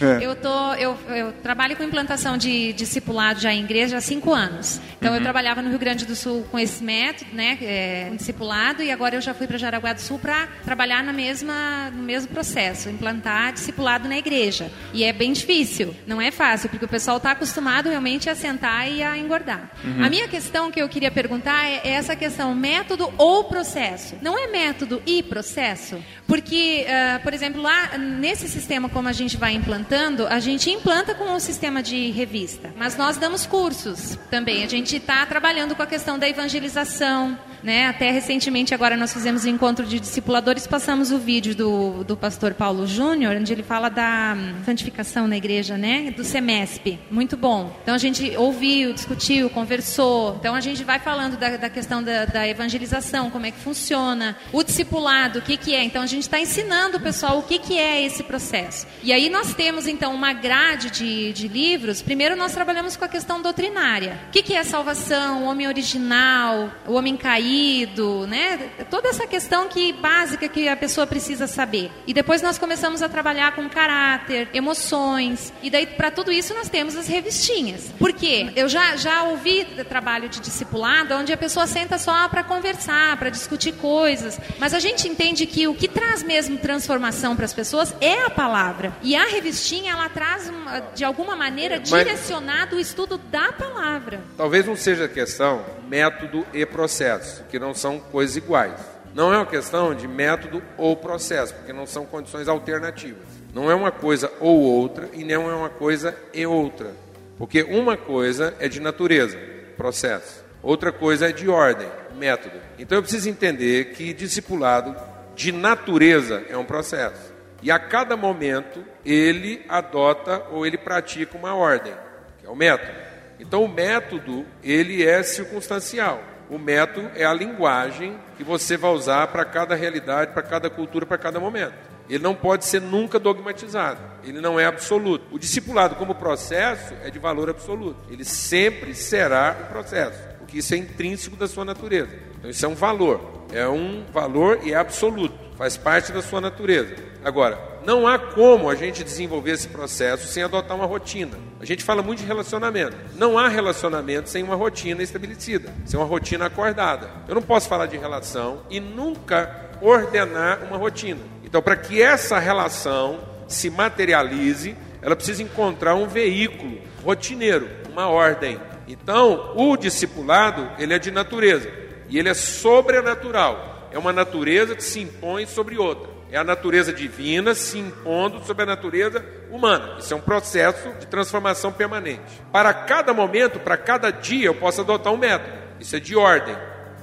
É. 0.00 0.14
Eu, 0.24 0.36
tô, 0.36 0.74
eu, 0.74 0.96
eu, 1.08 1.32
trabalho 1.42 1.76
com 1.76 1.82
implantação 1.82 2.36
de 2.36 2.72
discipulado 2.72 3.40
já 3.40 3.52
em 3.52 3.64
igreja 3.64 3.96
há 3.96 4.00
cinco 4.00 4.32
anos. 4.32 4.80
Então, 4.96 5.10
uhum. 5.10 5.16
eu 5.16 5.22
trabalhava 5.22 5.60
no 5.60 5.70
Rio 5.70 5.78
Grande 5.78 6.06
do 6.06 6.14
Sul 6.14 6.46
com 6.50 6.58
esse 6.58 6.82
método, 6.82 7.30
né, 7.32 7.58
é, 7.60 8.08
um 8.10 8.16
discipulado, 8.16 8.82
e 8.82 8.90
agora 8.90 9.16
eu 9.16 9.20
já 9.20 9.34
fui 9.34 9.46
para 9.46 9.58
Jaraguá 9.58 9.92
do 9.92 10.00
Sul 10.00 10.18
para 10.18 10.46
trabalhar 10.64 11.02
na 11.02 11.12
mesma, 11.12 11.90
no 11.90 12.02
mesmo 12.02 12.28
processo, 12.32 12.88
implantar 12.88 13.52
discipulado 13.52 14.08
na 14.08 14.16
igreja. 14.16 14.70
E 14.92 15.04
é 15.04 15.12
bem 15.12 15.32
difícil 15.32 15.63
difícil, 15.64 15.94
não 16.06 16.20
é 16.20 16.30
fácil, 16.30 16.68
porque 16.68 16.84
o 16.84 16.88
pessoal 16.88 17.16
está 17.16 17.32
acostumado 17.32 17.88
realmente 17.88 18.28
a 18.28 18.34
sentar 18.34 18.90
e 18.90 19.02
a 19.02 19.16
engordar. 19.16 19.70
Uhum. 19.82 20.04
A 20.04 20.10
minha 20.10 20.28
questão 20.28 20.70
que 20.70 20.80
eu 20.80 20.88
queria 20.88 21.10
perguntar 21.10 21.66
é, 21.66 21.80
é 21.84 21.90
essa 21.90 22.14
questão, 22.14 22.54
método 22.54 23.12
ou 23.16 23.44
processo? 23.44 24.16
Não 24.20 24.38
é 24.38 24.46
método 24.46 25.02
e 25.06 25.22
processo? 25.22 26.02
Porque, 26.26 26.86
uh, 26.86 27.22
por 27.22 27.32
exemplo, 27.32 27.62
lá 27.62 27.98
nesse 27.98 28.48
sistema 28.48 28.88
como 28.88 29.08
a 29.08 29.12
gente 29.12 29.36
vai 29.36 29.52
implantando, 29.52 30.26
a 30.26 30.38
gente 30.38 30.70
implanta 30.70 31.14
com 31.14 31.24
o 31.24 31.34
um 31.34 31.40
sistema 31.40 31.82
de 31.82 32.10
revista, 32.10 32.72
mas 32.76 32.96
nós 32.96 33.16
damos 33.16 33.46
cursos 33.46 34.18
também. 34.30 34.64
A 34.64 34.68
gente 34.68 34.96
está 34.96 35.24
trabalhando 35.26 35.74
com 35.74 35.82
a 35.82 35.86
questão 35.86 36.18
da 36.18 36.28
evangelização, 36.28 37.38
né? 37.64 37.86
Até 37.86 38.10
recentemente, 38.10 38.74
agora 38.74 38.96
nós 38.96 39.12
fizemos 39.12 39.44
um 39.46 39.48
encontro 39.48 39.86
de 39.86 39.98
discipuladores, 39.98 40.66
passamos 40.66 41.10
o 41.10 41.18
vídeo 41.18 41.56
do, 41.56 42.04
do 42.04 42.16
pastor 42.16 42.52
Paulo 42.52 42.86
Júnior, 42.86 43.36
onde 43.36 43.52
ele 43.52 43.62
fala 43.62 43.88
da 43.88 44.34
hum, 44.36 44.62
santificação 44.64 45.26
na 45.26 45.36
igreja, 45.36 45.78
né? 45.78 46.12
Do 46.14 46.22
SEMESP. 46.22 46.98
Muito 47.10 47.36
bom. 47.36 47.74
Então 47.82 47.94
a 47.94 47.98
gente 47.98 48.36
ouviu, 48.36 48.92
discutiu, 48.92 49.48
conversou. 49.48 50.36
Então 50.38 50.54
a 50.54 50.60
gente 50.60 50.84
vai 50.84 50.98
falando 50.98 51.38
da, 51.38 51.56
da 51.56 51.70
questão 51.70 52.02
da, 52.02 52.26
da, 52.26 52.46
evangelização, 52.46 53.30
como 53.30 53.46
é 53.46 53.50
que 53.50 53.58
funciona, 53.58 54.36
o 54.52 54.62
discipulado, 54.62 55.38
o 55.38 55.42
que, 55.42 55.56
que 55.56 55.74
é. 55.74 55.82
Então 55.82 56.02
a 56.02 56.06
gente 56.06 56.22
está 56.22 56.38
ensinando 56.38 56.98
o 56.98 57.00
pessoal 57.00 57.38
o 57.38 57.42
que, 57.42 57.58
que 57.58 57.78
é 57.78 58.04
esse 58.04 58.22
processo. 58.22 58.86
E 59.02 59.10
aí 59.10 59.30
nós 59.30 59.54
temos 59.54 59.86
então 59.86 60.14
uma 60.14 60.34
grade 60.34 60.90
de, 60.90 61.32
de 61.32 61.48
livros. 61.48 62.02
Primeiro 62.02 62.36
nós 62.36 62.52
trabalhamos 62.52 62.94
com 62.94 63.06
a 63.06 63.08
questão 63.08 63.40
doutrinária. 63.40 64.20
O 64.28 64.32
que, 64.32 64.42
que 64.42 64.54
é 64.54 64.62
salvação, 64.62 65.44
o 65.44 65.46
homem 65.46 65.66
original, 65.66 66.70
o 66.86 66.92
homem 66.92 67.16
caído 67.16 67.53
marido, 67.54 68.26
né? 68.26 68.70
Toda 68.90 69.08
essa 69.08 69.26
questão 69.26 69.68
que 69.68 69.92
básica 69.92 70.48
que 70.48 70.68
a 70.68 70.76
pessoa 70.76 71.06
precisa 71.06 71.46
saber. 71.46 71.90
E 72.06 72.12
depois 72.12 72.42
nós 72.42 72.58
começamos 72.58 73.02
a 73.02 73.08
trabalhar 73.08 73.54
com 73.54 73.68
caráter, 73.68 74.48
emoções. 74.52 75.52
E 75.62 75.70
daí 75.70 75.86
para 75.86 76.10
tudo 76.10 76.32
isso 76.32 76.52
nós 76.52 76.68
temos 76.68 76.96
as 76.96 77.06
revistinhas. 77.06 77.92
Por 77.98 78.12
quê? 78.12 78.50
Eu 78.56 78.68
já 78.68 78.96
já 78.96 79.22
ouvi 79.24 79.64
trabalho 79.88 80.28
de 80.28 80.40
discipulado 80.40 81.14
onde 81.14 81.32
a 81.32 81.36
pessoa 81.36 81.66
senta 81.66 81.96
só 81.96 82.28
para 82.28 82.42
conversar, 82.42 83.16
para 83.18 83.30
discutir 83.30 83.72
coisas, 83.74 84.40
mas 84.58 84.74
a 84.74 84.80
gente 84.80 85.06
entende 85.08 85.46
que 85.46 85.68
o 85.68 85.74
que 85.74 85.86
traz 85.86 86.22
mesmo 86.22 86.58
transformação 86.58 87.36
para 87.36 87.44
as 87.44 87.52
pessoas 87.52 87.94
é 88.00 88.24
a 88.24 88.30
palavra. 88.30 88.92
E 89.02 89.14
a 89.14 89.24
revistinha 89.26 89.92
ela 89.92 90.08
traz 90.08 90.50
de 90.94 91.04
alguma 91.04 91.36
maneira 91.36 91.78
mas, 91.78 91.88
direcionado 91.88 92.76
o 92.76 92.80
estudo 92.80 93.18
da 93.18 93.52
palavra. 93.52 94.20
Talvez 94.36 94.66
não 94.66 94.76
seja 94.76 95.06
questão 95.06 95.64
método 95.88 96.46
e 96.52 96.64
processo, 96.66 97.43
que 97.48 97.58
não 97.58 97.74
são 97.74 97.98
coisas 97.98 98.36
iguais. 98.36 98.78
Não 99.14 99.32
é 99.32 99.36
uma 99.36 99.46
questão 99.46 99.94
de 99.94 100.08
método 100.08 100.62
ou 100.76 100.96
processo, 100.96 101.54
porque 101.54 101.72
não 101.72 101.86
são 101.86 102.04
condições 102.04 102.48
alternativas. 102.48 103.22
Não 103.54 103.70
é 103.70 103.74
uma 103.74 103.92
coisa 103.92 104.30
ou 104.40 104.60
outra 104.60 105.08
e 105.12 105.22
não 105.22 105.48
é 105.48 105.54
uma 105.54 105.70
coisa 105.70 106.16
e 106.32 106.44
outra. 106.44 106.92
Porque 107.38 107.62
uma 107.62 107.96
coisa 107.96 108.54
é 108.58 108.68
de 108.68 108.80
natureza, 108.80 109.38
processo. 109.76 110.44
Outra 110.60 110.90
coisa 110.90 111.28
é 111.28 111.32
de 111.32 111.48
ordem, 111.48 111.88
método. 112.16 112.56
Então 112.78 112.98
eu 112.98 113.02
preciso 113.02 113.28
entender 113.28 113.92
que 113.92 114.12
discipulado 114.12 114.96
de 115.36 115.52
natureza 115.52 116.44
é 116.48 116.56
um 116.56 116.64
processo. 116.64 117.32
E 117.62 117.70
a 117.70 117.78
cada 117.78 118.16
momento 118.16 118.84
ele 119.04 119.64
adota 119.68 120.42
ou 120.50 120.66
ele 120.66 120.76
pratica 120.76 121.36
uma 121.36 121.54
ordem, 121.54 121.94
que 122.40 122.46
é 122.46 122.50
o 122.50 122.56
método. 122.56 122.98
Então 123.38 123.64
o 123.64 123.68
método, 123.68 124.44
ele 124.62 125.04
é 125.04 125.22
circunstancial. 125.22 126.22
O 126.48 126.58
método 126.58 127.10
é 127.14 127.24
a 127.24 127.32
linguagem 127.32 128.16
que 128.36 128.44
você 128.44 128.76
vai 128.76 128.90
usar 128.90 129.28
para 129.28 129.44
cada 129.44 129.74
realidade, 129.74 130.32
para 130.32 130.42
cada 130.42 130.68
cultura, 130.68 131.06
para 131.06 131.18
cada 131.18 131.40
momento. 131.40 131.74
Ele 132.08 132.22
não 132.22 132.34
pode 132.34 132.66
ser 132.66 132.80
nunca 132.80 133.18
dogmatizado. 133.18 134.00
Ele 134.22 134.40
não 134.40 134.60
é 134.60 134.66
absoluto. 134.66 135.24
O 135.34 135.38
discipulado 135.38 135.94
como 135.94 136.14
processo 136.14 136.94
é 137.02 137.10
de 137.10 137.18
valor 137.18 137.48
absoluto. 137.48 137.96
Ele 138.10 138.24
sempre 138.24 138.94
será 138.94 139.56
um 139.64 139.72
processo, 139.72 140.20
porque 140.38 140.58
isso 140.58 140.74
é 140.74 140.76
intrínseco 140.76 141.36
da 141.36 141.48
sua 141.48 141.64
natureza. 141.64 142.12
Então 142.38 142.50
isso 142.50 142.64
é 142.64 142.68
um 142.68 142.74
valor. 142.74 143.46
É 143.52 143.66
um 143.66 144.04
valor 144.12 144.60
e 144.62 144.72
é 144.72 144.76
absoluto. 144.76 145.43
Faz 145.56 145.76
parte 145.76 146.12
da 146.12 146.20
sua 146.20 146.40
natureza. 146.40 146.96
Agora, 147.24 147.58
não 147.86 148.08
há 148.08 148.18
como 148.18 148.68
a 148.68 148.74
gente 148.74 149.04
desenvolver 149.04 149.52
esse 149.52 149.68
processo 149.68 150.26
sem 150.26 150.42
adotar 150.42 150.76
uma 150.76 150.86
rotina. 150.86 151.38
A 151.60 151.64
gente 151.64 151.84
fala 151.84 152.02
muito 152.02 152.20
de 152.20 152.26
relacionamento. 152.26 152.96
Não 153.14 153.38
há 153.38 153.46
relacionamento 153.46 154.28
sem 154.28 154.42
uma 154.42 154.56
rotina 154.56 155.02
estabelecida, 155.02 155.72
sem 155.84 155.98
uma 155.98 156.06
rotina 156.06 156.46
acordada. 156.46 157.10
Eu 157.28 157.34
não 157.34 157.42
posso 157.42 157.68
falar 157.68 157.86
de 157.86 157.96
relação 157.96 158.62
e 158.68 158.80
nunca 158.80 159.70
ordenar 159.80 160.64
uma 160.64 160.76
rotina. 160.76 161.20
Então, 161.44 161.62
para 161.62 161.76
que 161.76 162.02
essa 162.02 162.38
relação 162.38 163.20
se 163.46 163.70
materialize, 163.70 164.74
ela 165.00 165.14
precisa 165.14 165.42
encontrar 165.42 165.94
um 165.94 166.08
veículo 166.08 166.78
rotineiro, 167.04 167.68
uma 167.92 168.08
ordem. 168.08 168.58
Então, 168.88 169.52
o 169.54 169.76
discipulado, 169.76 170.68
ele 170.78 170.94
é 170.94 170.98
de 170.98 171.10
natureza 171.10 171.70
e 172.08 172.18
ele 172.18 172.28
é 172.28 172.34
sobrenatural. 172.34 173.73
É 173.94 173.98
uma 173.98 174.12
natureza 174.12 174.74
que 174.74 174.82
se 174.82 175.00
impõe 175.00 175.46
sobre 175.46 175.78
outra. 175.78 176.10
É 176.28 176.36
a 176.36 176.42
natureza 176.42 176.92
divina 176.92 177.54
se 177.54 177.78
impondo 177.78 178.44
sobre 178.44 178.64
a 178.64 178.66
natureza 178.66 179.24
humana. 179.52 179.98
Isso 180.00 180.12
é 180.12 180.16
um 180.16 180.20
processo 180.20 180.88
de 180.98 181.06
transformação 181.06 181.72
permanente. 181.72 182.42
Para 182.50 182.74
cada 182.74 183.14
momento, 183.14 183.60
para 183.60 183.76
cada 183.76 184.10
dia, 184.10 184.46
eu 184.46 184.54
posso 184.56 184.80
adotar 184.80 185.12
um 185.12 185.16
método. 185.16 185.56
Isso 185.78 185.94
é 185.94 186.00
de 186.00 186.16
ordem. 186.16 186.56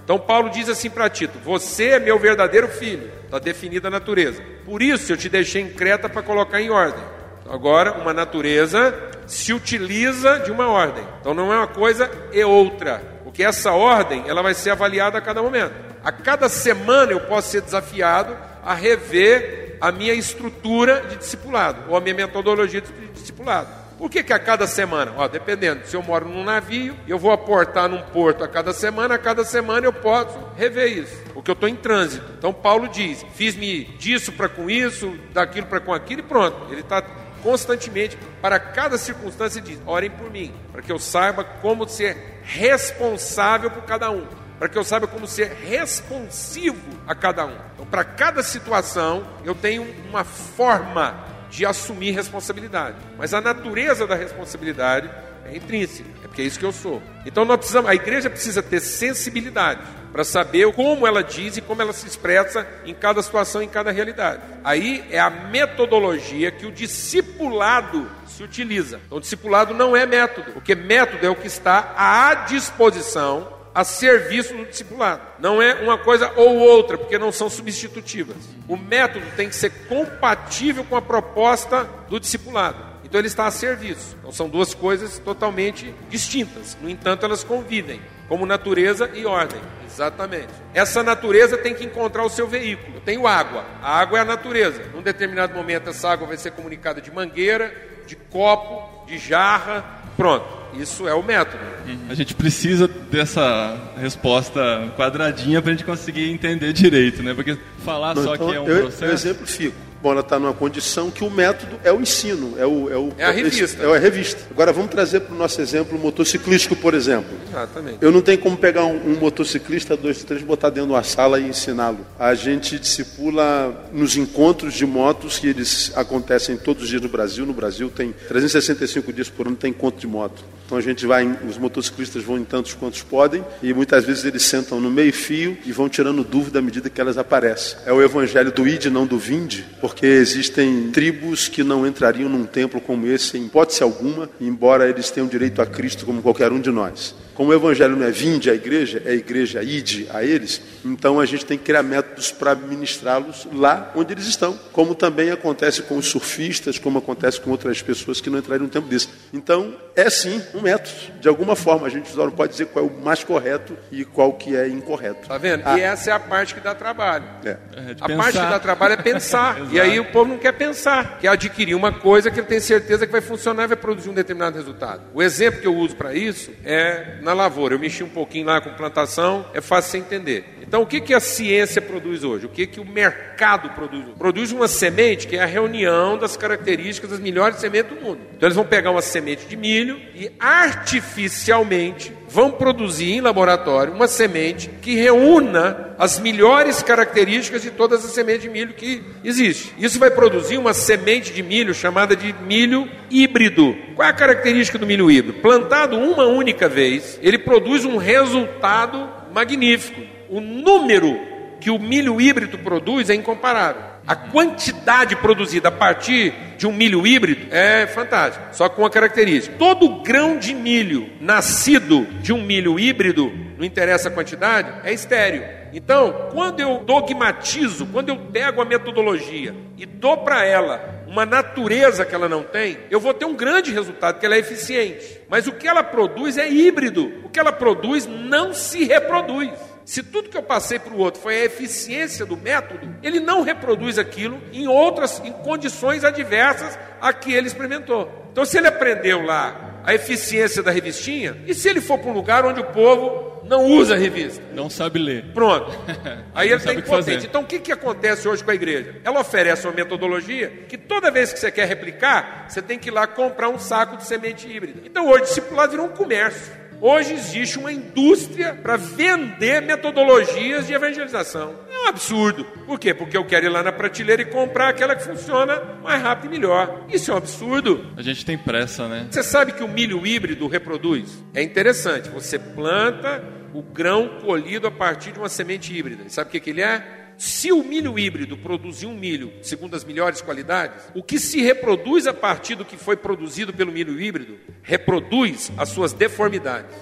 Então 0.04 0.20
Paulo 0.20 0.50
diz 0.50 0.68
assim 0.68 0.90
para 0.90 1.10
Tito: 1.10 1.40
Você 1.40 1.92
é 1.92 2.00
meu 2.00 2.20
verdadeiro 2.20 2.68
filho. 2.68 3.10
Está 3.24 3.40
definida 3.40 3.88
a 3.88 3.92
natureza. 3.92 4.44
Por 4.66 4.82
isso 4.82 5.14
eu 5.14 5.18
te 5.18 5.30
deixei 5.30 5.62
em 5.62 5.70
Creta 5.70 6.10
para 6.10 6.22
colocar 6.22 6.60
em 6.60 6.70
ordem. 6.70 7.04
Agora, 7.50 7.94
uma 7.94 8.14
natureza 8.14 8.94
se 9.26 9.54
utiliza 9.54 10.40
de 10.40 10.52
uma 10.52 10.68
ordem. 10.68 11.08
Então 11.22 11.34
não 11.34 11.54
é 11.54 11.56
uma 11.56 11.68
coisa 11.68 12.12
e 12.34 12.44
outra. 12.44 13.02
Porque 13.24 13.46
essa 13.46 13.72
ordem 13.72 14.26
ela 14.28 14.42
vai 14.42 14.54
ser 14.54 14.72
avaliada 14.72 15.18
a 15.18 15.22
cada 15.22 15.42
momento. 15.42 15.91
A 16.04 16.12
cada 16.12 16.50
semana 16.50 17.12
eu 17.12 17.22
posso 17.22 17.50
ser 17.50 17.62
desafiado 17.62 18.36
a 18.64 18.74
rever 18.74 19.78
a 19.80 19.92
minha 19.92 20.14
estrutura 20.14 21.02
de 21.02 21.18
discipulado, 21.18 21.90
ou 21.90 21.96
a 21.96 22.02
minha 22.02 22.14
metodologia 22.14 22.82
de 22.82 22.92
discipulado. 23.14 23.82
Por 23.98 24.10
que, 24.10 24.24
que 24.24 24.34
a 24.34 24.40
cada 24.40 24.66
semana? 24.66 25.14
Ó, 25.16 25.28
dependendo, 25.28 25.86
se 25.86 25.96
eu 25.96 26.02
moro 26.02 26.28
num 26.28 26.44
navio, 26.44 26.96
eu 27.08 27.20
vou 27.20 27.32
aportar 27.32 27.88
num 27.88 28.02
porto 28.02 28.44
a 28.44 28.48
cada 28.48 28.74
semana, 28.74 29.14
a 29.14 29.20
cada 29.20 29.44
semana 29.44 29.86
eu 29.86 29.94
posso 29.94 30.40
rever 30.58 30.98
isso, 30.98 31.16
porque 31.36 31.52
eu 31.52 31.54
estou 31.54 31.70
em 31.70 31.76
trânsito. 31.76 32.26
Então 32.36 32.52
Paulo 32.52 32.88
diz: 32.88 33.24
fiz-me 33.36 33.84
disso 34.00 34.32
para 34.32 34.50
com 34.50 34.72
isso, 34.72 35.16
daquilo 35.32 35.68
para 35.68 35.80
com 35.80 35.94
aquilo, 35.94 36.22
e 36.22 36.24
pronto. 36.24 36.72
Ele 36.72 36.82
está 36.82 37.04
constantemente, 37.44 38.18
para 38.42 38.60
cada 38.60 38.98
circunstância, 38.98 39.62
diz: 39.62 39.80
orem 39.86 40.10
por 40.10 40.32
mim, 40.32 40.52
para 40.72 40.82
que 40.82 40.92
eu 40.92 40.98
saiba 40.98 41.44
como 41.44 41.88
ser 41.88 42.40
responsável 42.44 43.70
por 43.70 43.84
cada 43.84 44.10
um 44.10 44.41
para 44.62 44.70
que 44.70 44.78
eu 44.78 44.84
saiba 44.84 45.08
como 45.08 45.26
ser 45.26 45.58
responsivo 45.68 46.78
a 47.08 47.16
cada 47.16 47.48
um. 47.48 47.58
Então, 47.74 47.84
para 47.84 48.04
cada 48.04 48.44
situação, 48.44 49.26
eu 49.44 49.56
tenho 49.56 49.84
uma 50.08 50.24
forma 50.24 51.18
de 51.50 51.66
assumir 51.66 52.12
responsabilidade. 52.12 52.96
Mas 53.18 53.34
a 53.34 53.42
natureza 53.42 54.06
da 54.06 54.14
responsabilidade 54.14 55.10
é 55.46 55.58
intrínseca, 55.58 56.08
é 56.24 56.28
porque 56.28 56.44
é 56.44 56.46
isso 56.46 56.60
que 56.60 56.66
eu 56.66 56.72
sou. 56.72 57.02
Então 57.26 57.44
nós 57.44 57.58
precisamos, 57.58 57.90
a 57.90 57.96
igreja 57.96 58.30
precisa 58.30 58.62
ter 58.62 58.82
sensibilidade 58.82 59.82
para 60.12 60.24
saber 60.24 60.72
como 60.74 61.08
ela 61.08 61.24
diz 61.24 61.58
e 61.58 61.62
como 61.62 61.82
ela 61.82 61.92
se 61.92 62.06
expressa 62.06 62.68
em 62.86 62.94
cada 62.94 63.24
situação, 63.24 63.64
em 63.64 63.68
cada 63.68 63.90
realidade. 63.90 64.44
Aí 64.64 65.04
é 65.10 65.20
a 65.20 65.32
metodologia 65.32 66.52
que 66.52 66.68
o 66.68 66.72
discipulado 66.72 68.08
se 68.28 68.44
utiliza. 68.44 69.02
Então, 69.08 69.18
o 69.18 69.22
discipulado 69.22 69.74
não 69.74 69.98
é 69.98 70.06
método, 70.06 70.52
porque 70.52 70.76
método 70.76 71.26
é 71.26 71.30
o 71.32 71.36
que 71.36 71.48
está 71.48 71.96
à 71.98 72.36
disposição 72.46 73.60
a 73.74 73.84
serviço 73.84 74.56
do 74.56 74.66
discipulado. 74.66 75.22
Não 75.40 75.62
é 75.62 75.76
uma 75.76 75.98
coisa 75.98 76.32
ou 76.36 76.58
outra, 76.58 76.98
porque 76.98 77.18
não 77.18 77.32
são 77.32 77.50
substitutivas. 77.50 78.38
O 78.68 78.76
método 78.76 79.26
tem 79.36 79.50
que 79.50 79.56
ser 79.56 79.70
compatível 79.88 80.84
com 80.84 80.96
a 80.96 81.02
proposta 81.02 81.88
do 82.10 82.20
discipulado. 82.20 82.92
Então 83.04 83.20
ele 83.20 83.28
está 83.28 83.46
a 83.46 83.52
serviço. 83.52 84.16
Então 84.20 84.32
são 84.32 84.48
duas 84.48 84.74
coisas 84.74 85.20
totalmente 85.20 85.94
distintas. 86.10 86.78
No 86.82 86.90
entanto, 86.90 87.26
elas 87.26 87.44
convivem, 87.44 88.02
como 88.30 88.46
natureza 88.46 89.10
e 89.14 89.26
ordem. 89.26 89.60
Exatamente. 89.86 90.48
Essa 90.74 91.04
natureza 91.04 91.58
tem 91.58 91.76
que 91.76 91.84
encontrar 91.84 92.24
o 92.24 92.30
seu 92.30 92.48
veículo. 92.48 92.96
Eu 92.96 93.02
tenho 93.02 93.28
água. 93.28 93.66
A 93.82 94.00
água 94.00 94.20
é 94.20 94.22
a 94.22 94.26
natureza. 94.26 94.82
Num 94.94 95.02
determinado 95.02 95.54
momento, 95.54 95.90
essa 95.90 96.10
água 96.10 96.26
vai 96.26 96.38
ser 96.38 96.52
comunicada 96.52 97.02
de 97.02 97.12
mangueira, 97.12 97.76
de 98.08 98.16
copo, 98.16 99.06
de 99.06 99.18
jarra. 99.18 100.01
Pronto. 100.22 100.46
Isso 100.74 101.08
é 101.08 101.14
o 101.16 101.24
método. 101.24 101.64
A 102.08 102.14
gente 102.14 102.36
precisa 102.36 102.88
dessa 102.88 103.76
resposta 103.98 104.94
quadradinha 104.96 105.62
para 105.62 105.72
a 105.72 105.74
gente 105.74 105.84
conseguir 105.84 106.30
entender 106.30 106.72
direito, 106.74 107.24
né? 107.24 107.34
Porque 107.34 107.58
falar 107.84 108.14
Não, 108.14 108.24
só 108.24 108.36
então, 108.36 108.50
que 108.50 108.56
é 108.56 108.62
um 108.62 108.68
eu, 108.68 108.82
processo. 108.84 109.06
Eu 109.06 109.14
exemplifico. 109.14 109.76
Bom, 110.02 110.12
ela 110.12 110.22
está 110.22 110.40
numa 110.40 110.54
condição 110.54 111.12
que 111.12 111.24
o 111.24 111.30
método 111.30 111.80
é 111.84 111.92
o 111.92 112.02
ensino, 112.02 112.56
é, 112.58 112.66
o, 112.66 112.92
é, 112.92 112.98
o, 112.98 113.14
é 113.18 113.26
a 113.26 113.32
revista. 113.32 113.84
É 113.84 113.96
a 113.96 114.00
revista. 114.00 114.42
Agora 114.50 114.74
vamos 114.74 114.90
trazer 114.90 115.22
para 115.22 115.36
o 115.36 115.38
nosso 115.38 115.62
exemplo 115.62 115.98
motociclístico, 116.00 116.76
por 116.76 116.94
exemplo. 116.96 117.30
Exatamente. 117.50 117.98
Eu 118.02 118.12
não 118.12 118.22
tenho 118.22 118.40
como 118.40 118.58
pegar 118.58 118.86
um, 118.86 119.12
um 119.12 119.20
motociclista, 119.20 119.96
dois, 119.96 120.24
três, 120.24 120.42
botar 120.42 120.70
dentro 120.70 120.88
de 120.88 120.94
uma 120.94 121.04
sala 121.04 121.40
e 121.40 121.48
ensiná-lo. 121.48 122.00
A 122.18 122.34
gente 122.34 122.80
discipula 122.80 123.90
nos 123.94 124.18
encontros 124.18 124.74
de 124.74 124.86
motos 124.86 125.38
que 125.38 125.48
eles 125.48 125.92
acontecem 125.96 126.58
todos 126.58 126.84
os 126.84 126.90
dias 126.90 127.02
no 127.02 127.10
Brasil. 127.10 127.46
No 127.46 127.54
Brasil 127.54 127.90
tem 127.90 128.12
365 128.28 129.14
dias 129.14 129.30
por 129.30 129.46
ano 129.46 129.56
tem 129.56 129.70
encontro 129.70 130.00
de 130.00 130.08
moto. 130.08 130.44
Então 130.72 130.78
a 130.80 130.82
gente 130.82 131.06
vai, 131.06 131.28
os 131.46 131.58
motociclistas 131.58 132.24
vão 132.24 132.38
em 132.38 132.46
tantos 132.46 132.74
quantos 132.74 133.02
podem 133.04 133.44
e 133.62 133.74
muitas 133.74 134.06
vezes 134.06 134.24
eles 134.24 134.42
sentam 134.44 134.80
no 134.80 134.90
meio 134.90 135.12
fio 135.12 135.58
e 135.66 135.72
vão 135.74 135.90
tirando 135.90 136.24
dúvida 136.24 136.60
à 136.60 136.62
medida 136.62 136.90
que 136.90 137.02
elas 137.02 137.18
aparecem. 137.18 137.78
É 137.86 137.92
o 137.92 138.02
evangelho 138.02 138.54
do 138.54 138.66
id, 138.66 138.86
não 138.86 139.06
do 139.06 139.18
vinde, 139.18 139.66
porque 139.82 139.91
existem 140.06 140.90
tribos 140.92 141.48
que 141.48 141.64
não 141.64 141.86
entrariam 141.86 142.30
num 142.30 142.46
templo 142.46 142.80
como 142.82 143.08
esse 143.08 143.38
em 143.38 143.46
hipótese 143.46 143.84
alguma, 143.84 144.30
embora 144.40 144.88
eles 144.88 145.10
tenham 145.10 145.28
direito 145.28 145.62
a 145.62 145.66
Cristo 145.66 146.06
como 146.06 146.22
qualquer 146.22 146.52
um 146.52 146.60
de 146.60 146.72
nós. 146.72 147.16
Como 147.42 147.50
o 147.50 147.56
evangelho 147.56 147.96
não 147.96 148.06
é 148.06 148.12
vinde 148.12 148.52
à 148.52 148.54
igreja, 148.54 149.02
é 149.04 149.10
a 149.10 149.16
igreja 149.16 149.64
ide 149.64 150.08
a 150.14 150.24
eles, 150.24 150.62
então 150.86 151.20
a 151.20 151.26
gente 151.26 151.44
tem 151.44 151.58
que 151.58 151.64
criar 151.64 151.82
métodos 151.82 152.32
para 152.32 152.54
ministrá-los 152.54 153.48
lá 153.52 153.92
onde 153.96 154.14
eles 154.14 154.28
estão. 154.28 154.56
Como 154.72 154.94
também 154.94 155.32
acontece 155.32 155.82
com 155.82 155.98
os 155.98 156.06
surfistas, 156.06 156.78
como 156.78 157.00
acontece 157.00 157.42
com 157.42 157.50
outras 157.50 157.82
pessoas 157.82 158.22
que 158.22 158.30
não 158.30 158.38
entrariam 158.38 158.66
no 158.66 158.70
tempo 158.70 158.88
desse. 158.88 159.10
Então, 159.34 159.76
é 159.96 160.08
sim 160.08 160.40
um 160.54 160.62
método. 160.62 160.96
De 161.20 161.28
alguma 161.28 161.56
forma, 161.56 161.88
a 161.88 161.90
gente 161.90 162.10
só 162.10 162.26
não 162.26 162.32
pode 162.32 162.52
dizer 162.52 162.68
qual 162.68 162.86
é 162.86 162.88
o 162.88 163.04
mais 163.04 163.24
correto 163.24 163.76
e 163.92 164.06
qual 164.06 164.34
que 164.34 164.56
é 164.56 164.68
incorreto. 164.68 165.28
Tá 165.28 165.40
vendo? 165.40 165.64
Ah. 165.66 165.80
E 165.80 165.82
essa 165.82 166.12
é 166.12 166.14
a 166.14 166.20
parte 166.20 166.54
que 166.54 166.62
dá 166.62 166.76
trabalho. 166.76 167.26
É. 167.44 167.50
É 167.50 167.96
a 168.00 168.18
parte 168.18 168.40
que 168.40 168.46
dá 168.46 168.60
trabalho 168.60 168.94
é 168.94 168.98
pensar. 168.98 169.58
e 169.74 169.80
aí 169.80 170.00
o 170.00 170.06
povo 170.06 170.30
não 170.30 170.38
quer 170.38 170.54
pensar, 170.54 171.18
quer 171.18 171.30
adquirir 171.30 171.74
uma 171.74 171.92
coisa 171.92 172.30
que 172.30 172.40
ele 172.40 172.48
tem 172.48 172.60
certeza 172.60 173.08
que 173.08 173.12
vai 173.12 173.22
funcionar 173.22 173.64
e 173.64 173.68
vai 173.68 173.78
produzir 173.78 174.12
um 174.12 174.14
determinado 174.14 174.58
resultado. 174.58 175.02
O 175.12 175.24
exemplo 175.24 175.60
que 175.60 175.68
eu 175.68 175.76
uso 175.76 175.96
para 175.96 176.14
isso 176.14 176.52
é 176.64 177.18
na 177.22 177.31
na 177.32 177.44
lavoura. 177.44 177.76
Eu 177.76 177.80
mexi 177.80 178.04
um 178.04 178.10
pouquinho 178.10 178.46
lá 178.46 178.62
com 178.62 178.72
plantação, 178.72 179.46
é 179.54 179.62
fácil 179.62 179.92
você 179.92 179.98
entender. 179.98 180.61
Então, 180.72 180.84
o 180.84 180.86
que, 180.86 181.02
que 181.02 181.14
a 181.14 181.20
ciência 181.20 181.82
produz 181.82 182.24
hoje? 182.24 182.46
O 182.46 182.50
que, 182.50 182.66
que 182.66 182.80
o 182.80 182.86
mercado 182.86 183.72
produz 183.72 184.06
hoje? 184.06 184.16
Produz 184.18 184.54
uma 184.54 184.70
semente 184.70 185.28
que 185.28 185.36
é 185.36 185.44
a 185.44 185.46
reunião 185.46 186.18
das 186.18 186.38
características 186.38 187.10
das 187.10 187.20
melhores 187.20 187.58
sementes 187.58 187.94
do 187.94 188.02
mundo. 188.02 188.22
Então, 188.38 188.48
eles 188.48 188.56
vão 188.56 188.66
pegar 188.66 188.90
uma 188.90 189.02
semente 189.02 189.46
de 189.48 189.58
milho 189.58 190.00
e 190.16 190.32
artificialmente 190.40 192.14
vão 192.30 192.52
produzir 192.52 193.12
em 193.12 193.20
laboratório 193.20 193.92
uma 193.92 194.08
semente 194.08 194.70
que 194.82 194.96
reúna 194.96 195.94
as 196.00 196.18
melhores 196.20 196.82
características 196.82 197.62
de 197.62 197.72
todas 197.72 198.06
as 198.06 198.12
sementes 198.12 198.44
de 198.44 198.50
milho 198.50 198.74
que 198.74 199.04
existe. 199.26 199.74
Isso 199.78 200.00
vai 200.00 200.10
produzir 200.10 200.58
uma 200.58 200.74
semente 200.74 201.34
de 201.34 201.44
milho 201.44 201.74
chamada 201.74 202.16
de 202.16 202.34
milho 202.48 202.88
híbrido. 203.10 203.76
Qual 203.94 204.08
é 204.08 204.12
a 204.12 204.16
característica 204.16 204.78
do 204.78 204.88
milho 204.88 205.12
híbrido? 205.12 205.42
Plantado 205.42 205.98
uma 205.98 206.28
única 206.28 206.70
vez, 206.70 207.20
ele 207.22 207.38
produz 207.38 207.84
um 207.84 207.98
resultado 207.98 209.10
magnífico. 209.34 210.21
O 210.32 210.40
número 210.40 211.20
que 211.60 211.70
o 211.70 211.78
milho 211.78 212.22
híbrido 212.22 212.58
produz 212.58 213.10
é 213.10 213.14
incomparável. 213.14 213.84
A 214.08 214.16
quantidade 214.16 215.14
produzida 215.18 215.68
a 215.68 215.72
partir 215.72 216.34
de 216.58 216.66
um 216.66 216.72
milho 216.72 217.06
híbrido 217.06 217.54
é 217.54 217.86
fantástica, 217.86 218.48
só 218.54 218.70
com 218.70 218.82
uma 218.82 218.90
característica: 218.90 219.58
todo 219.58 220.02
grão 220.02 220.38
de 220.38 220.54
milho 220.54 221.10
nascido 221.20 222.06
de 222.22 222.32
um 222.32 222.42
milho 222.42 222.80
híbrido, 222.80 223.30
não 223.58 223.66
interessa 223.66 224.08
a 224.08 224.12
quantidade, 224.12 224.72
é 224.86 224.94
estéreo. 224.94 225.44
Então, 225.74 226.30
quando 226.32 226.62
eu 226.62 226.80
dogmatizo, 226.80 227.86
quando 227.88 228.08
eu 228.08 228.18
pego 228.18 228.62
a 228.62 228.66
metodologia 228.66 229.54
e 229.78 229.86
dou 229.86 230.18
para 230.18 230.46
ela 230.46 231.04
uma 231.08 231.26
natureza 231.26 232.06
que 232.06 232.16
ela 232.16 232.30
não 232.30 232.42
tem, 232.42 232.78
eu 232.90 233.02
vou 233.02 233.14
ter 233.14 233.26
um 233.26 233.36
grande 233.36 233.74
resultado, 233.74 234.18
que 234.18 234.26
ela 234.26 234.36
é 234.36 234.40
eficiente. 234.40 235.20
Mas 235.30 235.46
o 235.46 235.52
que 235.52 235.68
ela 235.68 235.84
produz 235.84 236.38
é 236.38 236.50
híbrido. 236.50 237.12
O 237.26 237.30
que 237.30 237.40
ela 237.40 237.52
produz 237.52 238.08
não 238.08 238.54
se 238.54 238.86
reproduz. 238.86 239.52
Se 239.86 240.04
tudo 240.04 240.30
que 240.30 240.38
eu 240.38 240.44
passei 240.44 240.80
para 240.80 240.94
o 240.94 240.98
outro 240.98 241.22
foi 241.22 241.42
a 241.42 241.46
eficiência 241.46 242.26
do 242.26 242.38
método, 242.38 242.96
ele 243.02 243.20
não 243.20 243.42
reproduz 243.42 243.98
aquilo 243.98 244.40
em 244.54 244.68
outras, 244.68 245.22
em 245.24 245.32
condições 245.32 246.04
adversas 246.04 246.78
a 247.00 247.12
que 247.12 247.34
ele 247.34 247.48
experimentou. 247.48 248.10
Então, 248.32 248.46
se 248.46 248.58
ele 248.58 248.68
aprendeu 248.68 249.22
lá 249.24 249.82
a 249.84 249.94
eficiência 249.94 250.62
da 250.62 250.72
revistinha, 250.72 251.38
e 251.48 251.54
se 251.54 251.68
ele 251.68 251.82
for 251.82 251.98
para 251.98 252.10
um 252.10 252.14
lugar 252.14 252.46
onde 252.46 252.60
o 252.60 252.66
povo 252.66 253.42
não 253.44 253.66
usa 253.66 253.96
a 253.96 253.98
revista? 253.98 254.42
Não 254.54 254.70
sabe 254.70 255.00
ler. 255.00 255.26
Pronto. 255.34 255.72
Aí 256.34 256.50
ele 256.50 256.58
está 256.58 256.74
impotente. 256.74 257.26
Então, 257.26 257.42
o 257.42 257.46
que, 257.46 257.60
que 257.60 257.72
acontece 257.72 258.28
hoje 258.28 258.44
com 258.44 258.52
a 258.52 258.56
igreja? 258.56 258.96
Ela 259.04 259.20
oferece 259.20 259.66
uma 259.66 259.74
metodologia 259.74 260.50
que 260.68 260.78
toda 260.78 261.12
vez 261.12 261.34
que 261.34 261.40
você 261.40 261.52
quer 261.52 261.68
replicar, 261.68 262.46
você 262.48 262.62
tem 262.62 262.78
que 262.78 262.90
ir 262.90 262.92
lá 262.92 263.08
comprar 263.08 263.50
um 263.50 263.60
saco 263.60 263.98
de 263.98 264.06
semente 264.06 264.48
híbrida. 264.48 264.82
Então, 264.86 265.10
hoje, 265.10 265.24
discipulado 265.24 265.72
virou 265.72 265.88
um 265.88 265.90
comércio. 265.90 266.61
Hoje 266.82 267.14
existe 267.14 267.60
uma 267.60 267.72
indústria 267.72 268.56
para 268.56 268.76
vender 268.76 269.62
metodologias 269.62 270.66
de 270.66 270.74
evangelização. 270.74 271.54
É 271.70 271.86
um 271.86 271.88
absurdo. 271.90 272.44
Por 272.66 272.80
quê? 272.80 272.92
Porque 272.92 273.16
eu 273.16 273.24
quero 273.24 273.46
ir 273.46 273.50
lá 273.50 273.62
na 273.62 273.72
prateleira 273.72 274.24
e 274.24 274.26
comprar 274.26 274.70
aquela 274.70 274.96
que 274.96 275.04
funciona 275.04 275.62
mais 275.84 276.02
rápido 276.02 276.34
e 276.34 276.40
melhor. 276.40 276.86
Isso 276.90 277.12
é 277.12 277.14
um 277.14 277.18
absurdo. 277.18 277.86
A 277.96 278.02
gente 278.02 278.26
tem 278.26 278.36
pressa, 278.36 278.88
né? 278.88 279.08
Você 279.12 279.22
sabe 279.22 279.52
que 279.52 279.64
o 279.64 279.68
milho 279.68 280.04
híbrido 280.08 280.48
reproduz? 280.48 281.24
É 281.36 281.44
interessante. 281.44 282.10
Você 282.10 282.40
planta 282.40 283.24
o 283.54 283.62
grão 283.62 284.20
colhido 284.20 284.66
a 284.66 284.72
partir 284.72 285.12
de 285.12 285.20
uma 285.20 285.30
semente 285.30 285.78
híbrida. 285.78 286.04
sabe 286.08 286.30
o 286.30 286.32
que, 286.32 286.40
que 286.40 286.50
ele 286.50 286.62
é? 286.62 287.01
Se 287.22 287.52
o 287.52 287.64
milho 287.64 288.00
híbrido 288.00 288.36
produzir 288.36 288.88
um 288.88 288.96
milho 288.96 289.32
segundo 289.44 289.76
as 289.76 289.84
melhores 289.84 290.22
qualidades, 290.22 290.86
o 290.96 291.04
que 291.04 291.20
se 291.20 291.40
reproduz 291.40 292.08
a 292.08 292.14
partir 292.16 292.56
do 292.56 292.66
que 292.66 292.76
foi 292.76 292.98
produzido 292.98 293.54
pelo 293.54 293.72
milho 293.72 294.02
híbrido, 294.02 294.40
reproduz 294.64 295.52
as 295.56 295.70
suas 295.70 295.94
deformidades. 295.94 296.76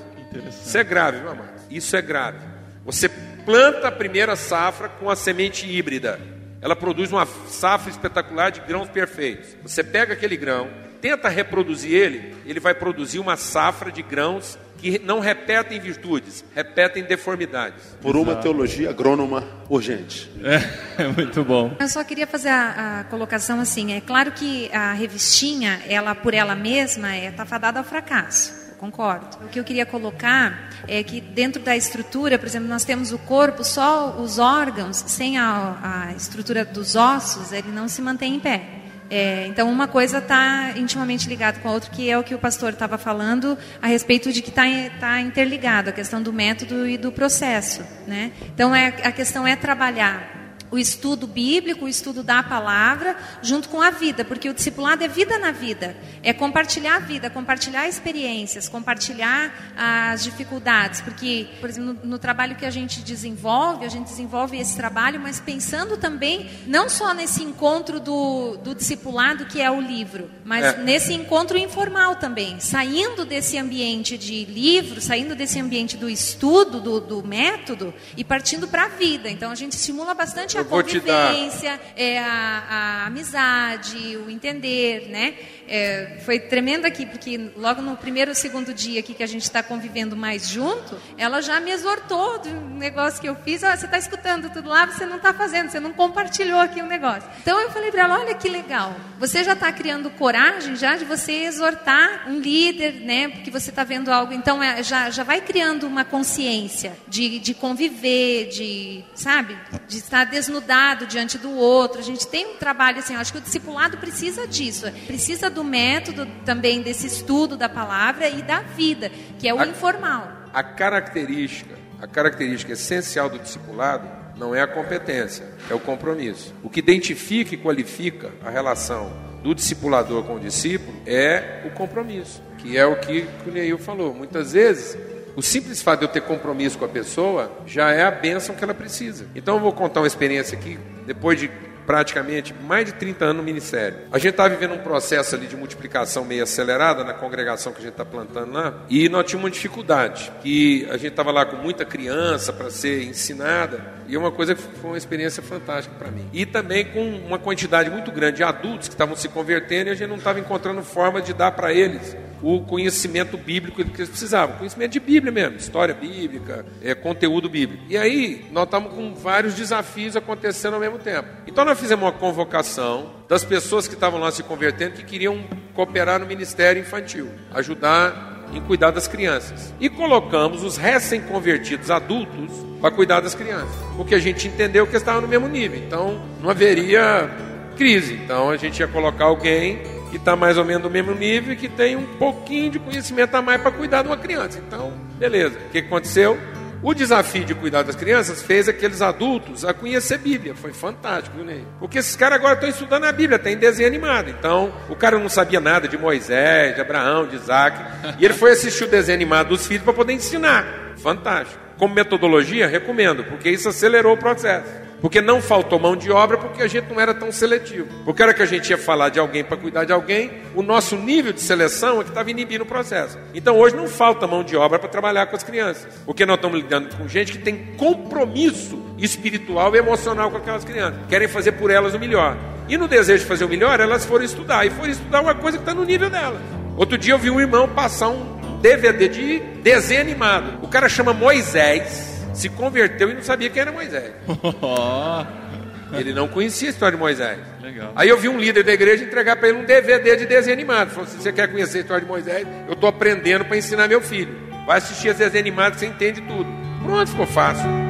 Isso 0.64 0.78
é 0.78 0.84
grave, 0.86 1.20
meu 1.20 1.32
amado. 1.32 1.62
Isso 1.70 1.94
é 1.94 2.02
grave. 2.02 2.40
Você 2.86 3.10
planta 3.44 3.90
a 3.90 3.92
primeira 3.92 4.38
safra 4.38 4.88
com 4.88 5.10
a 5.10 5.16
semente 5.18 5.70
híbrida. 5.70 6.18
Ela 6.62 6.74
produz 6.74 7.12
uma 7.12 7.26
safra 7.26 7.92
espetacular 7.92 8.50
de 8.50 8.62
grãos 8.62 8.88
perfeitos. 8.88 9.58
Você 9.62 9.84
pega 9.84 10.14
aquele 10.14 10.38
grão, 10.38 10.70
tenta 11.02 11.28
reproduzir 11.28 11.92
ele, 11.92 12.34
ele 12.46 12.62
vai 12.62 12.74
produzir 12.74 13.20
uma 13.20 13.36
safra 13.36 13.92
de 13.92 14.02
grãos 14.02 14.58
que 14.80 15.00
não 15.00 15.20
repetem 15.20 15.80
virtudes, 15.80 16.44
repetem 16.56 17.04
deformidades. 17.04 17.98
Por 18.02 18.16
uma 18.16 18.32
Exato. 18.32 18.44
teologia 18.44 18.90
agrônoma 18.90 19.44
urgente. 19.70 20.30
É, 20.44 21.04
é, 21.04 21.08
muito 21.08 21.44
bom. 21.44 21.76
Eu 21.80 21.88
só 21.88 22.04
queria 22.04 22.26
fazer 22.26 22.50
a, 22.50 23.02
a, 23.02 23.04
colocação 23.06 23.60
assim, 23.60 23.94
é 23.94 24.02
claro 24.02 24.32
que 24.32 24.70
a 24.74 24.94
revistinha, 24.94 25.82
ela 25.88 26.16
por 26.16 26.34
ela 26.34 26.56
mesma, 26.56 27.14
é 27.14 27.32
tá 27.32 27.46
fadada 27.46 27.80
ao 27.80 27.86
fracasso. 27.86 28.70
Eu 28.70 28.76
concordo. 28.78 29.46
O 29.46 29.50
que 29.50 29.60
eu 29.60 29.64
queria 29.64 29.86
colocar 29.86 30.70
é 30.88 31.04
que 31.04 31.20
dentro 31.20 31.62
da 31.62 31.76
estrutura, 31.76 32.40
por 32.40 32.48
exemplo, 32.48 32.68
nós 32.68 32.86
temos 32.86 33.12
o 33.12 33.20
corpo, 33.20 33.64
só 33.64 34.16
os 34.20 34.40
órgãos, 34.40 35.04
sem 35.08 35.38
a, 35.38 36.08
a 36.10 36.14
estrutura 36.14 36.64
dos 36.64 36.96
ossos, 36.96 37.52
ele 37.52 37.70
não 37.70 37.88
se 37.88 38.02
mantém 38.02 38.36
em 38.36 38.40
pé. 38.40 38.79
É, 39.10 39.48
então, 39.48 39.70
uma 39.72 39.88
coisa 39.88 40.20
está 40.20 40.74
intimamente 40.78 41.28
ligada 41.28 41.60
com 41.60 41.68
a 41.68 41.72
outra, 41.72 41.90
que 41.90 42.10
é 42.10 42.18
o 42.18 42.24
que 42.24 42.36
o 42.36 42.40
pastor 42.40 42.74
estava 42.74 42.98
falando 42.98 43.58
a 43.82 43.88
respeito 43.88 44.32
de 44.32 44.42
que 44.42 44.50
está 44.50 44.64
tá 45.00 45.20
interligado, 45.20 45.90
a 45.90 45.94
questão 45.94 46.22
do 46.22 46.32
método 46.32 46.88
e 46.88 46.98
do 46.98 47.12
processo. 47.12 47.84
Né? 48.06 48.32
Então, 48.54 48.74
é, 48.76 48.88
a 49.04 49.12
questão 49.12 49.48
é 49.48 49.56
trabalhar 49.56 50.39
o 50.72 50.78
estudo 50.78 51.26
bíblico, 51.26 51.86
o 51.86 51.88
estudo 51.88 52.24
da 52.24 52.44
palavra, 52.44 53.16
junto 53.42 53.70
com 53.70 53.82
a 53.82 53.90
vida, 53.90 54.24
porque 54.24 54.50
o 54.50 54.54
discipulado 54.54 55.04
é 55.04 55.08
vida 55.08 55.38
na 55.38 55.52
vida, 55.52 55.96
é 56.22 56.34
compartilhar 56.34 56.98
a 56.98 57.00
vida, 57.00 57.30
compartilhar 57.30 57.88
experiências, 57.88 58.68
compartilhar 58.68 59.74
as 59.76 60.24
dificuldades, 60.24 61.02
porque, 61.02 61.48
por 61.60 61.70
exemplo, 61.70 61.94
no, 62.04 62.10
no, 62.12 62.20
trabalho 62.20 62.56
que 62.56 62.66
a 62.66 62.70
gente 62.70 63.02
desenvolve, 63.02 63.86
a 63.86 63.90
gente 63.90 64.08
desenvolve 64.08 64.60
esse 64.60 64.76
trabalho, 64.76 65.20
mas 65.20 65.40
pensando 65.40 65.98
também 65.98 66.50
não 66.68 66.90
só 66.90 67.14
nesse 67.14 67.42
encontro 67.44 68.00
do, 68.00 68.58
do 68.58 68.76
discipulado 68.76 69.46
que 69.46 69.62
é 69.62 69.72
o 69.72 69.80
livro, 69.80 70.30
mas 70.44 70.66
é. 70.66 70.78
nesse 70.84 71.14
encontro 71.14 71.58
informal 71.58 72.16
também, 72.16 72.60
saindo 72.60 73.26
desse 73.26 73.58
ambiente 73.58 74.18
de 74.18 74.46
livro, 74.46 75.02
saindo 75.02 75.36
desse 75.36 75.60
ambiente 75.60 75.98
do 75.98 76.10
estudo, 76.10 76.80
do, 76.80 77.00
do 77.00 77.26
método 77.26 77.94
e 78.16 78.24
partindo 78.24 78.68
para 78.68 78.86
a 78.86 78.88
vida. 78.90 79.30
Então 79.30 79.52
a 79.52 79.56
gente 79.56 79.74
estimula 79.74 80.14
bastante 80.14 80.59
a 80.62 80.66
convivência, 80.66 81.80
é, 81.96 82.20
a, 82.20 82.64
a, 82.70 83.06
amizade, 83.08 84.18
o 84.18 84.30
entender, 84.30 85.08
né? 85.10 85.36
É, 85.68 86.18
foi 86.26 86.40
tremendo 86.40 86.86
aqui, 86.86 87.06
porque 87.06 87.52
logo 87.56 87.82
no 87.82 87.96
primeiro 87.96 88.32
ou 88.32 88.36
segundo 88.36 88.74
dia 88.74 89.00
aqui 89.00 89.14
que 89.14 89.22
a 89.22 89.28
gente 89.28 89.44
está 89.44 89.62
convivendo 89.62 90.16
mais 90.16 90.48
junto, 90.48 91.00
ela 91.16 91.42
já 91.42 91.60
me 91.60 91.70
exortou 91.70 92.40
do 92.40 92.50
negócio 92.76 93.22
que 93.22 93.30
eu 93.30 93.36
fiz. 93.36 93.64
Ah, 93.64 93.78
você 93.78 93.86
está 93.86 93.98
escutando 93.98 94.50
tudo 94.50 94.70
lá, 94.70 94.88
você 94.88 95.06
não 95.06 95.18
está 95.18 95.32
fazendo, 95.32 95.70
você 95.70 95.80
não 95.80 95.94
compartilhou 95.94 96.60
aqui 96.60 96.82
o 96.82 96.88
negócio. 96.88 97.30
Então 97.42 97.60
eu 97.60 97.70
falei 97.70 97.92
para 97.92 98.04
ela, 98.04 98.20
olha 98.20 98.34
que 98.34 98.50
legal, 98.50 98.96
você 99.20 99.44
já 99.44 99.54
está 99.54 99.72
criando 99.72 100.10
coragem 100.12 100.76
já 100.76 100.96
de 100.96 101.06
você 101.06 101.44
exortar 101.44 102.28
um 102.28 102.40
líder, 102.40 103.02
né? 103.02 103.28
Porque 103.28 103.52
você 103.52 103.70
está 103.70 103.84
vendo 103.84 104.12
algo, 104.12 104.34
então 104.34 104.64
é, 104.64 104.82
já, 104.82 105.10
já 105.10 105.24
vai 105.24 105.42
criando 105.42 105.86
uma 105.86 106.04
consciência 106.04 106.98
de, 107.08 107.40
de 107.40 107.54
conviver, 107.54 108.50
de, 108.50 109.04
sabe, 109.14 109.58
de 109.88 109.98
estar 109.98 110.26
desnudado 110.50 111.06
diante 111.06 111.38
do 111.38 111.52
outro. 111.52 112.00
A 112.00 112.04
gente 112.04 112.28
tem 112.28 112.48
um 112.48 112.58
trabalho 112.58 113.00
assim, 113.00 113.14
eu 113.14 113.20
acho 113.20 113.32
que 113.32 113.38
o 113.38 113.42
discipulado 113.42 113.98
precisa 113.98 114.48
disso, 114.48 114.92
precisa 115.06 115.50
do 115.50 115.60
do 115.60 115.64
método 115.66 116.26
também 116.46 116.82
desse 116.82 117.06
estudo 117.06 117.58
da 117.58 117.68
palavra 117.68 118.30
e 118.30 118.42
da 118.42 118.62
vida, 118.62 119.12
que 119.38 119.46
é 119.46 119.54
o 119.54 119.60
a, 119.60 119.68
informal. 119.68 120.32
A 120.54 120.64
característica, 120.64 121.76
a 122.02 122.08
característica 122.08 122.72
essencial 122.72 123.30
do 123.30 123.38
discipulado 123.38 124.08
não 124.38 124.56
é 124.56 124.62
a 124.62 124.68
competência, 124.68 125.46
é 125.70 125.74
o 125.74 125.80
compromisso. 125.80 126.56
O 126.64 126.70
que 126.70 126.80
identifica 126.80 127.54
e 127.54 127.58
qualifica 127.58 128.32
a 128.42 128.50
relação 128.50 129.12
do 129.44 129.54
discipulador 129.54 130.24
com 130.24 130.36
o 130.36 130.40
discípulo 130.40 130.98
é 131.06 131.62
o 131.66 131.72
compromisso, 131.72 132.42
que 132.58 132.78
é 132.78 132.86
o 132.86 132.96
que 132.96 133.28
o 133.46 133.52
Neil 133.52 133.78
falou. 133.78 134.14
Muitas 134.14 134.54
vezes 134.54 134.98
o 135.40 135.42
simples 135.42 135.82
fato 135.82 136.00
de 136.00 136.06
eu 136.06 136.10
ter 136.10 136.20
compromisso 136.20 136.78
com 136.78 136.84
a 136.84 136.90
pessoa 136.90 137.50
já 137.66 137.92
é 137.92 138.04
a 138.04 138.12
bênção 138.12 138.54
que 138.54 138.62
ela 138.62 138.74
precisa. 138.74 139.26
Então 139.34 139.56
eu 139.56 139.62
vou 139.62 139.72
contar 139.72 140.02
uma 140.02 140.08
experiência 140.08 140.58
aqui, 140.58 140.78
depois 141.08 141.40
de 141.40 141.50
praticamente 141.90 142.54
mais 142.54 142.86
de 142.86 142.94
30 142.94 143.26
anos 143.26 143.38
no 143.38 143.44
ministério. 143.44 144.02
A 144.12 144.20
gente 144.20 144.30
está 144.30 144.48
vivendo 144.48 144.76
um 144.76 144.78
processo 144.78 145.34
ali 145.34 145.48
de 145.48 145.58
multiplicação 145.58 146.24
meio 146.24 146.44
acelerada 146.44 147.04
na 147.04 147.16
congregação 147.16 147.74
que 147.74 147.80
a 147.80 147.82
gente 147.82 147.94
está 147.94 148.06
plantando 148.06 148.52
lá, 148.52 148.86
e 148.88 149.10
nós 149.10 149.26
tínhamos 149.26 149.46
uma 149.46 149.50
dificuldade, 149.50 150.32
que 150.44 150.86
a 150.92 150.98
gente 150.98 151.08
estava 151.08 151.32
lá 151.32 151.48
com 151.48 151.56
muita 151.56 151.86
criança 151.86 152.54
para 152.54 152.70
ser 152.70 153.06
ensinada, 153.06 153.82
e 154.08 154.14
é 154.14 154.20
uma 154.20 154.32
coisa 154.32 154.54
que 154.54 154.62
foi 154.62 154.92
uma 154.92 155.00
experiência 155.00 155.42
fantástica 155.42 155.96
para 155.98 156.12
mim. 156.12 156.30
E 156.32 156.46
também 156.46 156.86
com 156.86 157.04
uma 157.26 157.40
quantidade 157.40 157.90
muito 157.90 158.12
grande 158.12 158.38
de 158.38 158.44
adultos 158.44 158.88
que 158.88 158.94
estavam 158.94 159.16
se 159.16 159.28
convertendo 159.28 159.90
e 159.90 159.92
a 159.92 159.96
gente 159.96 160.10
não 160.10 160.18
estava 160.18 160.40
encontrando 160.40 160.84
forma 160.84 161.20
de 161.24 161.34
dar 161.34 161.54
para 161.54 161.74
eles 161.74 162.16
o 162.42 162.62
conhecimento 162.62 163.38
bíblico 163.38 163.84
que 163.84 164.02
eles 164.02 164.10
precisavam, 164.10 164.58
conhecimento 164.58 164.92
de 164.92 165.00
Bíblia 165.00 165.32
mesmo, 165.32 165.58
história 165.58 165.94
bíblica, 165.94 166.66
é, 166.82 166.96
conteúdo 166.96 167.50
bíblico. 167.50 167.84
E 167.90 167.98
aí 167.98 168.46
nós 168.52 168.66
estamos 168.66 168.94
com 168.94 169.14
vários 169.14 169.54
desafios 169.54 170.16
acontecendo 170.16 170.76
ao 170.76 170.80
mesmo 170.80 170.98
tempo. 170.98 171.28
Então 171.46 171.66
nós 171.66 171.79
fizemos 171.80 172.06
uma 172.06 172.12
convocação 172.12 173.12
das 173.28 173.44
pessoas 173.44 173.88
que 173.88 173.94
estavam 173.94 174.20
lá 174.20 174.32
se 174.32 174.44
convertendo 174.44 174.96
que 174.96 175.04
queriam 175.04 175.44
cooperar 175.74 176.20
no 176.20 176.26
ministério 176.26 176.82
infantil, 176.82 177.30
ajudar 177.54 178.48
em 178.54 178.62
cuidar 178.62 178.92
das 178.92 179.08
crianças. 179.08 179.74
E 179.80 179.90
colocamos 179.90 180.64
os 180.64 180.78
recém-convertidos 180.78 181.92
adultos 181.92 182.52
para 182.82 182.92
cuidar 182.92 183.20
das 183.22 183.36
crianças. 183.36 183.76
Porque 183.96 184.16
a 184.16 184.20
gente 184.20 184.48
entendeu 184.48 184.88
que 184.88 184.96
estavam 184.96 185.22
no 185.22 185.28
mesmo 185.28 185.48
nível. 185.48 185.80
Então 185.80 186.22
não 186.42 186.50
haveria 186.50 187.30
crise. 187.78 188.16
Então 188.16 188.50
a 188.50 188.58
gente 188.58 188.80
ia 188.80 188.88
colocar 188.88 189.26
alguém 189.26 189.80
que 190.10 190.18
está 190.18 190.36
mais 190.36 190.58
ou 190.58 190.66
menos 190.66 190.84
no 190.84 190.90
mesmo 190.90 191.14
nível 191.14 191.54
e 191.54 191.56
que 191.56 191.70
tem 191.70 191.96
um 191.96 192.06
pouquinho 192.18 192.72
de 192.72 192.80
conhecimento 192.80 193.36
a 193.36 193.42
mais 193.42 193.62
para 193.62 193.72
cuidar 193.72 194.02
de 194.02 194.10
uma 194.10 194.18
criança. 194.18 194.60
Então, 194.66 194.92
beleza. 195.18 195.58
O 195.68 195.72
que 195.72 195.78
aconteceu? 195.80 196.38
O 196.82 196.94
desafio 196.94 197.44
de 197.44 197.54
cuidar 197.54 197.84
das 197.84 197.96
crianças 197.96 198.42
fez 198.42 198.70
aqueles 198.70 199.02
adultos 199.02 199.66
a 199.66 199.74
conhecer 199.74 200.18
Bíblia. 200.18 200.56
Foi 200.56 200.72
fantástico, 200.72 201.36
viu, 201.36 201.46
Ney? 201.46 201.66
Porque 201.78 201.98
esses 201.98 202.16
caras 202.16 202.40
agora 202.40 202.54
estão 202.54 202.70
estudando 202.70 203.04
a 203.04 203.12
Bíblia, 203.12 203.38
tem 203.38 203.58
desenho 203.58 203.88
animado. 203.88 204.30
Então, 204.30 204.72
o 204.88 204.96
cara 204.96 205.20
não 205.20 205.28
sabia 205.28 205.60
nada 205.60 205.90
de 205.90 205.98
Moisés, 205.98 206.76
de 206.76 206.82
Abraão, 206.82 207.28
de 207.28 207.36
Isaac. 207.36 207.78
E 208.18 208.24
ele 208.24 208.34
foi 208.34 208.52
assistir 208.52 208.86
o 208.86 208.88
desenho 208.88 209.18
animado 209.18 209.50
dos 209.50 209.68
filhos 209.68 209.84
para 209.84 209.92
poder 209.92 210.14
ensinar. 210.14 210.94
Fantástico. 210.98 211.60
Como 211.78 211.94
metodologia, 211.94 212.68
recomendo, 212.68 213.26
porque 213.26 213.50
isso 213.50 213.68
acelerou 213.68 214.14
o 214.14 214.18
processo. 214.18 214.89
Porque 215.02 215.22
não 215.22 215.42
faltou 215.42 215.80
mão 215.80 215.96
de 215.96 216.12
obra, 216.12 216.38
porque 216.38 216.62
a 216.62 216.68
gente 216.68 216.90
não 216.92 217.00
era 217.00 217.14
tão 217.14 217.32
seletivo. 217.32 217.88
Porque 218.04 218.22
a 218.22 218.26
hora 218.26 218.34
que 218.34 218.44
a 218.44 218.46
gente 218.46 218.70
ia 218.70 218.78
falar 218.78 219.10
de 219.10 219.20
alguém 219.20 219.44
para 219.44 219.56
cuidar 219.58 219.86
de 219.86 219.94
alguém, 219.94 220.32
o 220.54 220.62
nosso 220.62 220.96
nível 220.96 221.32
de 221.32 221.42
seleção 221.42 222.02
é 222.02 222.04
que 222.04 222.10
estava 222.10 222.30
inibindo 222.30 222.62
o 222.62 222.66
processo. 222.66 223.18
Então 223.34 223.58
hoje 223.58 223.76
não 223.76 223.88
falta 223.88 224.28
mão 224.28 224.44
de 224.44 224.58
obra 224.58 224.78
para 224.78 224.90
trabalhar 224.90 225.28
com 225.28 225.36
as 225.36 225.44
crianças. 225.44 225.88
Porque 226.06 226.26
nós 226.26 226.36
estamos 226.36 226.60
lidando 226.60 226.96
com 226.96 227.08
gente 227.08 227.32
que 227.32 227.38
tem 227.38 227.76
compromisso 227.78 228.80
espiritual 228.98 229.74
e 229.76 229.80
emocional 229.80 230.30
com 230.30 230.38
aquelas 230.38 230.66
crianças. 230.66 231.00
Querem 231.08 231.28
fazer 231.28 231.54
por 231.54 231.72
elas 231.72 231.94
o 231.94 232.00
melhor. 232.00 232.38
E 232.68 232.78
no 232.78 232.88
desejo 232.88 233.24
de 233.24 233.26
fazer 233.26 233.46
o 233.46 233.50
melhor, 233.50 233.80
elas 233.80 234.06
foram 234.06 234.26
estudar. 234.26 234.66
E 234.66 234.70
foram 234.70 234.92
estudar 234.92 235.22
uma 235.22 235.34
coisa 235.34 235.58
que 235.58 235.64
está 235.64 235.74
no 235.74 235.86
nível 235.86 236.10
delas. 236.10 236.42
Outro 236.76 236.98
dia 236.98 237.14
eu 237.14 237.18
vi 237.18 237.30
um 237.30 237.40
irmão 237.40 237.68
passar 237.70 238.10
um 238.10 238.60
DVD 238.62 239.08
de 239.08 239.40
desenho 239.62 240.02
animado. 240.02 240.60
O 240.62 240.68
cara 240.68 240.90
chama 240.90 241.14
Moisés 241.14 242.19
se 242.40 242.50
converteu 242.50 243.10
e 243.12 243.14
não 243.14 243.24
sabia 243.24 243.50
quem 243.50 243.62
era 243.62 243.72
Moisés. 243.72 244.12
Ele 245.92 246.14
não 246.14 246.28
conhecia 246.28 246.70
a 246.70 246.72
história 246.72 246.96
de 246.96 247.02
Moisés. 247.02 247.40
Legal. 247.62 247.92
Aí 247.96 248.08
eu 248.08 248.18
vi 248.18 248.30
um 248.30 248.38
líder 248.38 248.64
da 248.64 248.72
igreja 248.72 249.04
entregar 249.04 249.36
para 249.38 249.50
ele 249.50 249.58
um 249.58 249.66
DVD 249.66 250.16
de 250.16 250.28
desenho 250.28 250.54
animado. 250.54 250.92
Falou: 250.92 251.08
se 251.08 251.18
você 251.18 251.34
quer 251.34 251.48
conhecer 251.52 251.80
a 251.80 251.82
história 251.82 252.02
de 252.04 252.08
Moisés, 252.08 252.48
eu 252.68 252.74
estou 252.74 252.88
aprendendo 252.88 253.44
para 253.44 253.58
ensinar 253.58 253.88
meu 253.88 254.00
filho. 254.00 254.38
Vai 254.68 254.78
assistir 254.78 255.10
as 255.10 255.18
desenhos 255.18 255.48
animados, 255.48 255.80
você 255.80 255.88
entende 255.88 256.22
tudo. 256.22 256.48
Pronto, 256.84 257.10
ficou 257.10 257.26
fácil. 257.26 257.89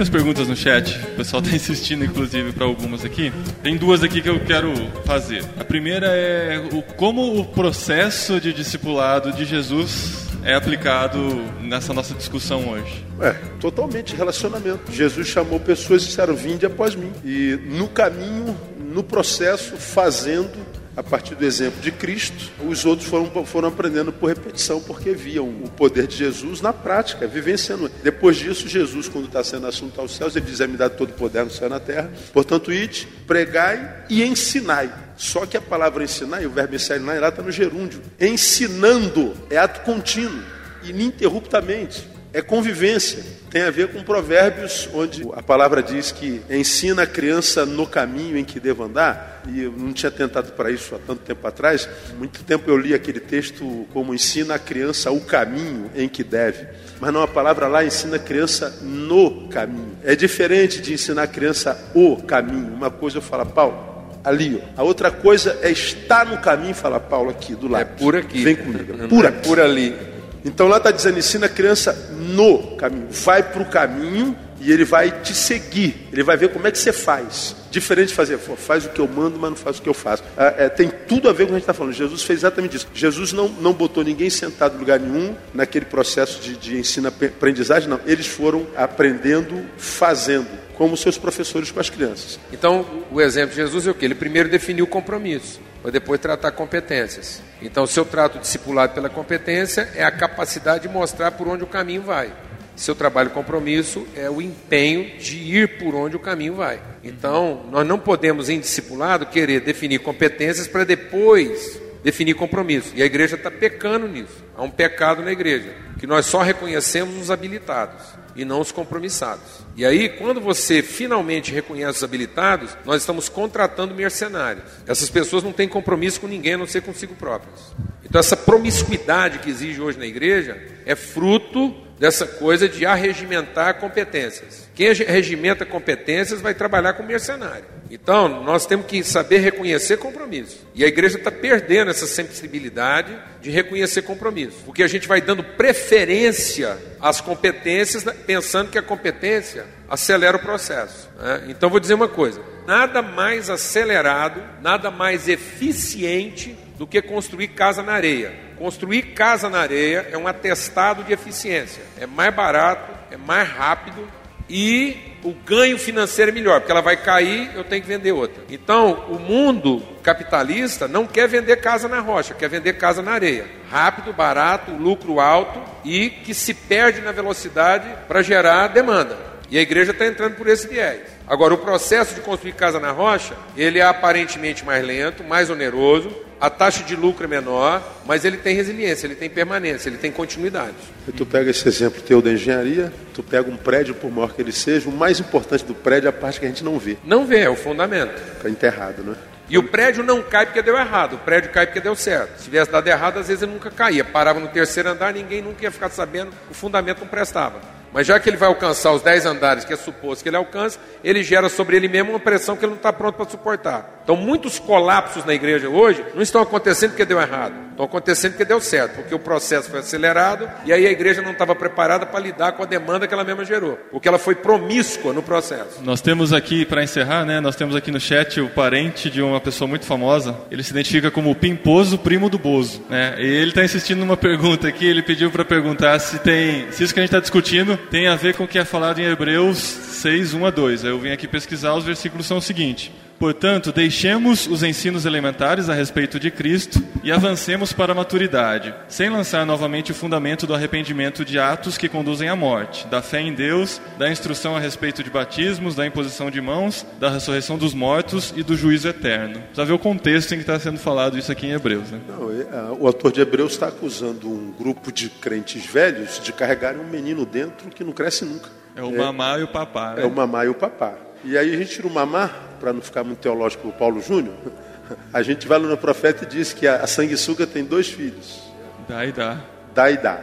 Muitas 0.00 0.08
perguntas 0.08 0.48
no 0.48 0.56
chat. 0.56 0.98
O 1.12 1.16
pessoal 1.16 1.42
está 1.42 1.52
insistindo, 1.54 2.02
inclusive, 2.02 2.52
para 2.52 2.64
algumas 2.64 3.04
aqui. 3.04 3.30
Tem 3.62 3.76
duas 3.76 4.02
aqui 4.02 4.22
que 4.22 4.30
eu 4.30 4.40
quero 4.40 4.72
fazer. 5.04 5.44
A 5.58 5.64
primeira 5.64 6.06
é 6.06 6.58
o, 6.72 6.80
como 6.80 7.38
o 7.38 7.44
processo 7.44 8.40
de 8.40 8.50
discipulado 8.50 9.30
de 9.32 9.44
Jesus 9.44 10.26
é 10.42 10.54
aplicado 10.54 11.18
nessa 11.60 11.92
nossa 11.92 12.14
discussão 12.14 12.70
hoje? 12.70 13.04
É, 13.20 13.32
totalmente 13.60 14.16
relacionamento. 14.16 14.90
Jesus 14.90 15.28
chamou 15.28 15.60
pessoas 15.60 16.02
e 16.02 16.06
disseram: 16.06 16.34
Vinde 16.34 16.64
após 16.64 16.94
mim. 16.94 17.12
E 17.22 17.58
no 17.66 17.86
caminho, 17.86 18.56
no 18.78 19.04
processo, 19.04 19.76
fazendo 19.76 20.69
a 21.00 21.02
partir 21.02 21.34
do 21.34 21.46
exemplo 21.46 21.80
de 21.80 21.90
Cristo, 21.90 22.50
os 22.68 22.84
outros 22.84 23.08
foram, 23.08 23.46
foram 23.46 23.68
aprendendo 23.68 24.12
por 24.12 24.28
repetição, 24.28 24.82
porque 24.82 25.14
viam 25.14 25.48
o 25.48 25.70
poder 25.70 26.06
de 26.06 26.14
Jesus 26.14 26.60
na 26.60 26.74
prática, 26.74 27.26
vivenciando. 27.26 27.90
Depois 28.02 28.36
disso, 28.36 28.68
Jesus, 28.68 29.08
quando 29.08 29.24
está 29.24 29.42
sendo 29.42 29.66
assunto 29.66 29.98
aos 29.98 30.14
céus, 30.14 30.36
ele 30.36 30.44
diz: 30.44 30.60
É-me 30.60 30.76
todo 30.90 31.08
o 31.08 31.14
poder 31.14 31.42
no 31.42 31.50
céu 31.50 31.68
e 31.68 31.70
na 31.70 31.80
terra. 31.80 32.12
Portanto, 32.34 32.70
ide, 32.70 33.08
pregai 33.26 34.04
e 34.10 34.22
ensinai. 34.22 34.92
Só 35.16 35.46
que 35.46 35.56
a 35.56 35.60
palavra 35.62 36.04
ensinar, 36.04 36.42
e 36.42 36.46
o 36.46 36.50
verbo 36.50 36.74
ensinar 36.74 37.18
lá 37.18 37.30
está 37.30 37.42
no 37.42 37.50
gerúndio. 37.50 38.02
Ensinando 38.20 39.34
é 39.48 39.56
ato 39.56 39.80
contínuo, 39.80 40.42
ininterruptamente 40.84 42.09
é 42.32 42.40
convivência. 42.40 43.22
Tem 43.50 43.62
a 43.62 43.70
ver 43.70 43.88
com 43.88 44.02
provérbios, 44.02 44.88
onde 44.94 45.26
a 45.34 45.42
palavra 45.42 45.82
diz 45.82 46.12
que 46.12 46.40
ensina 46.48 47.02
a 47.02 47.06
criança 47.06 47.66
no 47.66 47.86
caminho 47.86 48.38
em 48.38 48.44
que 48.44 48.60
deve 48.60 48.82
andar. 48.82 49.42
E 49.48 49.62
eu 49.62 49.72
não 49.72 49.92
tinha 49.92 50.10
tentado 50.10 50.52
para 50.52 50.70
isso 50.70 50.94
há 50.94 50.98
tanto 50.98 51.22
tempo 51.22 51.46
atrás. 51.46 51.88
Muito 52.16 52.44
tempo 52.44 52.70
eu 52.70 52.76
li 52.76 52.94
aquele 52.94 53.18
texto 53.18 53.86
como 53.92 54.14
ensina 54.14 54.54
a 54.54 54.58
criança 54.58 55.10
o 55.10 55.20
caminho 55.20 55.90
em 55.96 56.08
que 56.08 56.22
deve. 56.22 56.66
Mas 57.00 57.12
não, 57.12 57.22
a 57.22 57.28
palavra 57.28 57.66
lá 57.66 57.84
ensina 57.84 58.16
a 58.16 58.18
criança 58.20 58.78
no 58.82 59.48
caminho. 59.48 59.96
É 60.04 60.14
diferente 60.14 60.80
de 60.80 60.92
ensinar 60.92 61.24
a 61.24 61.26
criança 61.26 61.76
o 61.94 62.16
caminho. 62.22 62.72
Uma 62.72 62.90
coisa 62.90 63.18
eu 63.18 63.22
falo, 63.22 63.46
Paulo, 63.46 63.90
ali. 64.22 64.62
Ó. 64.76 64.80
A 64.82 64.84
outra 64.84 65.10
coisa 65.10 65.58
é 65.62 65.70
estar 65.70 66.26
no 66.26 66.38
caminho, 66.38 66.74
fala 66.74 67.00
Paulo 67.00 67.30
aqui 67.30 67.54
do 67.54 67.68
lado. 67.68 67.82
É 67.82 67.84
por 67.84 68.14
aqui. 68.14 68.44
Vem 68.44 68.56
comigo. 68.56 69.02
É 69.02 69.06
por, 69.08 69.24
é 69.24 69.30
por 69.30 69.60
ali. 69.60 70.09
Então 70.44 70.68
lá 70.68 70.78
está 70.78 70.90
dizendo, 70.90 71.18
ensina 71.18 71.46
a 71.46 71.48
criança 71.48 71.92
no 72.12 72.76
caminho. 72.76 73.08
Vai 73.10 73.42
para 73.42 73.62
o 73.62 73.66
caminho 73.66 74.36
e 74.60 74.70
ele 74.70 74.84
vai 74.84 75.10
te 75.22 75.34
seguir. 75.34 76.08
Ele 76.12 76.22
vai 76.22 76.36
ver 76.36 76.50
como 76.50 76.66
é 76.66 76.70
que 76.70 76.78
você 76.78 76.92
faz. 76.92 77.56
Diferente 77.70 78.08
de 78.08 78.14
fazer, 78.14 78.38
faz 78.38 78.84
o 78.84 78.90
que 78.90 79.00
eu 79.00 79.08
mando, 79.08 79.38
mas 79.38 79.50
não 79.50 79.56
faz 79.56 79.78
o 79.78 79.82
que 79.82 79.88
eu 79.88 79.94
faço. 79.94 80.22
É, 80.36 80.66
é, 80.66 80.68
tem 80.68 80.90
tudo 81.08 81.28
a 81.28 81.32
ver 81.32 81.44
com 81.44 81.44
o 81.44 81.46
que 81.46 81.52
a 81.52 81.58
gente 81.58 81.62
está 81.62 81.72
falando. 81.72 81.92
Jesus 81.92 82.22
fez 82.22 82.40
exatamente 82.40 82.76
isso. 82.76 82.88
Jesus 82.92 83.32
não, 83.32 83.48
não 83.48 83.72
botou 83.72 84.04
ninguém 84.04 84.28
sentado 84.28 84.76
em 84.76 84.78
lugar 84.78 85.00
nenhum 85.00 85.34
naquele 85.54 85.86
processo 85.86 86.40
de, 86.40 86.56
de 86.56 86.78
ensino-aprendizagem, 86.78 87.88
não. 87.88 88.00
Eles 88.04 88.26
foram 88.26 88.66
aprendendo, 88.76 89.64
fazendo, 89.78 90.48
como 90.74 90.96
seus 90.96 91.16
professores 91.16 91.70
com 91.70 91.80
as 91.80 91.88
crianças. 91.88 92.38
Então, 92.52 92.84
o 93.10 93.20
exemplo 93.20 93.50
de 93.50 93.56
Jesus 93.56 93.86
é 93.86 93.90
o 93.90 93.94
que? 93.94 94.04
Ele 94.04 94.14
primeiro 94.14 94.48
definiu 94.48 94.84
o 94.84 94.88
compromisso 94.88 95.60
para 95.80 95.90
depois 95.90 96.20
tratar 96.20 96.50
competências. 96.52 97.40
Então, 97.62 97.86
se 97.86 97.98
eu 97.98 98.04
trato 98.04 98.38
discipulado 98.38 98.92
pela 98.94 99.08
competência, 99.08 99.88
é 99.94 100.04
a 100.04 100.10
capacidade 100.10 100.86
de 100.86 100.92
mostrar 100.92 101.30
por 101.32 101.48
onde 101.48 101.64
o 101.64 101.66
caminho 101.66 102.02
vai. 102.02 102.32
Seu 102.80 102.94
trabalho 102.94 103.28
compromisso 103.28 104.06
é 104.16 104.30
o 104.30 104.40
empenho 104.40 105.18
de 105.18 105.36
ir 105.36 105.78
por 105.78 105.94
onde 105.94 106.16
o 106.16 106.18
caminho 106.18 106.54
vai. 106.54 106.80
Então, 107.04 107.66
nós 107.70 107.86
não 107.86 107.98
podemos, 107.98 108.48
em 108.48 108.58
discipulado, 108.58 109.26
querer 109.26 109.60
definir 109.60 109.98
competências 109.98 110.66
para 110.66 110.82
depois 110.82 111.78
definir 112.02 112.32
compromisso. 112.32 112.92
E 112.96 113.02
a 113.02 113.04
igreja 113.04 113.36
está 113.36 113.50
pecando 113.50 114.08
nisso. 114.08 114.42
Há 114.56 114.62
um 114.62 114.70
pecado 114.70 115.20
na 115.20 115.30
igreja, 115.30 115.74
que 115.98 116.06
nós 116.06 116.24
só 116.24 116.40
reconhecemos 116.40 117.20
os 117.20 117.30
habilitados 117.30 118.02
e 118.34 118.46
não 118.46 118.62
os 118.62 118.72
compromissados. 118.72 119.44
E 119.76 119.84
aí, 119.84 120.08
quando 120.08 120.40
você 120.40 120.82
finalmente 120.82 121.52
reconhece 121.52 121.98
os 121.98 122.04
habilitados, 122.04 122.74
nós 122.86 123.02
estamos 123.02 123.28
contratando 123.28 123.94
mercenários. 123.94 124.64
Essas 124.86 125.10
pessoas 125.10 125.42
não 125.42 125.52
têm 125.52 125.68
compromisso 125.68 126.18
com 126.18 126.26
ninguém, 126.26 126.54
a 126.54 126.58
não 126.58 126.66
ser 126.66 126.80
consigo 126.80 127.14
próprios. 127.14 127.60
Então, 128.02 128.18
essa 128.18 128.38
promiscuidade 128.38 129.40
que 129.40 129.50
exige 129.50 129.82
hoje 129.82 129.98
na 129.98 130.06
igreja 130.06 130.58
é 130.86 130.96
fruto 130.96 131.89
dessa 132.00 132.26
coisa 132.26 132.66
de 132.66 132.86
arregimentar 132.86 133.74
competências. 133.74 134.66
Quem 134.74 134.90
regimenta 134.90 135.66
competências 135.66 136.40
vai 136.40 136.54
trabalhar 136.54 136.94
com 136.94 137.02
mercenário. 137.02 137.66
Então, 137.90 138.42
nós 138.42 138.64
temos 138.64 138.86
que 138.86 139.04
saber 139.04 139.38
reconhecer 139.40 139.98
compromisso. 139.98 140.66
E 140.74 140.82
a 140.82 140.88
igreja 140.88 141.18
está 141.18 141.30
perdendo 141.30 141.90
essa 141.90 142.06
sensibilidade 142.06 143.14
de 143.42 143.50
reconhecer 143.50 144.00
compromisso. 144.00 144.62
Porque 144.64 144.82
a 144.82 144.88
gente 144.88 145.06
vai 145.06 145.20
dando 145.20 145.44
preferência 145.44 146.78
às 146.98 147.20
competências, 147.20 148.02
né, 148.02 148.14
pensando 148.26 148.70
que 148.70 148.78
a 148.78 148.82
competência 148.82 149.66
acelera 149.86 150.38
o 150.38 150.40
processo. 150.40 151.10
Né? 151.18 151.48
Então, 151.48 151.68
vou 151.68 151.80
dizer 151.80 151.92
uma 151.92 152.08
coisa: 152.08 152.40
nada 152.66 153.02
mais 153.02 153.50
acelerado, 153.50 154.42
nada 154.62 154.90
mais 154.90 155.28
eficiente 155.28 156.56
do 156.80 156.86
que 156.86 157.02
construir 157.02 157.48
casa 157.48 157.82
na 157.82 157.92
areia. 157.92 158.32
Construir 158.56 159.02
casa 159.12 159.50
na 159.50 159.58
areia 159.58 160.08
é 160.10 160.16
um 160.16 160.26
atestado 160.26 161.04
de 161.04 161.12
eficiência. 161.12 161.82
É 162.00 162.06
mais 162.06 162.34
barato, 162.34 162.90
é 163.10 163.18
mais 163.18 163.46
rápido 163.46 164.08
e 164.48 164.96
o 165.22 165.30
ganho 165.30 165.78
financeiro 165.78 166.30
é 166.30 166.34
melhor, 166.34 166.58
porque 166.58 166.72
ela 166.72 166.80
vai 166.80 166.96
cair, 166.96 167.50
eu 167.54 167.64
tenho 167.64 167.82
que 167.82 167.86
vender 167.86 168.12
outra. 168.12 168.42
Então, 168.48 169.04
o 169.10 169.18
mundo 169.18 169.82
capitalista 170.02 170.88
não 170.88 171.06
quer 171.06 171.28
vender 171.28 171.56
casa 171.56 171.86
na 171.86 172.00
rocha, 172.00 172.32
quer 172.32 172.48
vender 172.48 172.78
casa 172.78 173.02
na 173.02 173.12
areia. 173.12 173.44
Rápido, 173.70 174.14
barato, 174.14 174.70
lucro 174.70 175.20
alto 175.20 175.60
e 175.84 176.08
que 176.08 176.32
se 176.32 176.54
perde 176.54 177.02
na 177.02 177.12
velocidade 177.12 177.86
para 178.08 178.22
gerar 178.22 178.68
demanda. 178.68 179.18
E 179.50 179.58
a 179.58 179.60
igreja 179.60 179.92
está 179.92 180.06
entrando 180.06 180.36
por 180.36 180.48
esse 180.48 180.66
viés. 180.66 181.02
Agora, 181.28 181.52
o 181.52 181.58
processo 181.58 182.14
de 182.14 182.22
construir 182.22 182.54
casa 182.54 182.80
na 182.80 182.90
rocha, 182.90 183.34
ele 183.54 183.78
é 183.78 183.84
aparentemente 183.84 184.64
mais 184.64 184.82
lento, 184.82 185.22
mais 185.22 185.50
oneroso, 185.50 186.29
a 186.40 186.48
taxa 186.48 186.82
de 186.82 186.96
lucro 186.96 187.24
é 187.24 187.28
menor, 187.28 187.82
mas 188.06 188.24
ele 188.24 188.38
tem 188.38 188.54
resiliência, 188.54 189.06
ele 189.06 189.14
tem 189.14 189.28
permanência, 189.28 189.88
ele 189.88 189.98
tem 189.98 190.10
continuidade. 190.10 190.74
E 191.06 191.12
tu 191.12 191.26
pega 191.26 191.50
esse 191.50 191.68
exemplo 191.68 192.00
teu 192.00 192.22
da 192.22 192.32
engenharia, 192.32 192.92
tu 193.12 193.22
pega 193.22 193.50
um 193.50 193.56
prédio, 193.56 193.94
por 193.94 194.10
maior 194.10 194.32
que 194.32 194.40
ele 194.40 194.52
seja, 194.52 194.88
o 194.88 194.92
mais 194.92 195.20
importante 195.20 195.64
do 195.64 195.74
prédio 195.74 196.06
é 196.06 196.10
a 196.10 196.12
parte 196.12 196.40
que 196.40 196.46
a 196.46 196.48
gente 196.48 196.64
não 196.64 196.78
vê. 196.78 196.96
Não 197.04 197.26
vê, 197.26 197.40
é 197.40 197.50
o 197.50 197.56
fundamento. 197.56 198.14
Está 198.36 198.48
enterrado, 198.48 199.02
né? 199.02 199.14
E 199.50 199.58
o 199.58 199.64
prédio 199.64 200.04
não 200.04 200.22
cai 200.22 200.46
porque 200.46 200.62
deu 200.62 200.78
errado, 200.78 201.14
o 201.14 201.18
prédio 201.18 201.50
cai 201.50 201.66
porque 201.66 201.80
deu 201.80 201.96
certo. 201.96 202.38
Se 202.38 202.44
tivesse 202.44 202.70
dado 202.70 202.86
errado, 202.86 203.18
às 203.18 203.26
vezes 203.26 203.42
ele 203.42 203.52
nunca 203.52 203.70
caía. 203.70 204.04
Parava 204.04 204.38
no 204.38 204.48
terceiro 204.48 204.88
andar, 204.88 205.12
ninguém 205.12 205.42
nunca 205.42 205.64
ia 205.64 205.70
ficar 205.70 205.90
sabendo, 205.90 206.30
o 206.48 206.54
fundamento 206.54 207.00
não 207.00 207.08
prestava. 207.08 207.60
Mas 207.92 208.06
já 208.06 208.18
que 208.20 208.28
ele 208.28 208.36
vai 208.36 208.48
alcançar 208.48 208.92
os 208.92 209.02
10 209.02 209.26
andares 209.26 209.64
que 209.64 209.72
é 209.72 209.76
suposto 209.76 210.22
que 210.22 210.28
ele 210.28 210.36
alcance, 210.36 210.78
ele 211.02 211.22
gera 211.22 211.48
sobre 211.48 211.76
ele 211.76 211.88
mesmo 211.88 212.10
uma 212.10 212.20
pressão 212.20 212.56
que 212.56 212.64
ele 212.64 212.70
não 212.70 212.76
está 212.76 212.92
pronto 212.92 213.16
para 213.16 213.28
suportar. 213.28 214.00
Então, 214.02 214.16
muitos 214.16 214.58
colapsos 214.58 215.24
na 215.24 215.34
igreja 215.34 215.68
hoje 215.68 216.04
não 216.14 216.22
estão 216.22 216.40
acontecendo 216.40 216.90
porque 216.90 217.04
deu 217.04 217.20
errado, 217.20 217.54
estão 217.70 217.84
acontecendo 217.84 218.32
porque 218.32 218.44
deu 218.44 218.60
certo, 218.60 218.96
porque 218.96 219.14
o 219.14 219.18
processo 219.18 219.70
foi 219.70 219.80
acelerado 219.80 220.50
e 220.64 220.72
aí 220.72 220.86
a 220.86 220.90
igreja 220.90 221.22
não 221.22 221.32
estava 221.32 221.54
preparada 221.54 222.06
para 222.06 222.18
lidar 222.18 222.52
com 222.52 222.62
a 222.62 222.66
demanda 222.66 223.06
que 223.06 223.14
ela 223.14 223.24
mesma 223.24 223.44
gerou, 223.44 223.78
porque 223.90 224.08
ela 224.08 224.18
foi 224.18 224.34
promíscua 224.34 225.12
no 225.12 225.22
processo. 225.22 225.80
Nós 225.82 226.00
temos 226.00 226.32
aqui, 226.32 226.64
para 226.64 226.82
encerrar, 226.82 227.24
né, 227.24 227.40
nós 227.40 227.54
temos 227.54 227.76
aqui 227.76 227.90
no 227.90 228.00
chat 228.00 228.40
o 228.40 228.48
parente 228.48 229.08
de 229.10 229.22
uma 229.22 229.40
pessoa 229.40 229.68
muito 229.68 229.84
famosa, 229.84 230.36
ele 230.50 230.62
se 230.62 230.70
identifica 230.70 231.10
como 231.10 231.34
Pimposo, 231.34 231.98
primo 231.98 232.28
do 232.28 232.38
Bozo. 232.38 232.82
Né? 232.88 233.14
E 233.18 233.26
ele 233.26 233.50
está 233.50 233.64
insistindo 233.64 234.00
numa 234.00 234.16
pergunta 234.16 234.66
aqui, 234.66 234.86
ele 234.86 235.02
pediu 235.02 235.30
para 235.30 235.44
perguntar 235.44 235.98
se 236.00 236.18
tem, 236.18 236.70
se 236.72 236.82
isso 236.82 236.92
que 236.92 237.00
a 237.00 237.02
gente 237.02 237.10
está 237.10 237.20
discutindo 237.20 237.78
tem 237.90 238.08
a 238.08 238.16
ver 238.16 238.34
com 238.34 238.44
o 238.44 238.48
que 238.48 238.58
é 238.58 238.64
falado 238.64 238.98
em 239.00 239.04
Hebreus 239.04 239.58
6, 239.58 240.34
1 240.34 240.46
a 240.46 240.50
2. 240.50 240.84
Eu 240.84 240.98
vim 240.98 241.10
aqui 241.10 241.26
pesquisar, 241.26 241.74
os 241.74 241.84
versículos 241.84 242.26
são 242.26 242.38
o 242.38 242.42
seguinte. 242.42 242.92
Portanto, 243.20 243.70
deixemos 243.70 244.46
os 244.46 244.62
ensinos 244.62 245.04
elementares 245.04 245.68
a 245.68 245.74
respeito 245.74 246.18
de 246.18 246.30
Cristo 246.30 246.82
e 247.04 247.12
avancemos 247.12 247.70
para 247.70 247.92
a 247.92 247.94
maturidade, 247.94 248.74
sem 248.88 249.10
lançar 249.10 249.44
novamente 249.44 249.92
o 249.92 249.94
fundamento 249.94 250.46
do 250.46 250.54
arrependimento 250.54 251.22
de 251.22 251.38
atos 251.38 251.76
que 251.76 251.86
conduzem 251.86 252.30
à 252.30 252.34
morte, 252.34 252.86
da 252.86 253.02
fé 253.02 253.20
em 253.20 253.34
Deus, 253.34 253.78
da 253.98 254.10
instrução 254.10 254.56
a 254.56 254.58
respeito 254.58 255.02
de 255.02 255.10
batismos, 255.10 255.74
da 255.74 255.86
imposição 255.86 256.30
de 256.30 256.40
mãos, 256.40 256.86
da 256.98 257.10
ressurreição 257.10 257.58
dos 257.58 257.74
mortos 257.74 258.32
e 258.34 258.42
do 258.42 258.56
juízo 258.56 258.88
eterno. 258.88 259.34
Precisa 259.40 259.66
ver 259.66 259.74
o 259.74 259.78
contexto 259.78 260.32
em 260.32 260.38
que 260.38 260.42
está 260.42 260.58
sendo 260.58 260.78
falado 260.78 261.18
isso 261.18 261.30
aqui 261.30 261.46
em 261.46 261.52
Hebreus. 261.52 261.90
Né? 261.90 262.00
Não, 262.08 262.30
é, 262.32 262.72
o 262.72 262.86
autor 262.86 263.12
de 263.12 263.20
Hebreus 263.20 263.52
está 263.52 263.68
acusando 263.68 264.30
um 264.30 264.50
grupo 264.50 264.90
de 264.90 265.10
crentes 265.10 265.66
velhos 265.66 266.18
de 266.20 266.32
carregarem 266.32 266.80
um 266.80 266.88
menino 266.88 267.26
dentro 267.26 267.68
que 267.68 267.84
não 267.84 267.92
cresce 267.92 268.24
nunca. 268.24 268.48
É 268.74 268.82
o 268.82 268.96
mamá 268.96 269.38
e 269.38 269.42
o 269.42 269.48
papá. 269.48 269.92
Né? 269.92 270.04
É 270.04 270.06
o 270.06 270.10
mamá 270.10 270.46
e 270.46 270.48
o 270.48 270.54
papá. 270.54 270.94
E 271.22 271.36
aí 271.36 271.54
a 271.54 271.58
gente 271.58 271.70
tira 271.70 271.86
o 271.86 271.90
mamá, 271.90 272.30
para 272.60 272.72
não 272.72 272.82
ficar 272.82 273.02
muito 273.02 273.18
teológico 273.18 273.68
o 273.68 273.72
Paulo 273.72 274.00
Júnior, 274.00 274.34
a 275.12 275.22
gente 275.22 275.48
vai 275.48 275.58
lá 275.58 275.66
no 275.66 275.76
profeta 275.76 276.24
e 276.24 276.26
diz 276.26 276.52
que 276.52 276.66
a, 276.66 276.86
sanguessuga 276.86 277.46
tem 277.46 277.64
dois 277.64 277.88
filhos. 277.88 278.42
Dá 278.88 279.06
e 279.06 279.12
dá. 279.12 279.40
Dá 279.74 279.90
e 279.90 279.96
dá. 279.96 280.20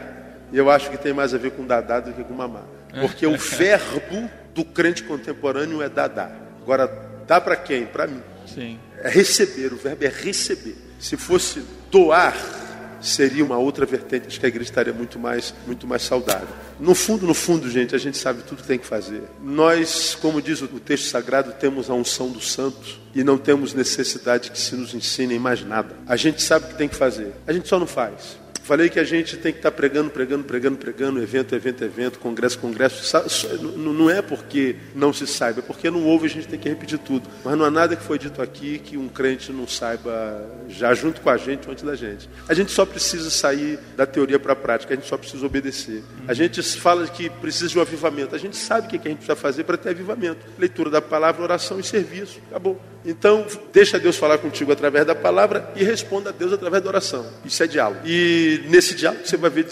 E 0.52 0.56
eu 0.56 0.70
acho 0.70 0.90
que 0.90 0.96
tem 0.96 1.12
mais 1.12 1.34
a 1.34 1.38
ver 1.38 1.50
com 1.50 1.66
dadá 1.66 2.00
do 2.00 2.12
que 2.12 2.24
com 2.24 2.32
mamá. 2.32 2.62
Porque 3.00 3.26
o 3.26 3.36
verbo 3.36 4.30
do 4.54 4.64
crente 4.64 5.02
contemporâneo 5.02 5.82
é 5.82 5.88
dadá. 5.88 6.30
Agora, 6.62 6.86
dá 7.26 7.40
para 7.40 7.56
quem? 7.56 7.86
Para 7.86 8.06
mim. 8.06 8.22
Sim. 8.46 8.78
É 9.02 9.08
receber, 9.10 9.72
o 9.72 9.76
verbo 9.76 10.04
é 10.04 10.08
receber. 10.08 10.76
Se 10.98 11.16
fosse 11.16 11.62
doar, 11.90 12.34
seria 13.00 13.44
uma 13.44 13.58
outra 13.58 13.86
vertente, 13.86 14.26
acho 14.26 14.40
que 14.40 14.46
a 14.46 14.48
igreja 14.48 14.70
estaria 14.70 14.92
muito 14.92 15.18
mais, 15.18 15.54
muito 15.66 15.86
mais 15.86 16.02
saudável. 16.02 16.48
No 16.78 16.94
fundo, 16.94 17.26
no 17.26 17.34
fundo, 17.34 17.70
gente, 17.70 17.94
a 17.94 17.98
gente 17.98 18.16
sabe 18.16 18.42
tudo 18.42 18.62
que 18.62 18.68
tem 18.68 18.78
que 18.78 18.86
fazer. 18.86 19.22
Nós, 19.42 20.16
como 20.20 20.40
diz 20.40 20.62
o 20.62 20.68
texto 20.68 21.06
sagrado, 21.06 21.52
temos 21.52 21.90
a 21.90 21.94
unção 21.94 22.30
do 22.30 22.40
santo 22.40 22.98
e 23.14 23.24
não 23.24 23.38
temos 23.38 23.74
necessidade 23.74 24.50
que 24.50 24.58
se 24.58 24.74
nos 24.74 24.94
ensinem 24.94 25.38
mais 25.38 25.64
nada. 25.64 25.96
A 26.06 26.16
gente 26.16 26.42
sabe 26.42 26.66
o 26.66 26.68
que 26.68 26.74
tem 26.76 26.88
que 26.88 26.96
fazer, 26.96 27.32
a 27.46 27.52
gente 27.52 27.68
só 27.68 27.78
não 27.78 27.86
faz. 27.86 28.38
Falei 28.68 28.90
que 28.90 29.00
a 29.00 29.04
gente 29.04 29.38
tem 29.38 29.50
que 29.50 29.60
estar 29.60 29.70
pregando, 29.70 30.10
pregando, 30.10 30.44
pregando, 30.44 30.76
pregando, 30.76 31.22
evento, 31.22 31.54
evento, 31.54 31.82
evento, 31.82 32.18
congresso, 32.18 32.58
congresso. 32.58 33.16
Não 33.78 34.10
é 34.10 34.20
porque 34.20 34.76
não 34.94 35.10
se 35.10 35.26
saiba, 35.26 35.60
é 35.60 35.62
porque 35.62 35.90
não 35.90 36.04
ouve, 36.04 36.26
a 36.26 36.28
gente 36.28 36.46
tem 36.46 36.58
que 36.58 36.68
repetir 36.68 36.98
tudo. 36.98 37.26
Mas 37.42 37.56
não 37.56 37.64
há 37.64 37.70
nada 37.70 37.96
que 37.96 38.02
foi 38.02 38.18
dito 38.18 38.42
aqui 38.42 38.78
que 38.78 38.98
um 38.98 39.08
crente 39.08 39.50
não 39.52 39.66
saiba 39.66 40.46
já 40.68 40.92
junto 40.92 41.22
com 41.22 41.30
a 41.30 41.38
gente 41.38 41.64
ou 41.66 41.72
antes 41.72 41.82
da 41.82 41.94
gente. 41.94 42.28
A 42.46 42.52
gente 42.52 42.70
só 42.70 42.84
precisa 42.84 43.30
sair 43.30 43.78
da 43.96 44.04
teoria 44.04 44.38
para 44.38 44.52
a 44.52 44.56
prática, 44.56 44.92
a 44.92 44.96
gente 44.98 45.08
só 45.08 45.16
precisa 45.16 45.46
obedecer. 45.46 46.02
A 46.26 46.34
gente 46.34 46.62
fala 46.62 47.06
que 47.06 47.30
precisa 47.30 47.68
de 47.68 47.78
um 47.78 47.80
avivamento, 47.80 48.34
a 48.34 48.38
gente 48.38 48.58
sabe 48.58 48.86
o 48.86 48.90
que 48.90 48.96
a 48.96 49.10
gente 49.10 49.20
precisa 49.20 49.34
fazer 49.34 49.64
para 49.64 49.78
ter 49.78 49.88
avivamento: 49.88 50.44
leitura 50.58 50.90
da 50.90 51.00
palavra, 51.00 51.42
oração 51.42 51.80
e 51.80 51.82
serviço. 51.82 52.38
Acabou. 52.50 52.78
Então, 53.04 53.46
deixa 53.72 53.98
Deus 53.98 54.16
falar 54.16 54.38
contigo 54.38 54.72
através 54.72 55.06
da 55.06 55.14
palavra 55.14 55.72
e 55.76 55.84
responda 55.84 56.30
a 56.30 56.32
Deus 56.32 56.52
através 56.52 56.82
da 56.82 56.88
oração. 56.88 57.26
Isso 57.44 57.62
é 57.62 57.66
diálogo. 57.66 58.00
E 58.04 58.62
nesse 58.68 58.94
diálogo 58.94 59.26
você 59.26 59.36
vai 59.36 59.50
ver 59.50 59.66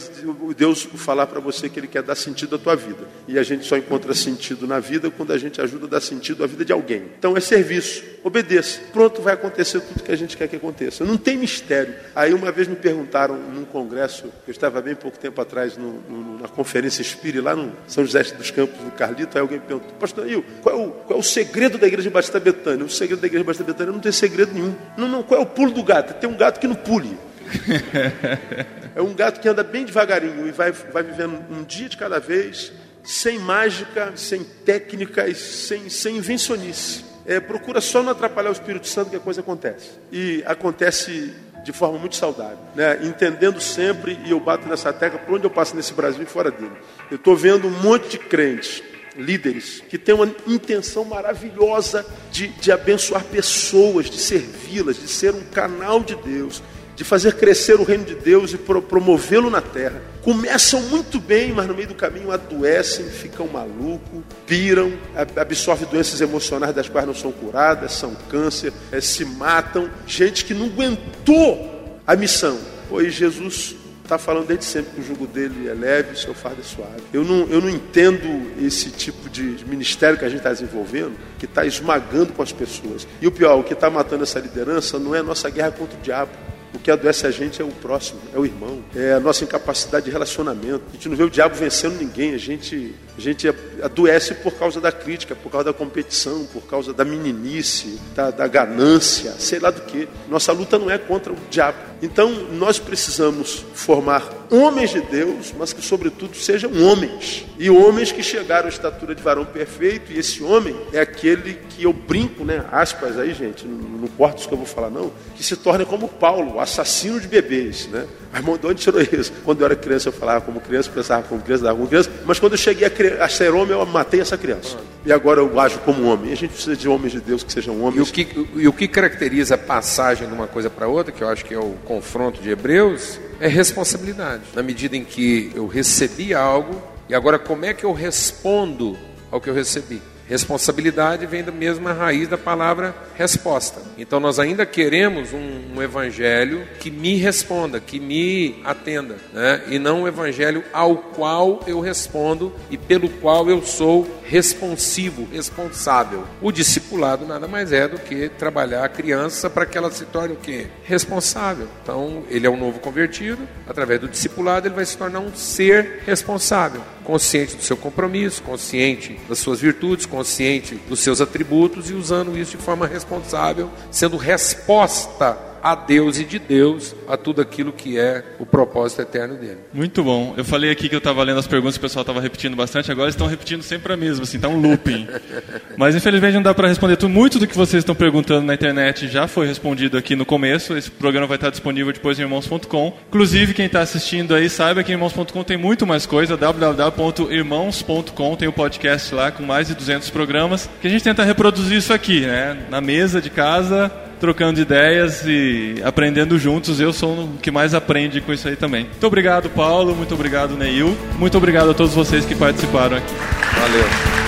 Deus 0.56 0.88
falar 0.94 1.26
para 1.26 1.40
você 1.40 1.68
que 1.68 1.78
Ele 1.78 1.86
quer 1.86 2.02
dar 2.02 2.14
sentido 2.14 2.56
à 2.56 2.58
tua 2.58 2.76
vida. 2.76 3.06
E 3.28 3.38
a 3.38 3.42
gente 3.42 3.64
só 3.66 3.76
encontra 3.76 4.14
sentido 4.14 4.66
na 4.66 4.80
vida 4.80 5.10
quando 5.10 5.32
a 5.32 5.38
gente 5.38 5.60
ajuda 5.60 5.86
a 5.86 5.88
dar 5.90 6.00
sentido 6.00 6.44
à 6.44 6.46
vida 6.46 6.64
de 6.64 6.72
alguém. 6.72 7.02
Então 7.18 7.36
é 7.36 7.40
serviço. 7.40 8.02
Obedeça. 8.22 8.80
Pronto, 8.92 9.22
vai 9.22 9.34
acontecer 9.34 9.80
tudo 9.80 10.02
que 10.02 10.10
a 10.10 10.16
gente 10.16 10.36
quer 10.36 10.48
que 10.48 10.56
aconteça. 10.56 11.04
Não 11.04 11.16
tem 11.16 11.36
mistério. 11.36 11.94
Aí 12.14 12.34
uma 12.34 12.50
vez 12.50 12.66
me 12.66 12.74
perguntaram 12.74 13.36
num 13.36 13.64
congresso, 13.64 14.24
eu 14.46 14.50
estava 14.50 14.80
bem 14.80 14.96
pouco 14.96 15.16
tempo 15.16 15.40
atrás 15.40 15.76
no, 15.76 16.00
no, 16.08 16.38
na 16.40 16.48
conferência 16.48 17.02
Espírita, 17.02 17.44
lá 17.44 17.54
no 17.54 17.72
São 17.86 18.04
José 18.04 18.22
dos 18.22 18.50
Campos, 18.50 18.80
no 18.84 18.90
Carlito, 18.90 19.36
aí 19.36 19.42
alguém 19.42 19.60
perguntou, 19.60 19.92
pastor 19.98 20.26
Nil, 20.26 20.44
qual, 20.62 20.74
é 20.74 20.86
o, 20.86 20.90
qual 20.90 21.18
é 21.18 21.20
o 21.20 21.22
segredo 21.22 21.78
da 21.78 21.86
igreja 21.86 22.10
Batista 22.10 22.40
Betânia? 22.40 22.84
O 22.84 22.90
segredo 22.90 23.25
da 23.28 23.38
igreja 23.38 23.64
Betânia 23.64 23.92
não 23.92 24.00
tem 24.00 24.12
segredo 24.12 24.52
nenhum. 24.52 24.74
Não, 24.96 25.08
não, 25.08 25.22
qual 25.22 25.40
é 25.40 25.42
o 25.42 25.46
pulo 25.46 25.72
do 25.72 25.82
gato? 25.82 26.14
Tem 26.14 26.28
um 26.28 26.36
gato 26.36 26.60
que 26.60 26.66
não 26.66 26.74
pule. 26.74 27.18
é 28.94 29.02
um 29.02 29.14
gato 29.14 29.40
que 29.40 29.48
anda 29.48 29.62
bem 29.62 29.84
devagarinho 29.84 30.46
e 30.46 30.52
vai, 30.52 30.72
vai 30.72 31.02
vivendo 31.02 31.38
um 31.50 31.62
dia 31.62 31.88
de 31.88 31.96
cada 31.96 32.18
vez, 32.18 32.72
sem 33.02 33.38
mágica, 33.38 34.12
sem 34.16 34.42
técnicas, 34.42 35.38
sem, 35.38 35.88
sem 35.88 36.16
invencionice. 36.16 37.04
É, 37.24 37.40
procura 37.40 37.80
só 37.80 38.02
não 38.02 38.12
atrapalhar 38.12 38.50
o 38.50 38.52
Espírito 38.52 38.86
Santo 38.86 39.10
que 39.10 39.16
a 39.16 39.20
coisa 39.20 39.40
acontece. 39.40 39.90
E 40.12 40.42
acontece 40.46 41.34
de 41.64 41.72
forma 41.72 41.98
muito 41.98 42.14
saudável, 42.14 42.58
né? 42.76 43.00
entendendo 43.02 43.60
sempre, 43.60 44.16
e 44.24 44.30
eu 44.30 44.38
bato 44.38 44.68
nessa 44.68 44.92
tecla 44.92 45.18
por 45.18 45.34
onde 45.34 45.44
eu 45.44 45.50
passo 45.50 45.74
nesse 45.74 45.92
Brasil 45.92 46.22
e 46.22 46.26
fora 46.26 46.48
dele. 46.48 46.70
Eu 47.10 47.16
estou 47.16 47.36
vendo 47.36 47.66
um 47.66 47.82
monte 47.82 48.10
de 48.10 48.18
crentes 48.18 48.80
líderes 49.18 49.82
que 49.88 49.98
têm 49.98 50.14
uma 50.14 50.32
intenção 50.46 51.04
maravilhosa 51.04 52.04
de, 52.30 52.48
de 52.48 52.70
abençoar 52.70 53.24
pessoas, 53.24 54.10
de 54.10 54.18
servi-las, 54.18 54.96
de 54.96 55.08
ser 55.08 55.34
um 55.34 55.42
canal 55.44 56.00
de 56.00 56.14
Deus, 56.16 56.62
de 56.94 57.04
fazer 57.04 57.34
crescer 57.34 57.74
o 57.78 57.84
reino 57.84 58.04
de 58.04 58.14
Deus 58.14 58.52
e 58.52 58.56
pro, 58.56 58.80
promovê-lo 58.80 59.50
na 59.50 59.60
terra. 59.60 60.00
Começam 60.22 60.80
muito 60.82 61.20
bem, 61.20 61.52
mas 61.52 61.66
no 61.66 61.74
meio 61.74 61.88
do 61.88 61.94
caminho 61.94 62.32
adoecem, 62.32 63.04
ficam 63.06 63.46
malucos, 63.46 64.22
piram, 64.46 64.92
absorvem 65.36 65.88
doenças 65.88 66.20
emocionais 66.20 66.74
das 66.74 66.88
quais 66.88 67.06
não 67.06 67.14
são 67.14 67.30
curadas, 67.30 67.92
são 67.92 68.14
câncer, 68.30 68.72
é, 68.90 69.00
se 69.00 69.24
matam. 69.24 69.90
Gente 70.06 70.44
que 70.44 70.54
não 70.54 70.66
aguentou 70.66 72.00
a 72.06 72.16
missão. 72.16 72.58
Pois 72.88 73.12
Jesus 73.12 73.76
está 74.06 74.18
falando 74.18 74.46
desde 74.46 74.64
sempre 74.64 74.92
que 74.92 75.00
o 75.00 75.04
jugo 75.04 75.26
dele 75.26 75.68
é 75.68 75.74
leve, 75.74 76.12
o 76.12 76.16
seu 76.16 76.34
fardo 76.34 76.60
é 76.60 76.64
suave. 76.64 77.02
Eu 77.12 77.24
não, 77.24 77.46
eu 77.48 77.60
não 77.60 77.68
entendo 77.68 78.52
esse 78.64 78.90
tipo 78.90 79.28
de 79.28 79.64
ministério 79.66 80.18
que 80.18 80.24
a 80.24 80.28
gente 80.28 80.38
está 80.38 80.50
desenvolvendo, 80.50 81.16
que 81.38 81.44
está 81.44 81.66
esmagando 81.66 82.32
com 82.32 82.42
as 82.42 82.52
pessoas. 82.52 83.06
E 83.20 83.26
o 83.26 83.32
pior, 83.32 83.58
o 83.58 83.64
que 83.64 83.74
está 83.74 83.90
matando 83.90 84.22
essa 84.22 84.38
liderança 84.38 84.98
não 84.98 85.14
é 85.14 85.18
a 85.18 85.22
nossa 85.22 85.50
guerra 85.50 85.72
contra 85.72 85.98
o 85.98 86.00
diabo. 86.00 86.32
O 86.76 86.78
que 86.78 86.90
adoece 86.90 87.26
a 87.26 87.30
gente 87.30 87.62
é 87.62 87.64
o 87.64 87.68
próximo, 87.68 88.20
é 88.34 88.38
o 88.38 88.44
irmão, 88.44 88.84
é 88.94 89.14
a 89.14 89.20
nossa 89.20 89.42
incapacidade 89.42 90.04
de 90.04 90.10
relacionamento. 90.10 90.82
A 90.90 90.92
gente 90.92 91.08
não 91.08 91.16
vê 91.16 91.24
o 91.24 91.30
diabo 91.30 91.54
vencendo 91.54 91.98
ninguém, 91.98 92.34
a 92.34 92.38
gente, 92.38 92.94
a 93.16 93.20
gente 93.20 93.48
adoece 93.82 94.34
por 94.34 94.52
causa 94.52 94.78
da 94.78 94.92
crítica, 94.92 95.34
por 95.34 95.50
causa 95.50 95.64
da 95.64 95.72
competição, 95.72 96.44
por 96.52 96.66
causa 96.66 96.92
da 96.92 97.02
meninice, 97.02 97.98
da, 98.14 98.30
da 98.30 98.46
ganância, 98.46 99.32
sei 99.38 99.58
lá 99.58 99.70
do 99.70 99.80
que. 99.80 100.06
Nossa 100.28 100.52
luta 100.52 100.78
não 100.78 100.90
é 100.90 100.98
contra 100.98 101.32
o 101.32 101.36
diabo. 101.50 101.78
Então 102.02 102.30
nós 102.52 102.78
precisamos 102.78 103.64
formar 103.72 104.30
homens 104.50 104.90
de 104.90 105.00
Deus, 105.00 105.54
mas 105.58 105.72
que 105.72 105.82
sobretudo 105.82 106.36
sejam 106.36 106.70
homens. 106.82 107.46
E 107.58 107.70
homens 107.70 108.12
que 108.12 108.22
chegaram 108.22 108.66
à 108.66 108.68
estatura 108.68 109.14
de 109.14 109.22
varão 109.22 109.46
perfeito, 109.46 110.12
e 110.12 110.18
esse 110.18 110.42
homem 110.42 110.76
é 110.92 111.00
aquele 111.00 111.54
que 111.70 111.84
eu 111.84 111.92
brinco, 111.92 112.44
né? 112.44 112.64
Aspas 112.70 113.18
aí, 113.18 113.32
gente, 113.32 113.66
não, 113.66 113.76
não 113.76 114.08
corta 114.08 114.40
isso 114.40 114.48
que 114.48 114.52
eu 114.52 114.58
vou 114.58 114.66
falar, 114.66 114.90
não, 114.90 115.10
que 115.34 115.42
se 115.42 115.56
torna 115.56 115.84
como 115.86 116.06
Paulo, 116.06 116.60
assassino 116.66 117.20
de 117.20 117.26
bebês, 117.26 117.86
né? 117.86 118.06
Mas 118.32 118.60
de 118.60 118.66
onde 118.66 118.82
tirou 118.82 119.00
isso? 119.00 119.32
Quando 119.44 119.60
eu 119.60 119.66
era 119.66 119.76
criança, 119.76 120.08
eu 120.08 120.12
falava 120.12 120.42
como 120.42 120.60
criança, 120.60 120.90
pensava 120.90 121.22
como 121.22 121.40
criança, 121.40 121.64
dava 121.64 121.76
como 121.76 121.88
criança, 121.88 122.10
mas 122.26 122.38
quando 122.38 122.52
eu 122.52 122.58
cheguei 122.58 122.86
a, 123.18 123.28
ser 123.28 123.54
homem, 123.54 123.70
eu 123.78 123.86
matei 123.86 124.20
essa 124.20 124.36
criança. 124.36 124.76
E 125.04 125.12
agora 125.12 125.40
eu 125.40 125.58
ajo 125.58 125.78
como 125.80 126.04
homem. 126.04 126.30
E 126.30 126.32
a 126.32 126.36
gente 126.36 126.50
precisa 126.50 126.76
de 126.76 126.88
homens 126.88 127.12
de 127.12 127.20
Deus 127.20 127.42
que 127.42 127.52
sejam 127.52 127.80
homens. 127.80 127.96
E 127.96 128.00
o 128.02 128.12
que, 128.12 128.46
e 128.56 128.68
o 128.68 128.72
que 128.72 128.88
caracteriza 128.88 129.54
a 129.54 129.58
passagem 129.58 130.28
de 130.28 130.34
uma 130.34 130.46
coisa 130.46 130.68
para 130.68 130.86
outra, 130.88 131.12
que 131.12 131.22
eu 131.22 131.28
acho 131.28 131.44
que 131.44 131.54
é 131.54 131.58
o 131.58 131.74
confronto 131.84 132.42
de 132.42 132.50
Hebreus, 132.50 133.18
é 133.40 133.48
responsabilidade. 133.48 134.42
Na 134.54 134.62
medida 134.62 134.96
em 134.96 135.04
que 135.04 135.50
eu 135.54 135.66
recebi 135.66 136.34
algo, 136.34 136.82
e 137.08 137.14
agora 137.14 137.38
como 137.38 137.64
é 137.64 137.72
que 137.72 137.84
eu 137.84 137.92
respondo 137.92 138.96
ao 139.30 139.40
que 139.40 139.48
eu 139.48 139.54
recebi? 139.54 140.02
Responsabilidade 140.28 141.26
vem 141.26 141.42
da 141.42 141.52
mesma 141.52 141.92
raiz 141.92 142.28
da 142.28 142.36
palavra 142.36 142.94
resposta. 143.14 143.80
Então 143.96 144.18
nós 144.18 144.38
ainda 144.38 144.66
queremos 144.66 145.32
um, 145.32 145.76
um 145.76 145.82
evangelho 145.82 146.66
que 146.80 146.90
me 146.90 147.16
responda, 147.16 147.80
que 147.80 148.00
me 148.00 148.60
atenda, 148.64 149.16
né? 149.32 149.62
e 149.68 149.78
não 149.78 150.02
um 150.02 150.08
evangelho 150.08 150.64
ao 150.72 150.96
qual 150.96 151.60
eu 151.66 151.80
respondo 151.80 152.52
e 152.70 152.76
pelo 152.76 153.08
qual 153.08 153.48
eu 153.48 153.62
sou 153.62 154.06
responsivo, 154.24 155.28
responsável. 155.32 156.24
O 156.40 156.50
discipulado 156.50 157.24
nada 157.24 157.46
mais 157.46 157.72
é 157.72 157.86
do 157.86 157.98
que 157.98 158.28
trabalhar 158.28 158.84
a 158.84 158.88
criança 158.88 159.48
para 159.48 159.64
que 159.64 159.78
ela 159.78 159.90
se 159.90 160.04
torne 160.06 160.34
o 160.34 160.38
quê? 160.38 160.66
Responsável. 160.84 161.68
Então, 161.82 162.24
ele 162.28 162.46
é 162.46 162.50
um 162.50 162.56
novo 162.56 162.80
convertido, 162.80 163.46
através 163.66 164.00
do 164.00 164.08
discipulado 164.08 164.66
ele 164.66 164.74
vai 164.74 164.84
se 164.84 164.96
tornar 164.96 165.20
um 165.20 165.34
ser 165.34 166.02
responsável, 166.04 166.82
consciente 167.04 167.56
do 167.56 167.62
seu 167.62 167.76
compromisso, 167.76 168.42
consciente 168.42 169.18
das 169.28 169.38
suas 169.38 169.60
virtudes, 169.60 170.06
consciente 170.16 170.76
dos 170.88 171.00
seus 171.00 171.20
atributos 171.20 171.90
e 171.90 171.92
usando 171.92 172.38
isso 172.38 172.52
de 172.52 172.62
forma 172.62 172.86
responsável, 172.86 173.70
sendo 173.90 174.16
resposta 174.16 175.36
a 175.66 175.74
Deus 175.74 176.20
e 176.20 176.24
de 176.24 176.38
Deus 176.38 176.94
a 177.08 177.16
tudo 177.16 177.40
aquilo 177.40 177.72
que 177.72 177.98
é 177.98 178.22
o 178.38 178.46
propósito 178.46 179.02
eterno 179.02 179.34
dele. 179.34 179.58
Muito 179.74 180.04
bom. 180.04 180.32
Eu 180.36 180.44
falei 180.44 180.70
aqui 180.70 180.88
que 180.88 180.94
eu 180.94 180.98
estava 180.98 181.20
lendo 181.24 181.40
as 181.40 181.46
perguntas, 181.48 181.74
o 181.74 181.80
pessoal 181.80 182.02
estava 182.02 182.20
repetindo 182.20 182.54
bastante, 182.54 182.92
agora 182.92 183.10
estão 183.10 183.26
repetindo 183.26 183.62
sempre 183.62 183.92
a 183.92 183.96
mesma, 183.96 184.22
assim, 184.22 184.38
tá 184.38 184.46
um 184.46 184.60
looping. 184.60 185.08
Mas 185.76 185.96
infelizmente 185.96 186.34
não 186.34 186.42
dá 186.42 186.54
para 186.54 186.68
responder 186.68 186.96
tudo. 186.96 187.10
Muito 187.10 187.40
do 187.40 187.48
que 187.48 187.56
vocês 187.56 187.80
estão 187.80 187.96
perguntando 187.96 188.46
na 188.46 188.54
internet 188.54 189.08
já 189.08 189.26
foi 189.26 189.48
respondido 189.48 189.98
aqui 189.98 190.14
no 190.14 190.24
começo. 190.24 190.76
Esse 190.76 190.88
programa 190.88 191.26
vai 191.26 191.36
estar 191.36 191.50
disponível 191.50 191.92
depois 191.92 192.16
em 192.16 192.22
irmãos.com. 192.22 192.96
Inclusive, 193.08 193.52
quem 193.52 193.66
está 193.66 193.80
assistindo 193.80 194.36
aí, 194.36 194.48
saiba 194.48 194.84
que 194.84 194.92
em 194.92 194.94
irmãos.com 194.94 195.42
tem 195.42 195.56
muito 195.56 195.84
mais 195.84 196.06
coisa. 196.06 196.36
www.irmãos.com 196.36 198.36
tem 198.36 198.46
o 198.46 198.52
um 198.52 198.54
podcast 198.54 199.12
lá 199.12 199.32
com 199.32 199.42
mais 199.42 199.66
de 199.66 199.74
200 199.74 200.10
programas. 200.10 200.70
Que 200.80 200.86
a 200.86 200.90
gente 200.90 201.02
tenta 201.02 201.24
reproduzir 201.24 201.78
isso 201.78 201.92
aqui, 201.92 202.20
né? 202.20 202.56
Na 202.70 202.80
mesa 202.80 203.20
de 203.20 203.30
casa, 203.30 203.90
trocando 204.20 204.60
ideias 204.60 205.22
e 205.26 205.80
aprendendo 205.84 206.38
juntos. 206.38 206.80
Eu 206.80 206.92
sou 206.92 207.24
o 207.24 207.38
que 207.40 207.50
mais 207.50 207.74
aprende 207.74 208.20
com 208.20 208.32
isso 208.32 208.48
aí 208.48 208.56
também. 208.56 208.84
Muito 208.84 209.06
obrigado, 209.06 209.48
Paulo. 209.50 209.94
Muito 209.94 210.14
obrigado, 210.14 210.56
Neil. 210.56 210.96
Muito 211.18 211.36
obrigado 211.36 211.70
a 211.70 211.74
todos 211.74 211.94
vocês 211.94 212.24
que 212.24 212.34
participaram 212.34 212.96
aqui. 212.96 213.14
Valeu. 213.58 214.25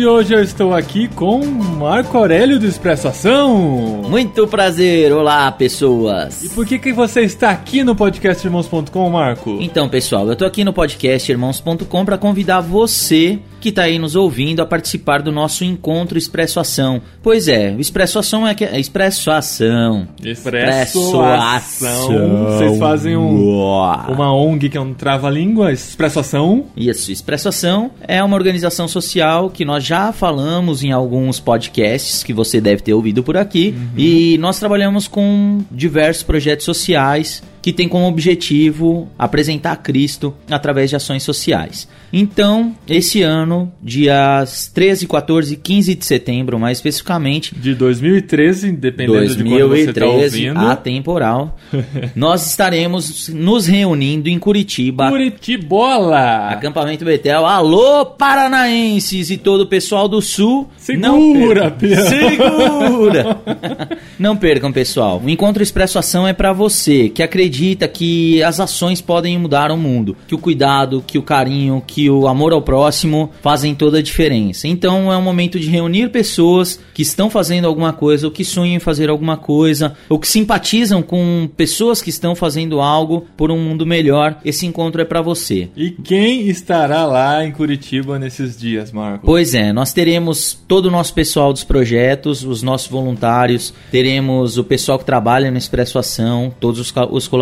E 0.00 0.06
hoje 0.06 0.32
eu 0.32 0.42
estou 0.42 0.72
aqui 0.72 1.08
com 1.08 1.44
Marco 1.44 2.16
Aurélio 2.16 2.58
do 2.58 2.64
Expresso 2.64 3.06
Ação. 3.06 4.00
Muito 4.08 4.48
prazer, 4.48 5.12
olá 5.12 5.52
pessoas! 5.52 6.42
E 6.42 6.48
por 6.48 6.64
que, 6.64 6.78
que 6.78 6.90
você 6.90 7.20
está 7.20 7.50
aqui 7.50 7.84
no 7.84 7.94
podcast 7.94 8.46
Irmãos.com, 8.46 9.10
Marco? 9.10 9.58
Então, 9.60 9.90
pessoal, 9.90 10.26
eu 10.26 10.32
estou 10.32 10.48
aqui 10.48 10.64
no 10.64 10.72
podcast 10.72 11.30
Irmãos.com 11.30 12.02
para 12.06 12.16
convidar 12.16 12.62
você 12.62 13.40
que 13.60 13.68
está 13.68 13.82
aí 13.82 13.98
nos 13.98 14.16
ouvindo 14.16 14.60
a 14.60 14.66
participar 14.66 15.22
do 15.22 15.30
nosso 15.30 15.64
encontro 15.64 16.18
Expresso 16.18 16.58
Ação. 16.58 17.00
Pois 17.22 17.48
é, 17.48 17.74
o 17.76 17.80
Expresso 17.80 18.18
Ação 18.18 18.46
é 18.46 18.54
que 18.54 18.64
é 18.64 18.78
Expresso 18.78 19.30
Ação. 19.30 20.08
Expresso, 20.22 21.20
Ação. 21.20 22.46
Vocês 22.46 22.78
fazem 22.78 23.16
um, 23.16 23.60
uma 24.08 24.34
ONG 24.34 24.68
que 24.68 24.78
é 24.78 24.80
um 24.80 24.94
trava-língua, 24.94 25.72
Expresso 25.72 26.20
Ação. 26.20 26.66
Isso, 26.76 27.12
Expresso 27.12 27.48
Ação 27.48 27.90
é 28.06 28.22
uma 28.22 28.36
organização 28.36 28.88
social 28.88 29.50
que 29.50 29.64
nós 29.64 29.84
já 29.84 30.12
falamos 30.12 30.82
em 30.82 30.92
alguns 30.92 31.38
podcasts 31.38 32.22
que 32.22 32.32
você 32.32 32.60
deve 32.60 32.82
ter 32.82 32.94
ouvido 32.94 33.22
por 33.22 33.36
aqui. 33.36 33.74
Uhum. 33.76 33.88
E 33.96 34.38
nós 34.38 34.58
trabalhamos 34.58 35.06
com 35.06 35.60
diversos 35.70 36.22
projetos 36.22 36.64
sociais 36.64 37.42
que 37.62 37.72
tem 37.72 37.88
como 37.88 38.06
objetivo 38.06 39.08
apresentar 39.18 39.76
Cristo 39.76 40.34
através 40.50 40.90
de 40.90 40.96
ações 40.96 41.22
sociais. 41.22 41.88
Então, 42.12 42.74
esse 42.88 43.22
ano, 43.22 43.72
dias 43.80 44.70
13, 44.74 45.06
14 45.06 45.54
e 45.54 45.56
15 45.56 45.94
de 45.94 46.04
setembro, 46.04 46.58
mais 46.58 46.78
especificamente. 46.78 47.54
De 47.54 47.74
2013, 47.74 48.72
dependendo 48.72 49.18
2013, 49.18 49.36
de 49.36 49.50
quando 49.50 49.68
você 49.68 49.90
está 49.90 50.06
ouvindo. 50.06 50.70
atemporal. 50.70 51.56
nós 52.16 52.48
estaremos 52.48 53.28
nos 53.28 53.66
reunindo 53.66 54.28
em 54.28 54.38
Curitiba. 54.38 55.08
Curitibola! 55.08 56.48
Acampamento 56.48 57.04
Betel. 57.04 57.46
Alô, 57.46 58.06
paranaenses 58.06 59.30
e 59.30 59.36
todo 59.36 59.62
o 59.62 59.66
pessoal 59.66 60.08
do 60.08 60.20
Sul. 60.20 60.68
Segura, 60.76 61.70
Pia. 61.70 62.00
Segura! 62.00 63.40
Não 64.18 64.36
percam, 64.36 64.72
pessoal. 64.72 65.22
O 65.24 65.30
Encontro 65.30 65.62
Expresso 65.62 65.98
Ação 65.98 66.26
é 66.26 66.32
para 66.32 66.52
você 66.52 67.08
que 67.08 67.22
acredita 67.22 67.49
acredita 67.50 67.88
que 67.88 68.40
as 68.44 68.60
ações 68.60 69.00
podem 69.00 69.36
mudar 69.36 69.72
o 69.72 69.76
mundo, 69.76 70.16
que 70.28 70.34
o 70.34 70.38
cuidado, 70.38 71.02
que 71.04 71.18
o 71.18 71.22
carinho, 71.22 71.82
que 71.84 72.08
o 72.08 72.28
amor 72.28 72.52
ao 72.52 72.62
próximo 72.62 73.30
fazem 73.42 73.74
toda 73.74 73.98
a 73.98 74.02
diferença. 74.02 74.68
Então 74.68 75.12
é 75.12 75.16
um 75.16 75.22
momento 75.22 75.58
de 75.58 75.68
reunir 75.68 76.10
pessoas 76.10 76.80
que 76.94 77.02
estão 77.02 77.28
fazendo 77.28 77.66
alguma 77.66 77.92
coisa, 77.92 78.28
ou 78.28 78.32
que 78.32 78.44
sonham 78.44 78.76
em 78.76 78.78
fazer 78.78 79.10
alguma 79.10 79.36
coisa, 79.36 79.94
ou 80.08 80.18
que 80.18 80.28
simpatizam 80.28 81.02
com 81.02 81.50
pessoas 81.56 82.00
que 82.00 82.10
estão 82.10 82.36
fazendo 82.36 82.80
algo 82.80 83.26
por 83.36 83.50
um 83.50 83.58
mundo 83.58 83.84
melhor. 83.84 84.38
Esse 84.44 84.64
encontro 84.64 85.02
é 85.02 85.04
para 85.04 85.20
você. 85.20 85.68
E 85.76 85.90
quem 85.90 86.48
estará 86.48 87.04
lá 87.04 87.44
em 87.44 87.50
Curitiba 87.50 88.18
nesses 88.18 88.56
dias, 88.56 88.92
Marco? 88.92 89.26
Pois 89.26 89.54
é, 89.54 89.72
nós 89.72 89.92
teremos 89.92 90.56
todo 90.68 90.86
o 90.86 90.90
nosso 90.90 91.12
pessoal 91.12 91.52
dos 91.52 91.64
projetos, 91.64 92.44
os 92.44 92.62
nossos 92.62 92.88
voluntários, 92.88 93.74
teremos 93.90 94.56
o 94.56 94.62
pessoal 94.62 94.98
que 94.98 95.04
trabalha 95.04 95.50
no 95.50 95.58
Expresso 95.58 95.98
Ação, 95.98 96.54
todos 96.60 96.78
os, 96.78 96.92
os 97.10 97.26
colaboradores. 97.26 97.39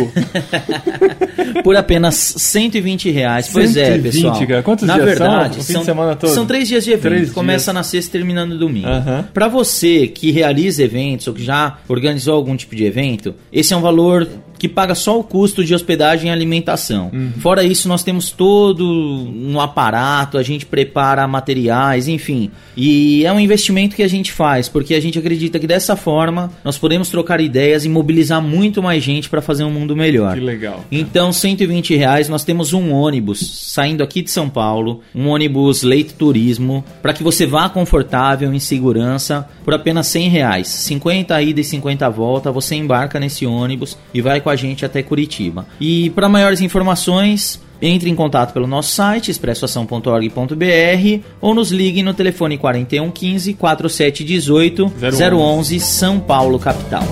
Por 1.64 1.74
apenas 1.74 2.14
120 2.14 3.10
reais. 3.10 3.48
Pois 3.50 3.72
120, 3.72 3.98
é, 3.98 4.02
pessoal. 4.02 4.46
Cara. 4.46 4.62
Quantos 4.62 4.86
Na 4.86 4.94
dias 4.94 5.06
verdade, 5.06 5.64
são? 5.64 5.82
São, 5.82 6.28
são 6.28 6.46
três 6.46 6.68
dias 6.68 6.84
de 6.84 6.92
evento. 6.92 7.14
Três 7.14 7.32
Começa 7.32 7.64
dias. 7.64 7.74
na 7.74 7.82
sexta 7.82 8.12
terminando 8.12 8.50
no 8.50 8.58
domingo. 8.58 8.88
Uhum. 8.88 9.24
Para 9.32 9.48
você 9.48 10.06
que 10.06 10.30
realiza 10.30 10.82
eventos 10.82 11.26
ou 11.26 11.34
que 11.34 11.42
já 11.42 11.78
organizou 11.88 12.34
algum 12.34 12.54
tipo 12.54 12.76
de 12.76 12.84
evento, 12.84 13.34
esse 13.50 13.72
é 13.72 13.76
um 13.76 13.80
valor 13.80 14.28
que 14.58 14.68
paga 14.68 14.94
só 14.94 15.18
o 15.18 15.24
custo 15.24 15.64
de 15.64 15.74
hospedagem 15.74 16.30
e 16.30 16.32
alimentação. 16.32 17.10
Uhum. 17.12 17.32
Fora 17.38 17.64
isso, 17.64 17.88
nós 17.88 18.02
temos 18.02 18.30
todo 18.30 18.84
um 18.84 19.60
aparato, 19.60 20.38
a 20.38 20.42
gente 20.42 20.66
prepara 20.66 21.26
materiais, 21.26 22.08
enfim. 22.08 22.50
E 22.76 23.24
é 23.24 23.32
um 23.32 23.40
investimento 23.40 23.96
que 23.96 24.02
a 24.02 24.08
gente 24.08 24.32
faz, 24.32 24.68
porque 24.68 24.94
a 24.94 25.00
gente 25.00 25.18
acredita 25.18 25.58
que 25.58 25.66
dessa 25.66 25.96
forma 25.96 26.50
nós 26.64 26.78
podemos 26.78 27.08
trocar 27.08 27.40
ideias 27.40 27.84
e 27.84 27.88
mobilizar 27.88 28.42
muito 28.42 28.82
mais 28.82 29.02
gente 29.02 29.28
para 29.28 29.40
fazer 29.40 29.64
um 29.64 29.70
mundo 29.70 29.96
melhor. 29.96 30.34
Que 30.34 30.40
legal. 30.40 30.84
Então, 30.90 31.32
120 31.32 31.96
reais, 31.96 32.28
nós 32.28 32.44
temos 32.44 32.72
um 32.72 32.92
ônibus 32.92 33.72
saindo 33.72 34.02
aqui 34.02 34.22
de 34.22 34.30
São 34.30 34.48
Paulo, 34.48 35.00
um 35.14 35.28
ônibus 35.28 35.82
leite 35.82 36.14
turismo, 36.14 36.84
para 37.02 37.12
que 37.12 37.22
você 37.22 37.46
vá 37.46 37.68
confortável, 37.68 38.52
em 38.52 38.58
segurança, 38.58 39.48
por 39.64 39.74
apenas 39.74 40.06
100 40.08 40.28
reais. 40.28 40.68
50 40.68 41.42
ida 41.42 41.60
e 41.60 41.64
50 41.64 42.08
volta, 42.10 42.52
você 42.52 42.74
embarca 42.74 43.18
nesse 43.18 43.46
ônibus 43.46 43.96
e 44.12 44.20
vai 44.20 44.40
com 44.46 44.50
a 44.50 44.54
gente 44.54 44.84
até 44.84 45.02
Curitiba. 45.02 45.66
E 45.80 46.10
para 46.10 46.28
maiores 46.28 46.60
informações, 46.60 47.60
entre 47.82 48.08
em 48.08 48.14
contato 48.14 48.52
pelo 48.52 48.68
nosso 48.68 48.92
site 48.92 49.28
expressoação.org.br 49.28 51.24
ou 51.40 51.52
nos 51.52 51.72
ligue 51.72 52.00
no 52.00 52.14
telefone 52.14 52.56
41 52.56 53.10
15 53.10 53.54
4718 53.54 54.92
011 55.34 55.80
São 55.80 56.20
Paulo 56.20 56.60
capital. 56.60 57.02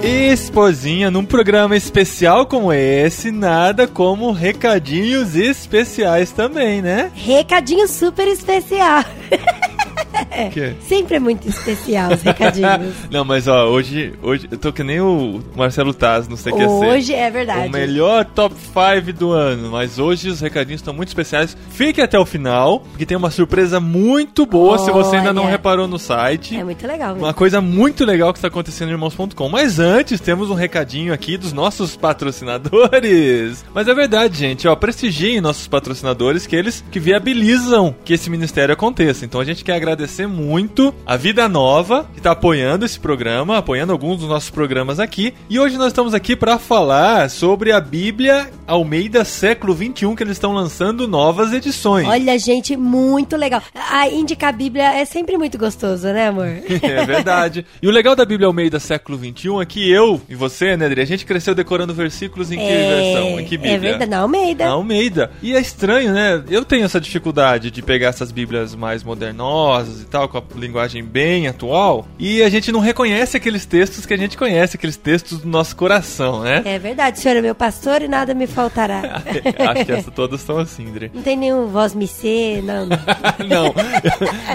Esposinha, 0.00 1.10
num 1.10 1.24
programa 1.24 1.76
especial 1.76 2.46
como 2.46 2.72
esse, 2.72 3.32
nada 3.32 3.88
como 3.88 4.30
recadinhos 4.30 5.34
especiais 5.34 6.30
também, 6.30 6.80
né? 6.80 7.10
Recadinho 7.16 7.88
super 7.88 8.28
especial. 8.28 9.04
É. 10.38 10.74
Sempre 10.80 11.16
é 11.16 11.18
muito 11.18 11.48
especial 11.48 12.12
os 12.12 12.22
recadinhos. 12.22 12.94
Não, 13.10 13.24
mas 13.24 13.48
ó, 13.48 13.66
hoje, 13.66 14.14
hoje 14.22 14.48
eu 14.50 14.58
tô 14.58 14.72
que 14.72 14.84
nem 14.84 15.00
o 15.00 15.40
Marcelo 15.56 15.92
Taz 15.92 16.28
no 16.28 16.36
CQC. 16.36 16.64
Hoje 16.64 17.12
é 17.12 17.30
verdade. 17.30 17.68
O 17.68 17.70
melhor 17.70 18.24
top 18.24 18.54
5 18.54 19.12
do 19.18 19.32
ano. 19.32 19.70
Mas 19.70 19.98
hoje 19.98 20.28
os 20.28 20.40
recadinhos 20.40 20.80
estão 20.80 20.94
muito 20.94 21.08
especiais. 21.08 21.56
Fique 21.70 22.00
até 22.00 22.18
o 22.18 22.24
final, 22.24 22.80
porque 22.80 23.04
tem 23.04 23.16
uma 23.16 23.30
surpresa 23.30 23.80
muito 23.80 24.46
boa 24.46 24.74
Olha. 24.74 24.84
se 24.84 24.90
você 24.90 25.16
ainda 25.16 25.32
não 25.32 25.46
reparou 25.46 25.88
no 25.88 25.98
site. 25.98 26.56
É 26.56 26.62
muito 26.62 26.86
legal. 26.86 27.14
Mesmo. 27.14 27.26
Uma 27.26 27.34
coisa 27.34 27.60
muito 27.60 28.04
legal 28.04 28.32
que 28.32 28.38
está 28.38 28.48
acontecendo 28.48 28.88
no 28.88 28.94
irmãos.com. 28.94 29.48
Mas 29.48 29.78
antes, 29.78 30.20
temos 30.20 30.50
um 30.50 30.54
recadinho 30.54 31.12
aqui 31.12 31.36
dos 31.36 31.52
nossos 31.52 31.96
patrocinadores. 31.96 33.64
Mas 33.74 33.88
é 33.88 33.94
verdade, 33.94 34.38
gente. 34.38 34.68
Ó, 34.68 34.76
prestigiem 34.76 35.40
nossos 35.40 35.66
patrocinadores, 35.66 36.46
que 36.46 36.54
eles 36.54 36.84
que 36.90 37.00
viabilizam 37.00 37.94
que 38.04 38.12
esse 38.14 38.30
ministério 38.30 38.72
aconteça. 38.72 39.24
Então 39.24 39.40
a 39.40 39.44
gente 39.44 39.64
quer 39.64 39.74
agradecer 39.74 40.27
muito 40.28 40.94
a 41.06 41.16
Vida 41.16 41.48
Nova, 41.48 42.08
que 42.12 42.20
está 42.20 42.32
apoiando 42.32 42.84
esse 42.84 43.00
programa, 43.00 43.58
apoiando 43.58 43.92
alguns 43.92 44.18
dos 44.18 44.28
nossos 44.28 44.50
programas 44.50 45.00
aqui. 45.00 45.34
E 45.48 45.58
hoje 45.58 45.76
nós 45.76 45.88
estamos 45.88 46.14
aqui 46.14 46.36
para 46.36 46.58
falar 46.58 47.30
sobre 47.30 47.72
a 47.72 47.80
Bíblia 47.80 48.50
Almeida 48.66 49.24
século 49.24 49.74
21, 49.74 50.14
que 50.14 50.22
eles 50.22 50.36
estão 50.36 50.52
lançando 50.52 51.08
novas 51.08 51.52
edições. 51.52 52.06
Olha, 52.06 52.38
gente, 52.38 52.76
muito 52.76 53.36
legal. 53.36 53.62
A 53.74 54.08
indicar 54.08 54.50
a 54.50 54.52
Bíblia 54.52 54.94
é 54.94 55.04
sempre 55.04 55.36
muito 55.38 55.56
gostoso, 55.56 56.06
né, 56.08 56.28
amor? 56.28 56.46
é 56.82 57.06
verdade. 57.06 57.64
E 57.80 57.88
o 57.88 57.90
legal 57.90 58.14
da 58.14 58.24
Bíblia 58.24 58.46
Almeida 58.46 58.78
século 58.78 59.16
21 59.16 59.62
é 59.62 59.66
que 59.66 59.90
eu 59.90 60.20
e 60.28 60.34
você, 60.34 60.76
né, 60.76 60.86
Adri, 60.86 61.00
a 61.00 61.06
gente 61.06 61.24
cresceu 61.24 61.54
decorando 61.54 61.94
versículos 61.94 62.52
em 62.52 62.58
que 62.58 62.64
é... 62.64 62.94
versão? 62.94 63.40
Em 63.40 63.44
que 63.44 63.56
Bíblia? 63.56 63.74
É 63.74 63.78
verdade, 63.78 64.10
na 64.10 64.18
Almeida. 64.18 64.64
Na 64.66 64.72
Almeida. 64.72 65.30
E 65.42 65.54
é 65.54 65.60
estranho, 65.60 66.12
né? 66.12 66.42
Eu 66.50 66.64
tenho 66.64 66.84
essa 66.84 67.00
dificuldade 67.00 67.70
de 67.70 67.82
pegar 67.82 68.08
essas 68.08 68.30
Bíblias 68.30 68.74
mais 68.74 69.02
modernosas 69.02 70.02
e 70.02 70.04
tal, 70.08 70.28
com 70.28 70.38
a 70.38 70.42
linguagem 70.56 71.04
bem 71.04 71.46
atual, 71.46 72.06
e 72.18 72.42
a 72.42 72.48
gente 72.48 72.72
não 72.72 72.80
reconhece 72.80 73.36
aqueles 73.36 73.66
textos 73.66 74.06
que 74.06 74.14
a 74.14 74.16
gente 74.16 74.36
conhece, 74.36 74.76
aqueles 74.76 74.96
textos 74.96 75.38
do 75.38 75.48
nosso 75.48 75.76
coração, 75.76 76.42
né? 76.42 76.62
É 76.64 76.78
verdade, 76.78 77.18
o 77.18 77.20
senhor 77.20 77.36
é 77.36 77.42
meu 77.42 77.54
pastor 77.54 78.02
e 78.02 78.08
nada 78.08 78.34
me 78.34 78.46
faltará. 78.46 79.22
Acho 79.70 79.84
que 79.84 79.92
essa, 79.92 80.10
todas 80.10 80.40
são 80.40 80.58
assim, 80.58 80.86
Dre. 80.86 81.10
Não 81.12 81.22
tem 81.22 81.36
nenhum 81.36 81.66
voz 81.66 81.94
me 81.94 82.06
ser, 82.06 82.62
não. 82.62 82.86
não, 83.46 83.74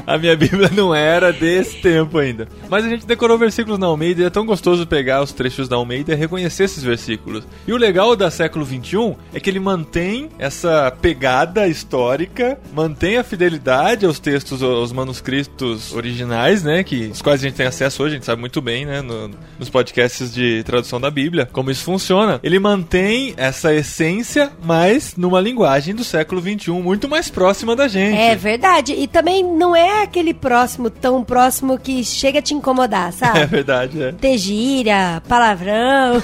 a 0.06 0.18
minha 0.18 0.36
Bíblia 0.36 0.70
não 0.74 0.94
era 0.94 1.32
desse 1.32 1.78
tempo 1.82 2.18
ainda. 2.18 2.48
Mas 2.70 2.86
a 2.86 2.90
gente 2.90 3.06
decorou 3.06 3.38
versículos 3.38 3.78
na 3.78 3.88
Almeida 3.88 4.22
e 4.22 4.26
é 4.26 4.30
tão 4.30 4.46
gostoso 4.46 4.88
pegar 4.88 5.22
os 5.22 5.32
trechos 5.32 5.68
da 5.68 5.76
Almeida 5.76 6.14
e 6.14 6.16
reconhecer 6.16 6.64
esses 6.64 6.84
versículos. 6.84 7.46
E 7.68 7.74
o 7.74 7.78
legal 7.78 8.16
da 8.16 8.32
século 8.32 8.66
21 8.66 9.16
é 9.34 9.40
que 9.40 9.50
ele 9.50 9.60
mantém 9.60 10.30
essa 10.40 10.92
pegada 11.02 11.68
histórica, 11.68 12.60
mantém 12.74 13.18
a 13.18 13.24
fidelidade 13.24 14.06
aos 14.06 14.20
textos, 14.20 14.64
aos 14.64 14.92
manuscritos 14.92 15.43
textos 15.48 15.94
originais, 15.94 16.64
né? 16.64 16.84
Que, 16.84 17.08
os 17.08 17.22
quais 17.22 17.42
a 17.42 17.44
gente 17.48 17.56
tem 17.56 17.66
acesso 17.66 18.04
hoje, 18.04 18.14
a 18.14 18.16
gente 18.16 18.26
sabe 18.26 18.40
muito 18.40 18.62
bem, 18.62 18.86
né? 18.86 19.02
No, 19.02 19.30
nos 19.60 19.70
podcasts 19.70 20.34
de 20.34 20.64
tradução 20.64 21.00
da 21.00 21.10
Bíblia, 21.12 21.48
como 21.52 21.72
isso 21.72 21.84
funciona. 21.84 22.40
Ele 22.44 22.60
mantém 22.60 23.34
essa 23.38 23.74
essência, 23.74 24.52
mas 24.64 25.16
numa 25.18 25.40
linguagem 25.40 25.94
do 25.94 26.04
século 26.04 26.42
XXI, 26.42 26.72
muito 26.72 27.08
mais 27.08 27.30
próxima 27.30 27.76
da 27.76 27.88
gente. 27.88 28.18
É 28.18 28.36
verdade. 28.36 28.94
E 28.94 29.08
também 29.08 29.44
não 29.44 29.76
é 29.76 30.04
aquele 30.04 30.34
próximo, 30.34 30.90
tão 30.90 31.24
próximo 31.24 31.78
que 31.78 32.04
chega 32.04 32.40
a 32.40 32.42
te 32.42 32.54
incomodar, 32.54 33.12
sabe? 33.14 33.40
É 33.40 33.46
verdade, 33.46 34.02
é. 34.02 34.12
Ter 34.12 34.38
gíria, 34.38 35.22
palavrão. 35.28 36.22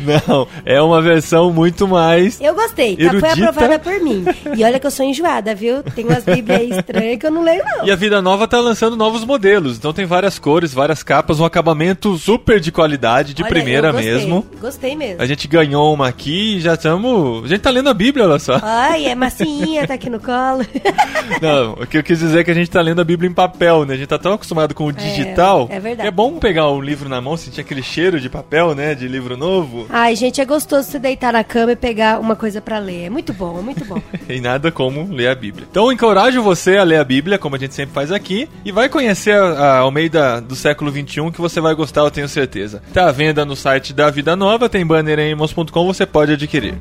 não, 0.00 0.48
é 0.64 0.80
uma 0.80 1.02
versão 1.02 1.52
muito 1.52 1.86
mais. 1.86 2.40
Eu 2.40 2.54
gostei, 2.54 2.96
tá? 2.96 3.10
foi 3.18 3.30
aprovada 3.30 3.78
por 3.78 4.00
mim. 4.00 4.24
E 4.56 4.64
olha 4.64 4.80
que 4.80 4.86
eu 4.86 4.90
sou 4.90 5.04
enjoada, 5.04 5.54
viu? 5.54 5.82
Tem 5.82 6.04
umas 6.04 6.24
Bíblias 6.24 6.78
estranhas 6.78 7.03
que 7.18 7.26
eu 7.26 7.30
não 7.30 7.42
leio, 7.42 7.62
não. 7.64 7.86
E 7.86 7.90
a 7.90 7.96
Vida 7.96 8.20
Nova 8.20 8.48
tá 8.48 8.58
lançando 8.60 8.96
novos 8.96 9.24
modelos. 9.24 9.76
Então 9.76 9.92
tem 9.92 10.06
várias 10.06 10.38
cores, 10.38 10.72
várias 10.72 11.02
capas, 11.02 11.40
um 11.40 11.44
acabamento 11.44 12.16
super 12.16 12.60
de 12.60 12.72
qualidade, 12.72 13.34
de 13.34 13.42
olha, 13.42 13.50
primeira 13.50 13.92
gostei, 13.92 14.12
mesmo. 14.12 14.46
Gostei 14.60 14.96
mesmo. 14.96 15.22
A 15.22 15.26
gente 15.26 15.46
ganhou 15.46 15.92
uma 15.92 16.08
aqui 16.08 16.56
e 16.56 16.60
já 16.60 16.74
estamos. 16.74 17.44
A 17.44 17.48
gente 17.48 17.60
tá 17.60 17.70
lendo 17.70 17.88
a 17.88 17.94
Bíblia, 17.94 18.26
olha 18.26 18.38
só. 18.38 18.58
Ai, 18.62 19.06
é 19.06 19.14
massinha, 19.14 19.86
tá 19.86 19.94
aqui 19.94 20.10
no 20.10 20.20
colo. 20.20 20.64
não, 21.40 21.72
o 21.74 21.86
que 21.86 21.98
eu 21.98 22.02
quis 22.02 22.18
dizer 22.18 22.40
é 22.40 22.44
que 22.44 22.50
a 22.50 22.54
gente 22.54 22.70
tá 22.70 22.80
lendo 22.80 23.00
a 23.00 23.04
Bíblia 23.04 23.28
em 23.28 23.34
papel, 23.34 23.84
né? 23.84 23.94
A 23.94 23.96
gente 23.96 24.08
tá 24.08 24.18
tão 24.18 24.32
acostumado 24.32 24.74
com 24.74 24.86
o 24.86 24.90
é, 24.90 24.92
digital. 24.92 25.68
É, 25.70 25.76
é 25.76 25.80
verdade. 25.80 26.08
É 26.08 26.10
bom 26.10 26.38
pegar 26.38 26.70
um 26.70 26.80
livro 26.80 27.08
na 27.08 27.20
mão, 27.20 27.36
sentir 27.36 27.60
aquele 27.60 27.82
cheiro 27.82 28.20
de 28.20 28.28
papel, 28.28 28.74
né? 28.74 28.94
De 28.94 29.06
livro 29.06 29.36
novo. 29.36 29.86
Ai, 29.88 30.16
gente, 30.16 30.40
é 30.40 30.44
gostoso 30.44 30.88
você 30.88 30.98
deitar 30.98 31.32
na 31.32 31.44
cama 31.44 31.72
e 31.72 31.76
pegar 31.76 32.20
uma 32.20 32.36
coisa 32.36 32.60
para 32.60 32.78
ler. 32.78 33.04
É 33.04 33.10
muito 33.10 33.32
bom, 33.32 33.58
é 33.58 33.62
muito 33.62 33.84
bom. 33.84 34.00
e 34.28 34.40
nada 34.40 34.70
como 34.70 35.12
ler 35.12 35.28
a 35.28 35.34
Bíblia. 35.34 35.66
Então, 35.70 35.92
encorajo 35.92 36.42
você 36.42 36.76
a 36.76 36.82
ler 36.82 36.93
a 36.96 37.04
Bíblia, 37.04 37.38
como 37.38 37.56
a 37.56 37.58
gente 37.58 37.74
sempre 37.74 37.94
faz 37.94 38.10
aqui, 38.10 38.48
e 38.64 38.72
vai 38.72 38.88
conhecer 38.88 39.34
a, 39.34 39.78
Almeida 39.78 40.40
do 40.40 40.56
século 40.56 40.90
XXI, 40.90 41.30
que 41.32 41.40
você 41.40 41.60
vai 41.60 41.74
gostar, 41.74 42.02
eu 42.02 42.10
tenho 42.10 42.28
certeza. 42.28 42.82
Tá 42.92 43.08
à 43.08 43.12
venda 43.12 43.44
no 43.44 43.56
site 43.56 43.92
da 43.92 44.10
Vida 44.10 44.34
Nova, 44.36 44.68
tem 44.68 44.84
banner 44.86 45.18
em 45.18 45.30
irmãos.com, 45.30 45.86
você 45.86 46.06
pode 46.06 46.32
adquirir. 46.32 46.78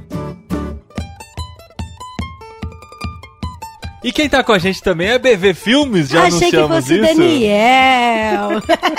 E 4.04 4.12
quem 4.12 4.28
tá 4.28 4.44
com 4.44 4.52
a 4.52 4.60
gente 4.60 4.84
também 4.84 5.08
é 5.08 5.18
BV 5.18 5.54
Filmes, 5.54 6.10
já 6.10 6.24
Achei 6.24 6.40
anunciamos 6.40 6.68
que 6.68 6.84
fosse 6.84 6.96
isso. 6.96 7.20
Daniel. 7.22 8.50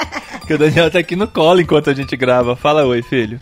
que 0.47 0.55
o 0.55 0.59
Daniel 0.59 0.91
tá 0.91 0.99
aqui 0.99 1.15
no 1.15 1.29
colo 1.29 1.61
enquanto 1.61 1.91
a 1.91 1.95
gente 1.95 2.17
grava. 2.17 2.57
Fala 2.57 2.87
oi, 2.87 3.03
filho. 3.03 3.39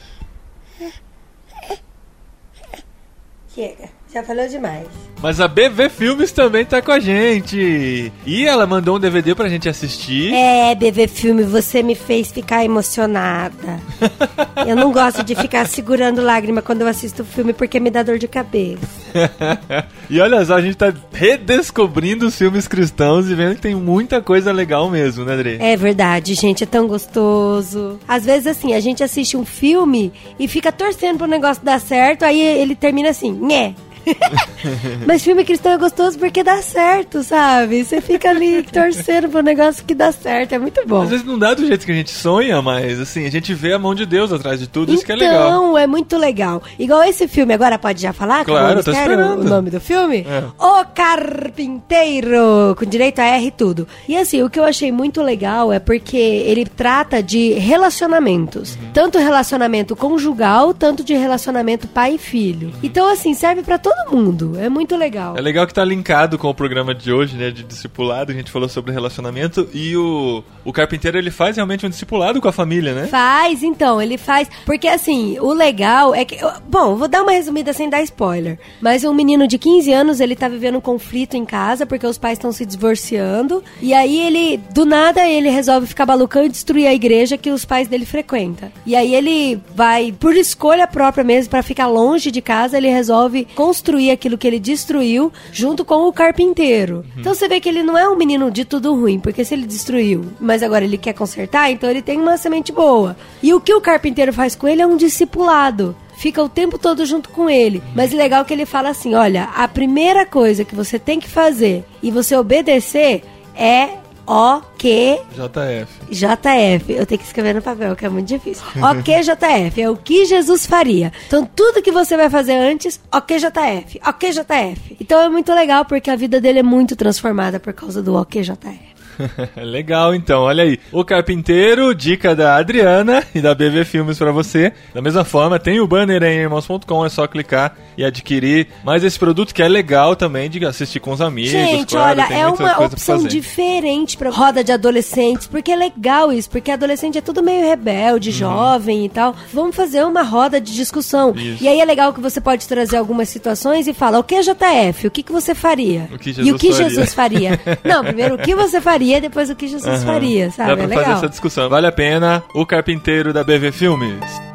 Chega, 3.54 3.90
já 4.12 4.22
falou 4.22 4.46
demais. 4.46 4.86
Mas 5.22 5.40
a 5.40 5.46
BV 5.46 5.88
Filmes 5.88 6.32
também 6.32 6.64
tá 6.64 6.82
com 6.82 6.90
a 6.90 6.98
gente. 6.98 8.12
E 8.26 8.44
ela 8.44 8.66
mandou 8.66 8.96
um 8.96 9.00
DVD 9.00 9.36
pra 9.36 9.48
gente 9.48 9.68
assistir. 9.68 10.34
É, 10.34 10.74
BV 10.74 11.06
Filme, 11.06 11.44
você 11.44 11.80
me 11.80 11.94
fez 11.94 12.32
ficar 12.32 12.64
emocionada. 12.64 13.80
eu 14.66 14.74
não 14.74 14.92
gosto 14.92 15.22
de 15.22 15.36
ficar 15.36 15.66
segurando 15.68 16.20
lágrima 16.20 16.60
quando 16.60 16.80
eu 16.80 16.88
assisto 16.88 17.24
filme 17.24 17.52
porque 17.52 17.78
me 17.78 17.88
dá 17.88 18.02
dor 18.02 18.18
de 18.18 18.26
cabeça. 18.26 18.82
e 20.10 20.20
olha 20.20 20.44
só, 20.44 20.54
a 20.54 20.60
gente 20.60 20.76
tá 20.76 20.92
redescobrindo 21.12 22.26
os 22.26 22.36
filmes 22.36 22.66
cristãos 22.66 23.30
e 23.30 23.34
vendo 23.34 23.54
que 23.54 23.62
tem 23.62 23.76
muita 23.76 24.20
coisa 24.20 24.50
legal 24.50 24.90
mesmo, 24.90 25.24
né, 25.24 25.34
Adri? 25.34 25.56
É 25.60 25.76
verdade, 25.76 26.34
gente, 26.34 26.64
é 26.64 26.66
tão 26.66 26.88
gostoso. 26.88 28.00
Às 28.08 28.24
vezes, 28.24 28.48
assim, 28.48 28.74
a 28.74 28.80
gente 28.80 29.04
assiste 29.04 29.36
um 29.36 29.44
filme 29.44 30.12
e 30.36 30.48
fica 30.48 30.72
torcendo 30.72 31.18
pro 31.18 31.28
negócio 31.28 31.64
dar 31.64 31.80
certo, 31.80 32.24
aí 32.24 32.40
ele 32.40 32.74
termina 32.74 33.10
assim, 33.10 33.30
nhé. 33.30 33.72
Mas 35.06 35.22
filme 35.22 35.44
cristão 35.44 35.72
é 35.72 35.78
gostoso 35.78 36.18
porque 36.18 36.42
dá 36.42 36.60
certo, 36.62 37.22
sabe? 37.22 37.84
Você 37.84 38.00
fica 38.00 38.30
ali 38.30 38.62
torcendo 38.72 39.28
pro 39.28 39.42
negócio 39.42 39.84
que 39.84 39.94
dá 39.94 40.12
certo. 40.12 40.54
É 40.54 40.58
muito 40.58 40.80
bom. 40.86 41.02
Às 41.02 41.10
vezes 41.10 41.26
não 41.26 41.38
dá 41.38 41.54
do 41.54 41.66
jeito 41.66 41.84
que 41.84 41.92
a 41.92 41.94
gente 41.94 42.10
sonha, 42.10 42.60
mas 42.62 43.00
assim, 43.00 43.26
a 43.26 43.30
gente 43.30 43.54
vê 43.54 43.72
a 43.72 43.78
mão 43.78 43.94
de 43.94 44.06
Deus 44.06 44.32
atrás 44.32 44.60
de 44.60 44.66
tudo. 44.66 44.84
Então, 44.84 44.94
isso 44.94 45.04
que 45.04 45.12
é 45.12 45.16
legal. 45.16 45.46
Então, 45.46 45.78
é 45.78 45.86
muito 45.86 46.16
legal. 46.16 46.62
Igual 46.78 47.02
esse 47.04 47.28
filme, 47.28 47.54
agora 47.54 47.78
pode 47.78 48.00
já 48.00 48.12
falar? 48.12 48.44
Claro, 48.44 48.80
eu 48.80 48.84
tô 48.84 48.90
esperando. 48.90 49.40
O 49.40 49.44
nome 49.44 49.70
do 49.70 49.80
filme? 49.80 50.26
É. 50.28 50.44
O 50.58 50.84
Carpinteiro, 50.86 52.74
com 52.78 52.84
direito 52.84 53.20
a 53.20 53.24
R 53.24 53.46
e 53.46 53.50
tudo. 53.50 53.86
E 54.08 54.16
assim, 54.16 54.42
o 54.42 54.50
que 54.50 54.58
eu 54.58 54.64
achei 54.64 54.90
muito 54.92 55.22
legal 55.22 55.72
é 55.72 55.78
porque 55.78 56.16
ele 56.16 56.64
trata 56.64 57.22
de 57.22 57.52
relacionamentos. 57.54 58.76
Uhum. 58.76 58.92
Tanto 58.92 59.18
relacionamento 59.18 59.94
conjugal, 59.96 60.74
tanto 60.74 61.04
de 61.04 61.14
relacionamento 61.14 61.86
pai 61.88 62.14
e 62.14 62.18
filho. 62.18 62.68
Uhum. 62.68 62.80
Então, 62.82 63.10
assim, 63.10 63.34
serve 63.34 63.62
para 63.62 63.78
todo 63.78 63.91
todo 63.92 64.16
mundo. 64.16 64.58
É 64.58 64.68
muito 64.68 64.96
legal. 64.96 65.36
É 65.36 65.40
legal 65.40 65.66
que 65.66 65.74
tá 65.74 65.84
linkado 65.84 66.38
com 66.38 66.48
o 66.48 66.54
programa 66.54 66.94
de 66.94 67.12
hoje, 67.12 67.36
né? 67.36 67.50
De 67.50 67.62
discipulado. 67.62 68.32
A 68.32 68.34
gente 68.34 68.50
falou 68.50 68.68
sobre 68.68 68.92
relacionamento. 68.92 69.68
E 69.72 69.96
o, 69.96 70.42
o 70.64 70.72
carpinteiro, 70.72 71.18
ele 71.18 71.30
faz 71.30 71.56
realmente 71.56 71.86
um 71.86 71.88
discipulado 71.88 72.40
com 72.40 72.48
a 72.48 72.52
família, 72.52 72.94
né? 72.94 73.06
Faz, 73.06 73.62
então. 73.62 74.00
Ele 74.00 74.16
faz. 74.16 74.48
Porque, 74.64 74.88
assim, 74.88 75.38
o 75.40 75.52
legal 75.52 76.14
é 76.14 76.24
que. 76.24 76.38
Bom, 76.68 76.96
vou 76.96 77.08
dar 77.08 77.22
uma 77.22 77.32
resumida 77.32 77.72
sem 77.72 77.88
dar 77.88 78.02
spoiler. 78.02 78.58
Mas 78.80 79.04
um 79.04 79.14
menino 79.14 79.46
de 79.46 79.58
15 79.58 79.92
anos, 79.92 80.20
ele 80.20 80.36
tá 80.36 80.48
vivendo 80.48 80.78
um 80.78 80.80
conflito 80.80 81.36
em 81.36 81.44
casa 81.44 81.86
porque 81.86 82.06
os 82.06 82.18
pais 82.18 82.38
estão 82.38 82.52
se 82.52 82.64
divorciando. 82.64 83.62
E 83.80 83.92
aí 83.92 84.20
ele, 84.20 84.58
do 84.72 84.84
nada, 84.84 85.26
ele 85.26 85.50
resolve 85.50 85.86
ficar 85.86 86.06
balucão 86.06 86.44
e 86.44 86.48
destruir 86.48 86.86
a 86.86 86.94
igreja 86.94 87.36
que 87.36 87.50
os 87.50 87.64
pais 87.64 87.88
dele 87.88 88.06
frequentam. 88.06 88.70
E 88.86 88.96
aí 88.96 89.14
ele 89.14 89.60
vai, 89.74 90.12
por 90.12 90.34
escolha 90.34 90.86
própria 90.86 91.24
mesmo, 91.24 91.50
para 91.50 91.62
ficar 91.62 91.86
longe 91.86 92.30
de 92.30 92.40
casa, 92.40 92.76
ele 92.76 92.88
resolve 92.88 93.46
construir 93.54 93.81
construir 93.82 94.12
aquilo 94.12 94.38
que 94.38 94.46
ele 94.46 94.60
destruiu 94.60 95.32
junto 95.50 95.84
com 95.84 96.06
o 96.06 96.12
carpinteiro. 96.12 96.98
Uhum. 96.98 97.04
Então 97.18 97.34
você 97.34 97.48
vê 97.48 97.58
que 97.58 97.68
ele 97.68 97.82
não 97.82 97.98
é 97.98 98.08
um 98.08 98.16
menino 98.16 98.48
de 98.48 98.64
tudo 98.64 98.94
ruim, 98.94 99.18
porque 99.18 99.44
se 99.44 99.54
ele 99.54 99.66
destruiu, 99.66 100.24
mas 100.38 100.62
agora 100.62 100.84
ele 100.84 100.96
quer 100.96 101.12
consertar, 101.12 101.68
então 101.70 101.90
ele 101.90 102.00
tem 102.00 102.20
uma 102.20 102.38
semente 102.38 102.70
boa. 102.70 103.16
E 103.42 103.52
o 103.52 103.60
que 103.60 103.74
o 103.74 103.80
carpinteiro 103.80 104.32
faz 104.32 104.54
com 104.54 104.68
ele 104.68 104.80
é 104.80 104.86
um 104.86 104.96
discipulado 104.96 105.96
fica 106.16 106.40
o 106.40 106.48
tempo 106.48 106.78
todo 106.78 107.04
junto 107.04 107.30
com 107.30 107.50
ele. 107.50 107.82
Mas 107.96 108.12
legal 108.12 108.44
que 108.44 108.54
ele 108.54 108.64
fala 108.64 108.90
assim: 108.90 109.12
olha, 109.12 109.48
a 109.56 109.66
primeira 109.66 110.24
coisa 110.24 110.64
que 110.64 110.74
você 110.74 110.96
tem 110.96 111.18
que 111.18 111.28
fazer 111.28 111.84
e 112.00 112.12
você 112.12 112.36
obedecer 112.36 113.24
é 113.56 114.01
O-Q... 114.26 115.20
JF. 115.34 115.92
JF. 116.10 116.92
Eu 116.92 117.06
tenho 117.06 117.18
que 117.18 117.26
escrever 117.26 117.54
no 117.54 117.62
papel, 117.62 117.96
que 117.96 118.06
é 118.06 118.08
muito 118.08 118.28
difícil. 118.28 118.64
Ok, 118.82 119.20
JF. 119.22 119.80
É 119.80 119.90
o 119.90 119.96
que 119.96 120.24
Jesus 120.24 120.66
faria. 120.66 121.12
Então, 121.26 121.44
tudo 121.44 121.82
que 121.82 121.90
você 121.90 122.16
vai 122.16 122.28
fazer 122.28 122.54
antes, 122.54 123.00
ok, 123.10 123.38
JF. 123.38 124.00
Ok, 124.06 124.30
JF. 124.30 124.96
Então, 125.00 125.20
é 125.20 125.28
muito 125.28 125.52
legal, 125.54 125.84
porque 125.84 126.10
a 126.10 126.16
vida 126.16 126.40
dele 126.40 126.60
é 126.60 126.62
muito 126.62 126.94
transformada 126.96 127.58
por 127.58 127.72
causa 127.72 128.02
do 128.02 128.14
ok, 128.14 128.42
JF. 128.42 128.91
Legal, 129.56 130.14
então, 130.14 130.42
olha 130.42 130.64
aí. 130.64 130.78
O 130.90 131.04
Carpinteiro, 131.04 131.94
dica 131.94 132.34
da 132.34 132.56
Adriana 132.56 133.22
e 133.34 133.40
da 133.40 133.54
BV 133.54 133.84
Filmes 133.84 134.18
para 134.18 134.32
você. 134.32 134.72
Da 134.94 135.02
mesma 135.02 135.24
forma, 135.24 135.58
tem 135.58 135.80
o 135.80 135.86
banner 135.86 136.22
aí 136.22 136.36
em 136.36 136.40
irmãos.com, 136.40 137.04
é 137.04 137.08
só 137.08 137.26
clicar 137.26 137.76
e 137.96 138.04
adquirir. 138.04 138.68
Mas 138.84 139.04
esse 139.04 139.18
produto 139.18 139.54
que 139.54 139.62
é 139.62 139.68
legal 139.68 140.16
também 140.16 140.48
de 140.48 140.64
assistir 140.64 141.00
com 141.00 141.12
os 141.12 141.20
amigos. 141.20 141.50
Gente, 141.50 141.90
claro, 141.90 142.20
olha, 142.20 142.34
é 142.34 142.46
uma 142.46 142.84
opção 142.84 143.26
diferente 143.26 144.16
para 144.16 144.30
roda 144.30 144.62
de 144.64 144.72
adolescentes, 144.72 145.46
porque 145.46 145.72
é 145.72 145.76
legal 145.76 146.32
isso, 146.32 146.50
porque 146.50 146.70
adolescente 146.70 147.18
é 147.18 147.20
tudo 147.20 147.42
meio 147.42 147.66
rebelde, 147.66 148.30
uhum. 148.30 148.36
jovem 148.36 149.04
e 149.04 149.08
tal. 149.08 149.34
Vamos 149.52 149.76
fazer 149.76 150.04
uma 150.04 150.22
roda 150.22 150.60
de 150.60 150.72
discussão. 150.74 151.34
Isso. 151.36 151.62
E 151.62 151.68
aí 151.68 151.80
é 151.80 151.84
legal 151.84 152.12
que 152.12 152.20
você 152.20 152.40
pode 152.40 152.66
trazer 152.66 152.96
algumas 152.96 153.28
situações 153.28 153.86
e 153.86 153.92
fala, 153.92 154.18
o 154.18 154.24
que 154.24 154.34
é 154.34 154.40
JF? 154.40 155.06
O 155.06 155.10
que, 155.10 155.22
que 155.22 155.32
você 155.32 155.54
faria? 155.54 156.08
O 156.12 156.18
que 156.18 156.32
Jesus 156.32 156.48
e 156.48 156.52
o 156.52 156.58
que 156.58 156.72
faria? 156.72 156.88
Jesus 156.88 157.14
faria? 157.14 157.60
Não, 157.84 158.04
primeiro, 158.04 158.34
o 158.34 158.38
que 158.38 158.54
você 158.54 158.80
faria, 158.80 159.11
depois 159.20 159.50
o 159.50 159.56
que 159.56 159.66
Jesus 159.66 160.00
uhum. 160.00 160.06
faria, 160.06 160.50
sabe? 160.50 160.70
Dá 160.70 160.76
pra 160.76 160.84
é 160.84 160.88
fazer 160.88 161.00
legal. 161.00 161.18
essa 161.18 161.28
discussão. 161.28 161.68
Vale 161.68 161.86
a 161.86 161.92
pena. 161.92 162.42
O 162.54 162.66
Carpinteiro 162.66 163.32
da 163.32 163.42
BV 163.42 163.72
Filmes. 163.72 164.51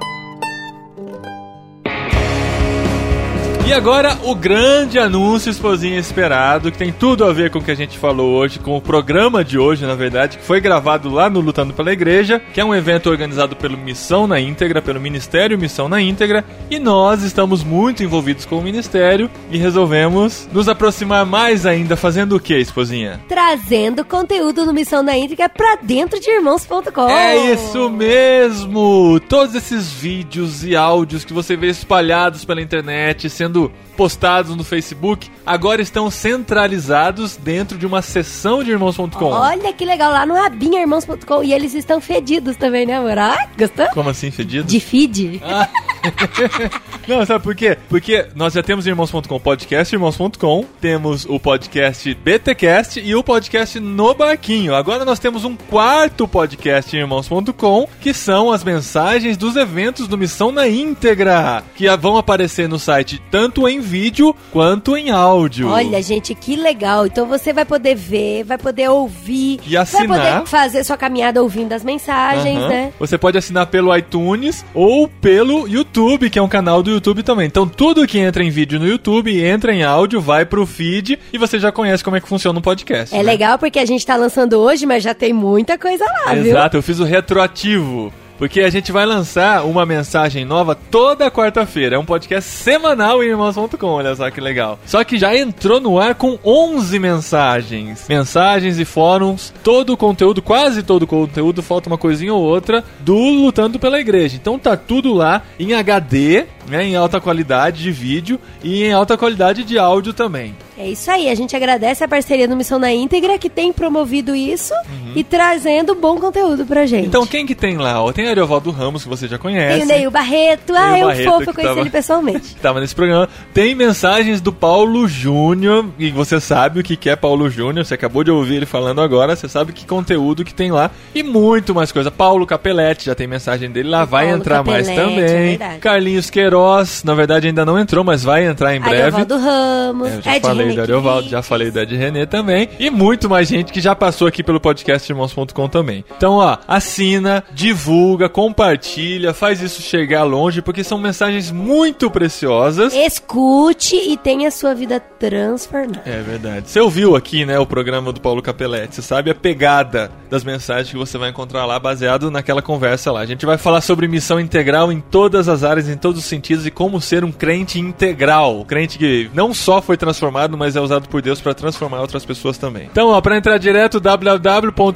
E 3.67 3.73
agora 3.73 4.17
o 4.23 4.33
grande 4.33 4.97
anúncio, 4.97 5.49
esposinha 5.49 5.99
esperado, 5.99 6.71
que 6.71 6.77
tem 6.77 6.89
tudo 6.89 7.25
a 7.25 7.33
ver 7.33 7.51
com 7.51 7.59
o 7.59 7.61
que 7.61 7.69
a 7.69 7.75
gente 7.75 7.97
falou 7.97 8.33
hoje, 8.37 8.59
com 8.59 8.77
o 8.77 8.81
programa 8.81 9.43
de 9.43 9.59
hoje, 9.59 9.85
na 9.85 9.93
verdade, 9.93 10.37
que 10.37 10.43
foi 10.45 10.61
gravado 10.61 11.09
lá 11.09 11.29
no 11.29 11.41
Lutando 11.41 11.73
pela 11.73 11.91
Igreja, 11.91 12.39
que 12.53 12.61
é 12.61 12.65
um 12.65 12.73
evento 12.73 13.09
organizado 13.09 13.57
pelo 13.57 13.77
Missão 13.77 14.25
na 14.25 14.39
Íntegra, 14.39 14.81
pelo 14.81 15.01
Ministério 15.01 15.59
Missão 15.59 15.89
na 15.89 16.01
Íntegra, 16.01 16.45
e 16.71 16.79
nós 16.79 17.23
estamos 17.23 17.61
muito 17.61 18.01
envolvidos 18.01 18.45
com 18.45 18.57
o 18.57 18.61
Ministério 18.61 19.29
e 19.51 19.57
resolvemos 19.57 20.47
nos 20.53 20.69
aproximar 20.69 21.25
mais 21.25 21.65
ainda, 21.65 21.97
fazendo 21.97 22.37
o 22.37 22.39
que, 22.39 22.57
esposinha? 22.57 23.19
Trazendo 23.27 24.05
conteúdo 24.05 24.65
do 24.65 24.73
Missão 24.73 25.03
na 25.03 25.17
Íntegra 25.17 25.49
pra 25.49 25.75
dentro 25.75 26.21
de 26.21 26.31
irmãos.com. 26.31 27.09
É 27.09 27.51
isso 27.51 27.89
mesmo! 27.89 29.19
Todos 29.27 29.55
esses 29.55 29.91
vídeos 29.91 30.63
e 30.63 30.73
áudios 30.73 31.25
que 31.25 31.33
você 31.33 31.57
vê 31.57 31.67
espalhados 31.67 32.45
pela 32.45 32.61
internet, 32.61 33.29
sendo 33.29 33.56
sendo 33.57 33.71
postados 33.97 34.55
no 34.55 34.63
Facebook, 34.63 35.29
agora 35.43 35.81
estão 35.81 36.09
centralizados 36.11 37.35
dentro 37.35 37.77
de 37.77 37.85
uma 37.85 38.03
seção 38.03 38.63
de 38.63 38.69
irmãos.com. 38.71 39.25
Olha 39.25 39.73
que 39.73 39.83
legal, 39.83 40.11
lá 40.11 40.25
no 40.25 40.35
Rabinha 40.35 40.79
Irmãos.com. 40.79 41.43
E 41.43 41.51
eles 41.51 41.73
estão 41.73 41.99
fedidos 41.99 42.55
também, 42.55 42.85
né, 42.85 42.97
amor? 42.97 43.17
Ah, 43.17 43.49
gostou? 43.57 43.87
Como 43.87 44.09
assim, 44.09 44.29
fedidos? 44.29 44.71
De 44.71 44.79
feed. 44.79 45.41
Ah. 45.43 45.67
Não, 47.07 47.25
sabe 47.25 47.43
por 47.43 47.55
quê? 47.55 47.77
Porque 47.89 48.27
nós 48.35 48.53
já 48.53 48.61
temos 48.61 48.85
irmãos.com 48.85 49.39
podcast, 49.39 49.95
irmãos.com, 49.95 50.65
temos 50.79 51.25
o 51.25 51.39
podcast 51.39 52.13
BTcast 52.13 52.99
e 52.99 53.15
o 53.15 53.23
podcast 53.23 53.79
No 53.79 54.13
Barquinho. 54.13 54.75
Agora 54.75 55.05
nós 55.05 55.17
temos 55.17 55.43
um 55.43 55.55
quarto 55.55 56.27
podcast 56.27 56.95
irmãos.com, 56.95 57.87
que 57.99 58.13
são 58.13 58.51
as 58.51 58.63
mensagens 58.63 59.37
dos 59.37 59.55
eventos 59.55 60.07
do 60.07 60.17
Missão 60.17 60.51
na 60.51 60.67
íntegra, 60.67 61.63
que 61.75 61.87
vão 61.97 62.17
aparecer 62.17 62.67
no 62.67 62.77
site 62.77 63.21
tanto 63.31 63.67
em 63.67 63.79
vídeo 63.87 64.35
quanto 64.51 64.95
em 64.95 65.09
áudio. 65.09 65.69
Olha, 65.69 66.01
gente, 66.01 66.35
que 66.35 66.55
legal. 66.55 67.07
Então 67.07 67.25
você 67.25 67.53
vai 67.53 67.65
poder 67.65 67.95
ver, 67.95 68.43
vai 68.43 68.57
poder 68.57 68.89
ouvir, 68.89 69.59
e 69.65 69.75
assinar. 69.77 70.07
vai 70.07 70.33
poder 70.33 70.47
fazer 70.47 70.83
sua 70.83 70.97
caminhada 70.97 71.41
ouvindo 71.41 71.73
as 71.73 71.83
mensagens, 71.83 72.61
uhum. 72.61 72.67
né? 72.67 72.93
Você 72.99 73.17
pode 73.17 73.37
assinar 73.37 73.67
pelo 73.67 73.95
iTunes 73.95 74.65
ou 74.73 75.07
pelo 75.07 75.67
YouTube, 75.67 76.29
que 76.29 76.37
é 76.37 76.41
um 76.41 76.47
canal 76.47 76.83
do 76.83 76.91
YouTube 76.91 77.23
também. 77.23 77.47
Então 77.47 77.67
tudo 77.67 78.05
que 78.05 78.19
entra 78.19 78.43
em 78.43 78.49
vídeo 78.49 78.79
no 78.79 78.87
YouTube, 78.87 79.41
entra 79.43 79.73
em 79.73 79.83
áudio, 79.83 80.19
vai 80.19 80.45
pro 80.45 80.65
feed 80.65 81.17
e 81.31 81.37
você 81.37 81.59
já 81.59 81.71
conhece 81.71 82.03
como 82.03 82.17
é 82.17 82.21
que 82.21 82.27
funciona 82.27 82.59
um 82.59 82.61
podcast. 82.61 83.15
É 83.15 83.19
né? 83.19 83.23
legal 83.23 83.57
porque 83.57 83.79
a 83.79 83.85
gente 83.85 84.05
tá 84.05 84.15
lançando 84.15 84.53
hoje, 84.59 84.85
mas 84.85 85.03
já 85.03 85.13
tem 85.13 85.31
muita 85.31 85.77
coisa 85.77 86.03
lá, 86.03 86.33
Exato, 86.33 86.41
viu? 86.41 86.51
Exato, 86.51 86.77
eu 86.77 86.83
fiz 86.83 86.99
o 86.99 87.03
retroativo. 87.03 88.13
Porque 88.37 88.61
a 88.61 88.69
gente 88.69 88.91
vai 88.91 89.05
lançar 89.05 89.65
uma 89.65 89.85
mensagem 89.85 90.45
nova 90.45 90.75
toda 90.75 91.31
quarta-feira. 91.31 91.95
É 91.95 91.99
um 91.99 92.05
podcast 92.05 92.49
semanal 92.49 93.23
em 93.23 93.29
irmãos.com, 93.29 93.87
olha 93.87 94.15
só 94.15 94.29
que 94.29 94.39
legal. 94.39 94.79
Só 94.85 95.03
que 95.03 95.17
já 95.17 95.35
entrou 95.35 95.79
no 95.79 95.99
ar 95.99 96.15
com 96.15 96.37
11 96.43 96.99
mensagens. 96.99 98.05
Mensagens 98.07 98.77
e 98.79 98.85
fóruns, 98.85 99.53
todo 99.63 99.93
o 99.93 99.97
conteúdo, 99.97 100.41
quase 100.41 100.83
todo 100.83 101.03
o 101.03 101.07
conteúdo, 101.07 101.63
falta 101.63 101.89
uma 101.89 101.97
coisinha 101.97 102.33
ou 102.33 102.43
outra, 102.43 102.83
do 102.99 103.15
Lutando 103.15 103.79
pela 103.79 103.99
Igreja. 103.99 104.35
Então 104.35 104.59
tá 104.59 104.77
tudo 104.77 105.13
lá 105.13 105.41
em 105.59 105.73
HD, 105.73 106.45
né, 106.67 106.83
em 106.83 106.95
alta 106.95 107.19
qualidade 107.19 107.81
de 107.81 107.91
vídeo 107.91 108.39
e 108.63 108.83
em 108.83 108.93
alta 108.93 109.17
qualidade 109.17 109.63
de 109.63 109.79
áudio 109.79 110.13
também. 110.13 110.55
É 110.77 110.87
isso 110.87 111.09
aí, 111.09 111.27
a 111.27 111.33
gente 111.33 111.55
agradece 111.55 112.03
a 112.03 112.07
parceria 112.07 112.47
do 112.47 112.55
Missão 112.55 112.77
na 112.77 112.91
Íntegra 112.93 113.39
que 113.39 113.49
tem 113.49 113.73
promovido 113.73 114.35
isso 114.35 114.75
uhum. 114.75 115.06
E 115.15 115.23
trazendo 115.23 115.95
bom 115.95 116.17
conteúdo 116.19 116.65
pra 116.65 116.85
gente. 116.85 117.07
Então 117.07 117.25
quem 117.25 117.45
que 117.45 117.55
tem 117.55 117.77
lá? 117.77 117.97
Tem 118.13 118.27
Ariovaldo 118.27 118.71
Ramos, 118.71 119.03
que 119.03 119.09
você 119.09 119.27
já 119.27 119.37
conhece. 119.37 119.77
Tem 119.77 119.83
o 119.83 119.87
Neil 119.87 120.11
Barreto, 120.11 120.73
Neil 120.73 120.85
ah, 120.85 120.99
eu 120.99 121.07
Barreto, 121.07 121.31
fofo, 121.31 121.49
eu 121.49 121.53
conheci 121.53 121.69
tava, 121.69 121.79
ele 121.81 121.89
pessoalmente. 121.89 122.55
tava 122.61 122.79
nesse 122.79 122.93
programa. 122.95 123.27
Tem 123.53 123.73
mensagens 123.73 124.39
do 124.39 124.53
Paulo 124.53 125.07
Júnior, 125.07 125.85
e 125.97 126.11
você 126.11 126.39
sabe 126.39 126.79
o 126.79 126.83
que 126.83 127.09
é 127.09 127.15
Paulo 127.15 127.49
Júnior, 127.49 127.85
você 127.85 127.93
acabou 127.93 128.23
de 128.23 128.31
ouvir 128.31 128.55
ele 128.55 128.65
falando 128.65 129.01
agora, 129.01 129.35
você 129.35 129.47
sabe 129.47 129.73
que 129.73 129.85
conteúdo 129.85 130.43
que 130.43 130.53
tem 130.53 130.71
lá 130.71 130.91
e 131.15 131.23
muito 131.23 131.73
mais 131.73 131.91
coisa. 131.91 132.11
Paulo 132.11 132.45
Capelletti, 132.45 133.05
já 133.05 133.15
tem 133.15 133.27
mensagem 133.27 133.71
dele 133.71 133.89
lá, 133.89 134.05
vai 134.05 134.25
Paulo 134.25 134.39
entrar 134.39 134.57
Capelletti, 134.57 134.87
mais 134.87 134.99
também. 134.99 135.59
É 135.59 135.77
Carlinhos 135.79 136.29
Queiroz, 136.29 137.03
na 137.03 137.13
verdade 137.13 137.47
ainda 137.47 137.65
não 137.65 137.79
entrou, 137.79 138.03
mas 138.03 138.23
vai 138.23 138.45
entrar 138.45 138.75
em 138.75 138.79
breve. 138.79 139.01
Ariovaldo 139.01 139.37
Ramos, 139.37 140.07
é, 140.09 140.21
já 140.21 140.35
Ed 140.35 140.41
falei 140.41 140.67
falei 140.67 140.75
do 140.75 140.81
Ariovaldo, 140.81 141.29
já 141.29 141.41
falei 141.41 141.71
da 141.71 141.85
de 141.85 141.95
René 141.95 142.25
também. 142.25 142.69
E 142.79 142.89
muito 142.89 143.29
mais 143.29 143.47
gente 143.47 143.71
que 143.71 143.79
já 143.79 143.95
passou 143.95 144.27
aqui 144.27 144.43
pelo 144.43 144.59
podcast 144.59 145.06
irmãos.com 145.11 145.67
também. 145.67 146.03
Então, 146.15 146.35
ó, 146.35 146.57
assina, 146.67 147.43
divulga, 147.51 148.29
compartilha, 148.29 149.33
faz 149.33 149.61
isso 149.61 149.81
chegar 149.81 150.23
longe, 150.23 150.61
porque 150.61 150.83
são 150.83 150.97
mensagens 150.97 151.51
muito 151.51 152.09
preciosas. 152.09 152.93
Escute 152.93 153.95
e 153.95 154.17
tenha 154.17 154.49
sua 154.51 154.73
vida 154.73 154.99
transformada. 154.99 156.01
É 156.05 156.21
verdade. 156.21 156.69
Você 156.69 156.79
ouviu 156.79 157.15
aqui, 157.15 157.45
né, 157.45 157.59
o 157.59 157.65
programa 157.65 158.11
do 158.11 158.21
Paulo 158.21 158.41
Capelletti, 158.41 158.95
você 158.95 159.01
sabe 159.01 159.31
a 159.31 159.35
pegada 159.35 160.11
das 160.29 160.43
mensagens 160.43 160.89
que 160.89 160.97
você 160.97 161.17
vai 161.17 161.29
encontrar 161.29 161.65
lá, 161.65 161.79
baseado 161.79 162.29
naquela 162.29 162.61
conversa 162.61 163.11
lá. 163.11 163.21
A 163.21 163.25
gente 163.25 163.45
vai 163.45 163.57
falar 163.57 163.81
sobre 163.81 164.07
missão 164.07 164.39
integral 164.39 164.91
em 164.91 164.99
todas 164.99 165.47
as 165.47 165.63
áreas, 165.63 165.87
em 165.87 165.97
todos 165.97 166.19
os 166.19 166.25
sentidos 166.25 166.65
e 166.65 166.71
como 166.71 166.99
ser 166.99 167.23
um 167.23 167.31
crente 167.31 167.79
integral. 167.79 168.65
Crente 168.65 168.97
que 168.97 169.29
não 169.33 169.53
só 169.53 169.81
foi 169.81 169.97
transformado, 169.97 170.57
mas 170.57 170.75
é 170.75 170.81
usado 170.81 171.07
por 171.07 171.21
Deus 171.21 171.39
para 171.41 171.53
transformar 171.53 172.01
outras 172.01 172.25
pessoas 172.25 172.57
também. 172.57 172.89
Então, 172.91 173.09
ó, 173.09 173.21
para 173.21 173.37
entrar 173.37 173.57
direto, 173.57 173.99
www.irmãos.com 173.99 174.86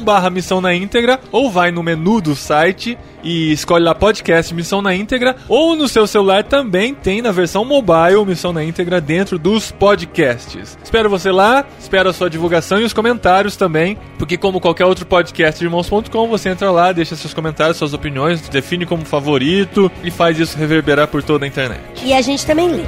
barra 0.00 0.30
missão 0.30 0.60
na 0.60 0.74
íntegra, 0.74 1.20
ou 1.30 1.50
vai 1.50 1.70
no 1.70 1.82
menu 1.82 2.20
do 2.20 2.34
site 2.34 2.98
e 3.24 3.52
escolhe 3.52 3.84
lá 3.84 3.94
podcast 3.94 4.54
Missão 4.54 4.82
na 4.82 4.94
íntegra, 4.94 5.34
ou 5.48 5.74
no 5.74 5.88
seu 5.88 6.06
celular 6.06 6.44
também 6.44 6.94
tem 6.94 7.22
na 7.22 7.32
versão 7.32 7.64
mobile 7.64 8.24
Missão 8.26 8.52
na 8.52 8.62
íntegra 8.62 9.00
dentro 9.00 9.38
dos 9.38 9.72
podcasts. 9.72 10.78
Espero 10.84 11.08
você 11.08 11.32
lá, 11.32 11.64
espero 11.80 12.10
a 12.10 12.12
sua 12.12 12.28
divulgação 12.28 12.78
e 12.80 12.84
os 12.84 12.92
comentários 12.92 13.56
também, 13.56 13.96
porque 14.18 14.36
como 14.36 14.60
qualquer 14.60 14.84
outro 14.84 15.06
podcast 15.06 15.64
irmãos.com, 15.64 16.28
você 16.28 16.50
entra 16.50 16.70
lá, 16.70 16.92
deixa 16.92 17.16
seus 17.16 17.32
comentários, 17.32 17.78
suas 17.78 17.94
opiniões, 17.94 18.46
define 18.48 18.84
como 18.84 19.04
favorito 19.04 19.90
e 20.02 20.10
faz 20.10 20.38
isso 20.38 20.58
reverberar 20.58 21.08
por 21.08 21.22
toda 21.22 21.44
a 21.44 21.48
internet. 21.48 21.80
E 22.04 22.12
a 22.12 22.20
gente 22.20 22.44
também 22.44 22.68
lê 22.68 22.84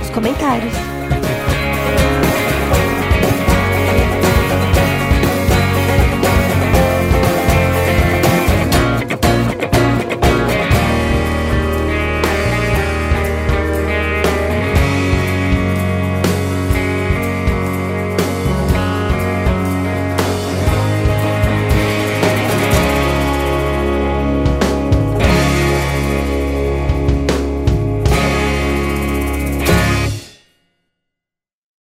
os 0.00 0.10
comentários. 0.10 0.72